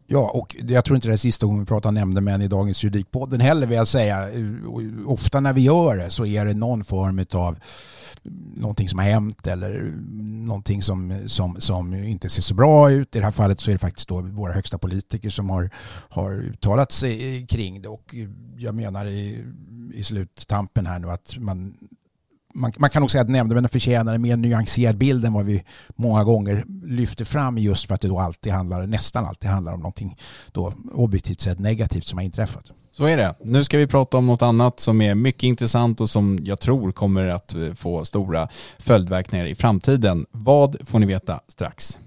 Ja, 0.07 0.31
och 0.35 0.57
jag 0.59 0.85
tror 0.85 0.95
inte 0.95 1.09
det 1.09 1.14
är 1.14 1.16
sista 1.16 1.47
gången 1.47 1.61
vi 1.61 1.66
pratar 1.66 1.92
nämndemän 1.92 2.42
i 2.42 2.49
dagens 2.49 2.85
juridikpodden 2.85 3.40
heller 3.40 3.66
vill 3.66 3.77
jag 3.77 3.88
säga. 3.88 4.31
Eh, 4.31 4.45
ofta 5.07 5.40
när 5.40 5.53
vi 5.53 5.61
gör 5.61 5.97
det 5.97 6.11
så 6.11 6.27
är 6.27 6.45
det 6.45 6.55
någon 6.55 6.85
form 6.85 7.27
av 7.33 7.59
någonting 8.57 8.88
som 8.88 8.99
har 8.99 9.07
hänt 9.07 9.47
eller 9.47 9.92
någonting 10.47 10.83
som, 10.83 11.23
som, 11.27 11.61
som 11.61 11.95
inte 11.95 12.29
ser 12.29 12.42
så 12.42 12.55
bra 12.55 12.90
ut. 12.90 13.16
I 13.16 13.19
det 13.19 13.25
här 13.25 13.33
fallet 13.33 13.61
så 13.61 13.71
är 13.71 13.73
det 13.73 13.79
faktiskt 13.79 14.09
då 14.09 14.21
våra 14.21 14.53
högsta 14.53 14.79
politiker 14.79 15.31
som 15.31 15.51
har, 15.51 15.71
har 16.09 16.33
uttalat 16.33 16.92
sig 16.92 17.37
eh, 17.37 17.47
kring 17.47 17.83
det 17.83 17.88
och 17.88 18.14
jag 18.57 18.75
menar 18.75 19.07
i, 19.07 19.45
i 19.95 20.03
sluttampen 20.03 20.87
här 20.87 20.99
nu 20.99 21.11
att 21.11 21.37
man 21.38 21.75
man, 22.57 22.73
man, 22.79 22.90
kan 22.90 23.03
nog 23.03 23.11
säga 23.11 23.23
att 23.23 23.29
nämndemännen 23.29 23.69
förtjänar 23.69 24.14
en 24.14 24.23
mer 24.23 24.37
nyanserad 24.37 24.97
bild 24.97 25.25
än 25.25 25.33
vad 25.33 25.45
vi 25.45 25.64
många 25.97 26.25
gånger 26.25 26.64
lyfter 26.85 27.25
fram 27.25 27.59
just 27.59 27.87
för 27.87 27.95
att 27.95 28.01
det 28.01 28.09
då 28.09 28.19
alltid 28.19 28.53
handlar, 28.53 28.87
nästan 28.87 29.27
alltid 29.27 29.51
handlar 29.51 29.73
om 29.73 29.81
någonting 29.81 30.16
då 30.53 30.73
objektivt 30.92 31.40
sett 31.40 31.59
negativt 31.59 32.05
som 32.05 32.19
har 32.19 32.25
inträffat. 32.25 32.73
Så 32.92 33.05
är 33.05 33.16
det. 33.16 33.35
Nu 33.45 33.64
ska 33.64 33.79
vi 33.79 33.87
prata 33.87 34.16
om 34.16 34.27
något 34.27 34.42
annat 34.42 34.81
som 34.81 35.01
är 35.01 35.14
mycket 35.14 35.42
intressant 35.42 36.01
och 36.01 36.11
som 36.11 36.38
jag 36.42 36.61
tror 36.61 36.92
kommer 36.92 37.29
att 37.29 37.55
eh, 37.55 37.75
få 37.75 38.05
stora 38.05 38.49
följdverkningar 38.79 39.47
i 39.47 39.55
framtiden. 39.55 40.27
Vad 40.31 40.77
får 40.87 40.99
ni 40.99 41.07
veta 41.07 41.40
strax? 41.49 41.99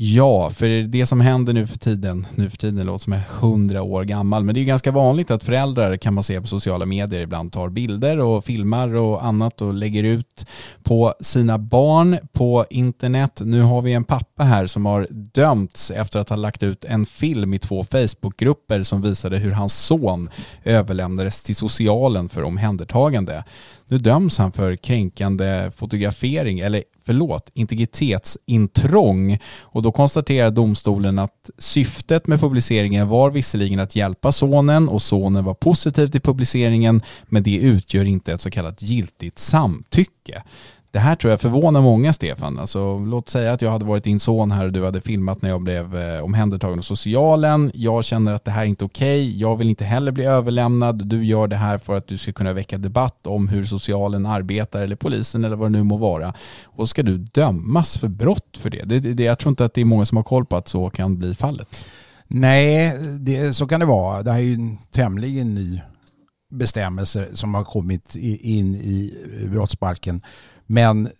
Ja, 0.00 0.50
för 0.50 0.82
det 0.82 1.06
som 1.06 1.20
händer 1.20 1.52
nu 1.52 1.66
för 1.66 1.78
tiden, 1.78 2.26
nu 2.34 2.50
för 2.50 2.56
tiden 2.56 2.86
låter 2.86 3.02
som 3.04 3.12
är 3.12 3.22
hundra 3.28 3.82
år 3.82 4.04
gammal, 4.04 4.44
men 4.44 4.54
det 4.54 4.60
är 4.60 4.64
ganska 4.64 4.90
vanligt 4.90 5.30
att 5.30 5.44
föräldrar 5.44 5.96
kan 5.96 6.14
man 6.14 6.24
se 6.24 6.40
på 6.40 6.46
sociala 6.46 6.86
medier 6.86 7.20
ibland 7.20 7.52
tar 7.52 7.68
bilder 7.68 8.18
och 8.18 8.44
filmar 8.44 8.94
och 8.94 9.24
annat 9.24 9.62
och 9.62 9.74
lägger 9.74 10.04
ut 10.04 10.46
på 10.82 11.14
sina 11.20 11.58
barn 11.58 12.18
på 12.32 12.64
internet. 12.70 13.40
Nu 13.44 13.60
har 13.60 13.82
vi 13.82 13.92
en 13.92 14.04
pappa 14.04 14.42
här 14.42 14.66
som 14.66 14.86
har 14.86 15.06
dömts 15.10 15.90
efter 15.90 16.20
att 16.20 16.28
ha 16.28 16.36
lagt 16.36 16.62
ut 16.62 16.84
en 16.84 17.06
film 17.06 17.54
i 17.54 17.58
två 17.58 17.84
Facebookgrupper 17.84 18.82
som 18.82 19.02
visade 19.02 19.38
hur 19.38 19.52
hans 19.52 19.78
son 19.78 20.30
överlämnades 20.64 21.42
till 21.42 21.56
socialen 21.56 22.28
för 22.28 22.42
omhändertagande. 22.42 23.44
Nu 23.88 23.98
döms 23.98 24.38
han 24.38 24.52
för 24.52 24.76
kränkande 24.76 25.70
fotografering, 25.76 26.60
eller 26.60 26.84
förlåt, 27.06 27.50
integritetsintrång. 27.54 29.38
Och 29.60 29.82
då 29.82 29.92
konstaterar 29.92 30.50
domstolen 30.50 31.18
att 31.18 31.50
syftet 31.58 32.26
med 32.26 32.40
publiceringen 32.40 33.08
var 33.08 33.30
visserligen 33.30 33.80
att 33.80 33.96
hjälpa 33.96 34.32
sonen 34.32 34.88
och 34.88 35.02
sonen 35.02 35.44
var 35.44 35.54
positiv 35.54 36.06
till 36.06 36.20
publiceringen, 36.20 37.02
men 37.24 37.42
det 37.42 37.56
utgör 37.56 38.04
inte 38.04 38.32
ett 38.32 38.40
så 38.40 38.50
kallat 38.50 38.82
giltigt 38.82 39.38
samtycke. 39.38 40.42
Det 40.90 40.98
här 40.98 41.16
tror 41.16 41.30
jag 41.30 41.40
förvånar 41.40 41.80
många 41.80 42.12
Stefan. 42.12 42.58
Alltså, 42.58 42.98
låt 42.98 43.28
säga 43.28 43.52
att 43.52 43.62
jag 43.62 43.70
hade 43.70 43.84
varit 43.84 44.04
din 44.04 44.20
son 44.20 44.52
här 44.52 44.64
och 44.64 44.72
du 44.72 44.84
hade 44.84 45.00
filmat 45.00 45.42
när 45.42 45.50
jag 45.50 45.62
blev 45.62 45.96
eh, 45.96 46.24
omhändertagen 46.24 46.78
av 46.78 46.82
socialen. 46.82 47.70
Jag 47.74 48.04
känner 48.04 48.32
att 48.32 48.44
det 48.44 48.50
här 48.50 48.62
är 48.62 48.66
inte 48.66 48.84
okej. 48.84 49.28
Okay. 49.28 49.38
Jag 49.38 49.56
vill 49.56 49.68
inte 49.68 49.84
heller 49.84 50.12
bli 50.12 50.24
överlämnad. 50.24 51.06
Du 51.06 51.24
gör 51.24 51.46
det 51.46 51.56
här 51.56 51.78
för 51.78 51.96
att 51.96 52.06
du 52.06 52.16
ska 52.16 52.32
kunna 52.32 52.52
väcka 52.52 52.78
debatt 52.78 53.26
om 53.26 53.48
hur 53.48 53.64
socialen 53.64 54.26
arbetar 54.26 54.82
eller 54.82 54.96
polisen 54.96 55.44
eller 55.44 55.56
vad 55.56 55.72
det 55.72 55.78
nu 55.78 55.82
må 55.82 55.96
vara. 55.96 56.34
Och 56.64 56.88
ska 56.88 57.02
du 57.02 57.18
dömas 57.18 57.98
för 57.98 58.08
brott 58.08 58.58
för 58.58 58.70
det? 58.70 58.82
det, 58.84 59.00
det 59.00 59.22
jag 59.22 59.38
tror 59.38 59.50
inte 59.50 59.64
att 59.64 59.74
det 59.74 59.80
är 59.80 59.84
många 59.84 60.04
som 60.04 60.16
har 60.16 60.24
koll 60.24 60.46
på 60.46 60.56
att 60.56 60.68
så 60.68 60.90
kan 60.90 61.18
bli 61.18 61.34
fallet. 61.34 61.84
Nej, 62.26 62.98
det, 63.20 63.52
så 63.54 63.66
kan 63.66 63.80
det 63.80 63.86
vara. 63.86 64.22
Det 64.22 64.30
här 64.30 64.38
är 64.38 64.42
ju 64.42 64.54
en 64.54 64.78
tämligen 64.90 65.54
ny 65.54 65.80
bestämmelse 66.50 67.28
som 67.32 67.54
har 67.54 67.64
kommit 67.64 68.16
in 68.16 68.74
i 68.74 69.14
brottsbalken 69.50 70.20
men, 70.70 71.10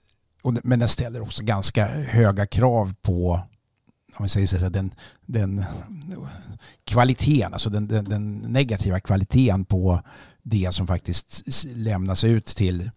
och, 0.43 0.55
men 0.65 0.79
den 0.79 0.89
ställer 0.89 1.21
också 1.21 1.45
ganska 1.45 1.87
höga 1.87 2.47
krav 2.47 2.95
på 3.03 3.41
om 4.17 4.23
vi 4.23 4.29
säger 4.29 4.47
så, 4.47 4.69
den, 4.69 4.95
den 5.27 5.65
kvaliteten, 6.85 7.53
alltså 7.53 7.71
den, 7.71 7.89
den, 7.89 8.05
den, 8.05 8.39
negativa 8.39 9.01
kvaliteten 9.01 9.65
på 9.65 10.03
det 10.43 10.75
som 10.75 10.87
faktiskt 10.87 11.65
lämnas 11.75 12.25
ut 12.25 12.47
till, 12.47 12.91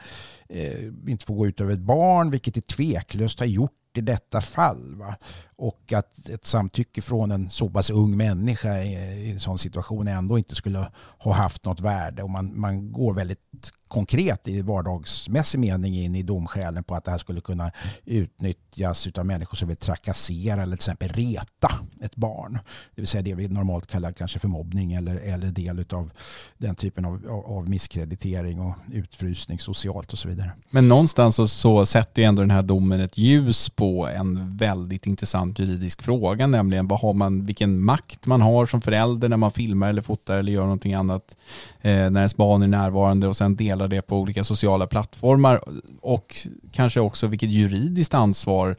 eh, 0.49 0.85
inte 1.07 1.25
får 1.25 1.35
gå 1.35 1.47
ut 1.47 1.61
över 1.61 1.73
ett 1.73 1.79
barn 1.79 2.31
vilket 2.31 2.55
det 2.55 2.67
tveklöst 2.67 3.39
har 3.39 3.47
gjort 3.47 3.73
i 3.99 4.01
detta 4.01 4.41
fall. 4.41 4.95
Va? 4.97 5.15
Och 5.57 5.93
att 5.93 6.29
ett 6.29 6.47
samtycke 6.47 7.03
från 7.03 7.31
en 7.31 7.51
så 7.51 7.69
pass 7.69 7.91
ung 7.91 8.17
människa 8.17 8.79
i 8.79 9.31
en 9.31 9.41
sån 9.41 9.59
situation 9.59 10.09
ändå 10.09 10.39
inte 10.39 10.55
skulle 10.55 10.91
ha 11.19 11.33
haft 11.33 11.65
något 11.65 11.81
värde. 11.81 12.23
Och 12.23 12.31
man, 12.31 12.61
man 12.61 12.93
går 12.93 13.15
väldigt 13.15 13.73
konkret 13.89 14.49
i 14.49 14.63
vardagsmässig 14.63 15.59
mening 15.59 15.95
in 15.95 16.17
i 16.17 16.23
domskälen 16.23 16.85
på 16.85 16.95
att 16.95 17.05
det 17.05 17.11
här 17.11 17.19
skulle 17.19 17.41
kunna 17.41 17.71
utnyttjas 18.05 19.09
av 19.19 19.27
människor 19.27 19.57
som 19.57 19.69
vill 19.69 19.77
trakassera 19.77 20.63
eller 20.63 20.77
till 20.77 20.93
exempel 20.93 21.09
reta 21.09 21.73
ett 22.01 22.17
barn. 22.17 22.59
Det 22.95 23.01
vill 23.01 23.09
säga 23.09 23.23
det 23.23 23.35
vi 23.35 23.49
normalt 23.49 23.87
kallar 23.87 24.13
kanske 24.13 24.39
för 24.39 24.49
mobbning 24.49 24.93
eller, 24.93 25.17
eller 25.17 25.47
del 25.47 25.85
av 25.91 26.11
den 26.59 26.75
typen 26.75 27.05
av, 27.05 27.45
av 27.47 27.69
misskreditering 27.69 28.61
och 28.61 28.75
utfrysning 28.93 29.59
socialt 29.59 30.13
och 30.13 30.19
så 30.19 30.29
vidare. 30.29 30.51
Men 30.71 30.89
någonstans 30.89 31.37
så, 31.37 31.49
så 31.49 31.87
sätter 31.87 32.23
ju 32.23 32.29
ändå 32.29 32.43
den 32.43 32.51
här 32.51 32.63
domen 32.63 33.01
ett 33.01 33.19
ljus 33.19 33.71
på 33.71 34.07
en 34.07 34.57
väldigt 34.57 35.07
intressant 35.07 35.59
juridisk 35.59 36.03
fråga, 36.03 36.47
nämligen 36.47 36.89
vad 36.89 37.01
har 37.01 37.15
man, 37.15 37.47
vilken 37.47 37.81
makt 37.81 38.27
man 38.27 38.41
har 38.41 38.67
som 38.67 38.81
förälder 38.81 39.29
när 39.29 39.37
man 39.37 39.53
filmar 39.53 39.89
eller 39.89 40.03
fotar 40.03 40.39
eller 40.39 40.53
gör 40.53 40.63
någonting 40.63 40.95
annat 40.95 41.37
eh, 41.81 41.93
när 41.93 42.17
ens 42.17 42.37
barn 42.37 42.63
är 42.63 42.67
närvarande 42.67 43.29
och 43.29 43.37
sen 43.37 43.57
delar 43.57 43.78
delar 43.79 43.89
det 43.89 44.03
på 44.03 44.17
olika 44.17 44.45
sociala 44.45 44.87
plattformar 44.87 45.61
och 46.01 46.37
kanske 46.73 47.01
också 47.01 47.27
vilket 47.27 47.51
juridiskt 47.51 48.15
ansvar 48.15 48.77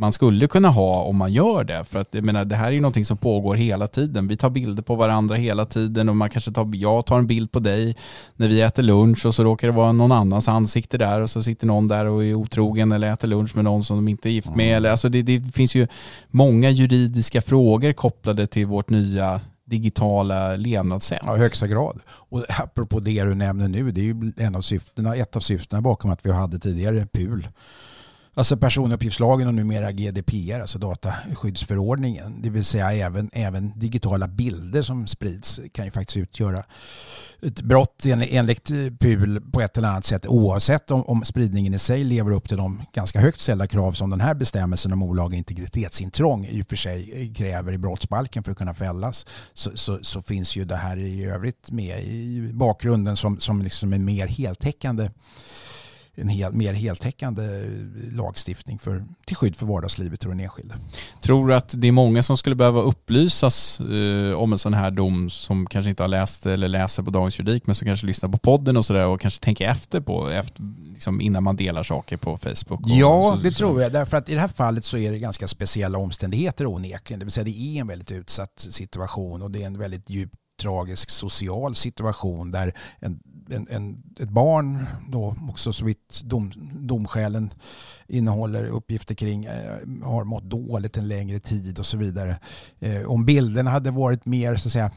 man 0.00 0.12
skulle 0.12 0.46
kunna 0.46 0.68
ha 0.68 1.02
om 1.02 1.16
man 1.16 1.32
gör 1.32 1.64
det. 1.64 1.84
För 1.84 1.98
att 1.98 2.08
jag 2.10 2.24
menar, 2.24 2.44
det 2.44 2.56
här 2.56 2.66
är 2.66 2.72
ju 2.72 2.80
någonting 2.80 3.04
som 3.04 3.16
pågår 3.16 3.54
hela 3.54 3.86
tiden. 3.86 4.28
Vi 4.28 4.36
tar 4.36 4.50
bilder 4.50 4.82
på 4.82 4.94
varandra 4.94 5.36
hela 5.36 5.64
tiden 5.64 6.08
och 6.08 6.16
man 6.16 6.30
kanske 6.30 6.52
tar, 6.52 6.70
jag 6.74 7.06
tar 7.06 7.18
en 7.18 7.26
bild 7.26 7.52
på 7.52 7.58
dig 7.58 7.96
när 8.36 8.48
vi 8.48 8.60
äter 8.60 8.82
lunch 8.82 9.26
och 9.26 9.34
så 9.34 9.44
råkar 9.44 9.68
det 9.68 9.74
vara 9.74 9.92
någon 9.92 10.12
annans 10.12 10.48
ansikte 10.48 10.98
där 10.98 11.20
och 11.20 11.30
så 11.30 11.42
sitter 11.42 11.66
någon 11.66 11.88
där 11.88 12.06
och 12.06 12.24
är 12.24 12.34
otrogen 12.34 12.92
eller 12.92 13.12
äter 13.12 13.28
lunch 13.28 13.56
med 13.56 13.64
någon 13.64 13.84
som 13.84 13.96
de 13.96 14.08
inte 14.08 14.28
är 14.28 14.30
gift 14.30 14.54
med. 14.54 14.76
Eller, 14.76 14.90
alltså 14.90 15.08
det, 15.08 15.22
det 15.22 15.54
finns 15.54 15.74
ju 15.74 15.86
många 16.30 16.70
juridiska 16.70 17.40
frågor 17.40 17.92
kopplade 17.92 18.46
till 18.46 18.66
vårt 18.66 18.90
nya 18.90 19.40
digitala 19.70 20.56
levnadssätt. 20.56 21.20
Ja, 21.22 21.36
i 21.36 21.38
högsta 21.38 21.66
grad. 21.66 22.00
Och 22.08 22.44
apropå 22.48 23.00
det 23.00 23.24
du 23.24 23.34
nämner 23.34 23.68
nu, 23.68 23.92
det 23.92 24.00
är 24.00 24.04
ju 24.04 24.32
en 24.36 24.56
av 24.56 24.62
syftena, 24.62 25.14
ett 25.14 25.36
av 25.36 25.40
syftena 25.40 25.82
bakom 25.82 26.10
att 26.10 26.26
vi 26.26 26.32
hade 26.32 26.58
tidigare 26.58 27.06
PUL 27.06 27.48
Alltså 28.40 28.56
personuppgiftslagen 28.56 29.48
och 29.48 29.54
numera 29.54 29.92
GDPR, 29.92 30.60
alltså 30.60 30.78
dataskyddsförordningen. 30.78 32.42
Det 32.42 32.50
vill 32.50 32.64
säga 32.64 32.92
även, 32.92 33.30
även 33.32 33.78
digitala 33.78 34.28
bilder 34.28 34.82
som 34.82 35.06
sprids 35.06 35.60
kan 35.72 35.84
ju 35.84 35.90
faktiskt 35.90 36.16
utgöra 36.16 36.64
ett 37.42 37.62
brott 37.62 38.06
enligt 38.06 38.70
PUL 39.00 39.40
på 39.52 39.60
ett 39.60 39.78
eller 39.78 39.88
annat 39.88 40.04
sätt 40.04 40.26
oavsett 40.26 40.90
om, 40.90 41.04
om 41.04 41.24
spridningen 41.24 41.74
i 41.74 41.78
sig 41.78 42.04
lever 42.04 42.32
upp 42.32 42.48
till 42.48 42.56
de 42.56 42.82
ganska 42.92 43.20
högt 43.20 43.40
ställda 43.40 43.66
krav 43.66 43.92
som 43.92 44.10
den 44.10 44.20
här 44.20 44.34
bestämmelsen 44.34 44.92
om 44.92 45.02
olaga 45.02 45.36
integritetsintrång 45.36 46.46
i 46.46 46.62
och 46.62 46.68
för 46.68 46.76
sig 46.76 47.32
kräver 47.36 47.72
i 47.72 47.78
brottsbalken 47.78 48.42
för 48.42 48.52
att 48.52 48.58
kunna 48.58 48.74
fällas 48.74 49.26
så, 49.54 49.70
så, 49.74 49.98
så 50.02 50.22
finns 50.22 50.56
ju 50.56 50.64
det 50.64 50.76
här 50.76 50.98
i 50.98 51.24
övrigt 51.24 51.70
med 51.70 52.04
i 52.04 52.50
bakgrunden 52.52 53.16
som, 53.16 53.40
som 53.40 53.62
liksom 53.62 53.92
är 53.92 53.98
mer 53.98 54.26
heltäckande 54.26 55.10
en 56.14 56.28
hel, 56.28 56.52
mer 56.52 56.72
heltäckande 56.72 57.42
lagstiftning 58.12 58.78
för, 58.78 59.04
till 59.26 59.36
skydd 59.36 59.56
för 59.56 59.66
vardagslivet 59.66 60.24
och 60.24 60.30
den 60.30 60.40
enskilde. 60.40 60.74
Tror 61.20 61.48
du 61.48 61.54
att 61.54 61.74
det 61.76 61.88
är 61.88 61.92
många 61.92 62.22
som 62.22 62.36
skulle 62.36 62.56
behöva 62.56 62.80
upplysas 62.80 63.80
eh, 63.80 64.32
om 64.32 64.52
en 64.52 64.58
sån 64.58 64.74
här 64.74 64.90
dom 64.90 65.30
som 65.30 65.66
kanske 65.66 65.90
inte 65.90 66.02
har 66.02 66.08
läst 66.08 66.46
eller 66.46 66.68
läser 66.68 67.02
på 67.02 67.10
Dagens 67.10 67.38
Juridik 67.38 67.66
men 67.66 67.74
som 67.74 67.86
kanske 67.86 68.06
lyssnar 68.06 68.28
på 68.28 68.38
podden 68.38 68.76
och 68.76 68.84
sådär 68.84 69.06
och 69.06 69.20
kanske 69.20 69.40
tänker 69.40 69.68
efter 69.68 70.00
på 70.00 70.28
efter, 70.28 70.62
liksom 70.92 71.20
innan 71.20 71.42
man 71.42 71.56
delar 71.56 71.82
saker 71.82 72.16
på 72.16 72.38
Facebook? 72.38 72.80
ja, 72.84 73.34
så, 73.36 73.42
det 73.42 73.52
så. 73.52 73.58
tror 73.58 73.82
jag. 73.82 73.92
Därför 73.92 74.16
att 74.16 74.28
i 74.28 74.34
det 74.34 74.40
här 74.40 74.48
fallet 74.48 74.84
så 74.84 74.96
är 74.96 75.12
det 75.12 75.18
ganska 75.18 75.48
speciella 75.48 75.98
omständigheter 75.98 76.66
onekligen. 76.66 77.18
Det 77.18 77.24
vill 77.24 77.32
säga 77.32 77.44
det 77.44 77.58
är 77.58 77.80
en 77.80 77.86
väldigt 77.86 78.10
utsatt 78.10 78.66
situation 78.70 79.42
och 79.42 79.50
det 79.50 79.62
är 79.62 79.66
en 79.66 79.78
väldigt 79.78 80.10
djupt 80.10 80.34
tragisk 80.60 81.10
social 81.10 81.74
situation 81.74 82.50
där 82.50 82.74
en 82.98 83.20
en, 83.52 83.66
en, 83.70 84.02
ett 84.20 84.28
barn 84.28 84.86
då 85.08 85.36
också 85.48 85.72
så 85.72 85.84
vitt 85.84 86.22
dom, 86.24 86.52
domskälen 86.72 87.50
innehåller 88.06 88.66
uppgifter 88.66 89.14
kring 89.14 89.44
eh, 89.44 89.52
har 90.02 90.24
mått 90.24 90.44
dåligt 90.44 90.96
en 90.96 91.08
längre 91.08 91.38
tid 91.38 91.78
och 91.78 91.86
så 91.86 91.96
vidare. 91.96 92.36
Eh, 92.80 93.02
om 93.02 93.24
bilderna 93.24 93.70
hade 93.70 93.90
varit 93.90 94.26
mer 94.26 94.56
så 94.56 94.68
att 94.68 94.72
säga 94.72 94.90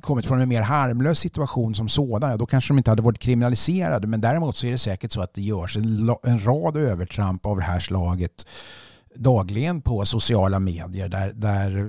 kommit 0.00 0.26
från 0.26 0.40
en 0.40 0.48
mer 0.48 0.62
harmlös 0.62 1.18
situation 1.18 1.74
som 1.74 1.88
sådan, 1.88 2.38
då 2.38 2.46
kanske 2.46 2.70
de 2.70 2.78
inte 2.78 2.90
hade 2.90 3.02
varit 3.02 3.18
kriminaliserade. 3.18 4.06
Men 4.06 4.20
däremot 4.20 4.56
så 4.56 4.66
är 4.66 4.70
det 4.70 4.78
säkert 4.78 5.12
så 5.12 5.20
att 5.20 5.34
det 5.34 5.42
görs 5.42 5.76
en, 5.76 6.10
en 6.22 6.44
rad 6.44 6.76
övertramp 6.76 7.46
av 7.46 7.56
det 7.56 7.62
här 7.62 7.80
slaget 7.80 8.46
dagligen 9.14 9.82
på 9.82 10.04
sociala 10.04 10.58
medier 10.58 11.08
där, 11.08 11.32
där 11.32 11.88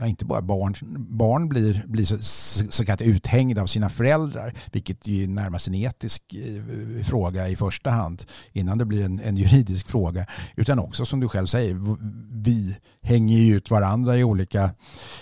ja, 0.00 0.06
inte 0.06 0.24
bara 0.24 0.42
barn, 0.42 0.74
barn 1.18 1.48
blir, 1.48 1.84
blir 1.86 2.04
så, 2.04 2.18
så 2.70 2.84
kallat 2.84 3.02
uthängda 3.02 3.62
av 3.62 3.66
sina 3.66 3.88
föräldrar, 3.88 4.54
vilket 4.72 5.06
ju 5.06 5.24
är 5.24 5.28
närmast 5.28 5.68
en 5.68 5.74
etisk 5.74 6.22
eh, 6.34 7.04
fråga 7.04 7.48
i 7.48 7.56
första 7.56 7.90
hand, 7.90 8.24
innan 8.52 8.78
det 8.78 8.84
blir 8.84 9.04
en, 9.04 9.20
en 9.20 9.36
juridisk 9.36 9.86
fråga, 9.88 10.26
utan 10.56 10.78
också 10.78 11.04
som 11.04 11.20
du 11.20 11.28
själv 11.28 11.46
säger, 11.46 11.78
vi 12.42 12.76
hänger 13.02 13.38
ju 13.38 13.56
ut 13.56 13.70
varandra 13.70 14.16
i 14.16 14.24
olika 14.24 14.70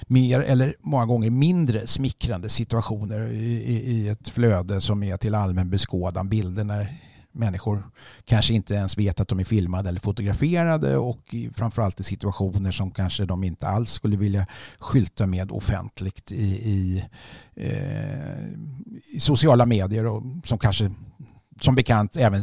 mer 0.06 0.40
eller 0.40 0.74
många 0.80 1.06
gånger 1.06 1.30
mindre 1.30 1.86
smickrande 1.86 2.48
situationer 2.48 3.28
i, 3.28 3.62
i, 3.62 3.90
i 3.90 4.08
ett 4.08 4.28
flöde 4.28 4.80
som 4.80 5.02
är 5.02 5.16
till 5.16 5.34
allmän 5.34 5.70
beskådan. 5.70 6.28
Bilder 6.28 6.64
när 6.64 7.05
människor 7.36 7.90
kanske 8.24 8.54
inte 8.54 8.74
ens 8.74 8.98
vet 8.98 9.20
att 9.20 9.28
de 9.28 9.40
är 9.40 9.44
filmade 9.44 9.88
eller 9.88 10.00
fotograferade 10.00 10.96
och 10.96 11.34
framförallt 11.54 12.00
i 12.00 12.02
situationer 12.02 12.70
som 12.70 12.90
kanske 12.90 13.24
de 13.24 13.44
inte 13.44 13.68
alls 13.68 13.92
skulle 13.92 14.16
vilja 14.16 14.46
skylta 14.78 15.26
med 15.26 15.50
offentligt 15.50 16.32
i, 16.32 16.44
i, 16.44 17.04
eh, 17.54 18.46
i 19.12 19.20
sociala 19.20 19.66
medier 19.66 20.06
och 20.06 20.22
som 20.44 20.58
kanske 20.58 20.90
som 21.60 21.74
bekant 21.74 22.16
även 22.16 22.42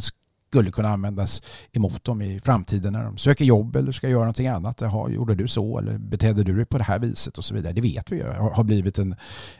skulle 0.54 0.70
kunna 0.70 0.88
användas 0.88 1.42
emot 1.72 2.04
dem 2.04 2.22
i 2.22 2.40
framtiden 2.40 2.92
när 2.92 3.04
de 3.04 3.18
söker 3.18 3.44
jobb 3.44 3.76
eller 3.76 3.92
ska 3.92 4.08
göra 4.08 4.20
någonting 4.20 4.46
annat. 4.46 4.80
Jaha, 4.80 5.10
gjorde 5.10 5.34
du 5.34 5.48
så? 5.48 5.78
Eller 5.78 5.98
betedde 5.98 6.44
du 6.44 6.56
dig 6.56 6.64
på 6.64 6.78
det 6.78 6.84
här 6.84 6.98
viset? 6.98 7.38
Och 7.38 7.44
så 7.44 7.54
vidare. 7.54 7.72
Det 7.72 7.80
vet 7.80 8.12
vi 8.12 8.16
ju. 8.16 8.24
Har 8.32 8.64
blivit 8.64 8.98
en, 8.98 9.16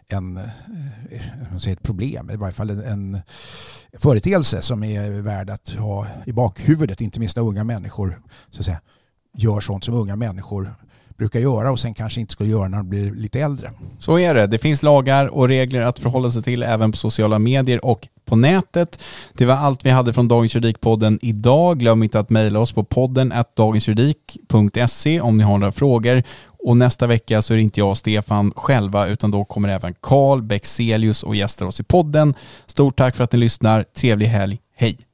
en, 0.09 0.37
eh, 0.37 1.69
ett 1.69 1.83
problem, 1.83 2.31
i 2.31 2.37
varje 2.37 2.55
fall 2.55 2.71
en, 2.71 2.81
en 2.81 3.21
företeelse 3.99 4.63
som 4.63 4.85
är 4.85 5.23
värd 5.23 5.51
att 5.51 5.69
ha 5.69 6.07
i 6.27 6.33
bakhuvudet, 6.33 7.01
inte 7.01 7.21
minst 7.21 7.37
när 7.37 7.43
unga 7.43 7.65
människor 7.65 8.23
så 8.51 8.61
att 8.61 8.65
säga, 8.65 8.81
gör 9.37 9.61
sånt 9.61 9.85
som 9.85 9.95
unga 9.95 10.17
människor 10.17 10.75
brukar 11.19 11.41
göra 11.41 11.73
och 11.73 11.81
sen 11.81 11.95
kanske 11.95 12.21
inte 12.21 12.33
skulle 12.33 12.51
göra 12.51 12.69
när 12.69 12.79
de 12.79 12.89
blir 12.89 13.11
lite 13.11 13.41
äldre. 13.41 13.71
Så 13.99 14.19
är 14.19 14.35
det. 14.35 14.47
Det 14.47 14.59
finns 14.59 14.83
lagar 14.83 15.27
och 15.27 15.49
regler 15.49 15.83
att 15.83 15.99
förhålla 15.99 16.31
sig 16.31 16.43
till 16.43 16.63
även 16.63 16.93
på 16.93 16.97
sociala 16.97 17.39
medier 17.39 17.85
och 17.85 18.09
på 18.25 18.37
nätet. 18.37 19.03
Det 19.33 19.45
var 19.45 19.55
allt 19.55 19.85
vi 19.87 19.91
hade 19.91 20.13
från 20.13 20.29
Dagens 20.29 20.55
Juridikpodden 20.55 21.19
idag. 21.23 21.79
Glöm 21.79 22.03
inte 22.03 22.19
att 22.19 22.31
mejla 22.31 22.59
oss 22.59 22.73
på 22.73 22.85
podden 22.85 23.33
dagensjuridik.se 23.57 25.21
om 25.21 25.37
ni 25.37 25.45
har 25.45 25.59
några 25.59 25.73
frågor. 25.73 26.23
Och 26.67 26.77
nästa 26.77 27.07
vecka 27.07 27.43
så 27.43 27.53
är 27.53 27.57
det 27.57 27.63
inte 27.63 27.81
jag 27.81 27.91
och 27.91 27.99
Stefan 27.99 28.53
själva 28.57 29.07
utan 29.07 29.31
då 29.31 29.45
kommer 29.45 29.69
även 29.69 29.95
Karl 30.01 30.43
Bexelius 30.43 31.23
och 31.23 31.37
gästar 31.37 31.67
oss 31.67 31.81
i 31.81 31.85
podden. 31.85 32.35
Stort 32.67 32.97
tack 32.97 33.17
för 33.17 33.25
att 33.25 33.33
ni 33.33 33.39
lyssnar. 33.39 33.83
Trevlig 33.83 34.27
helg. 34.27 34.59
Hej! 34.77 35.14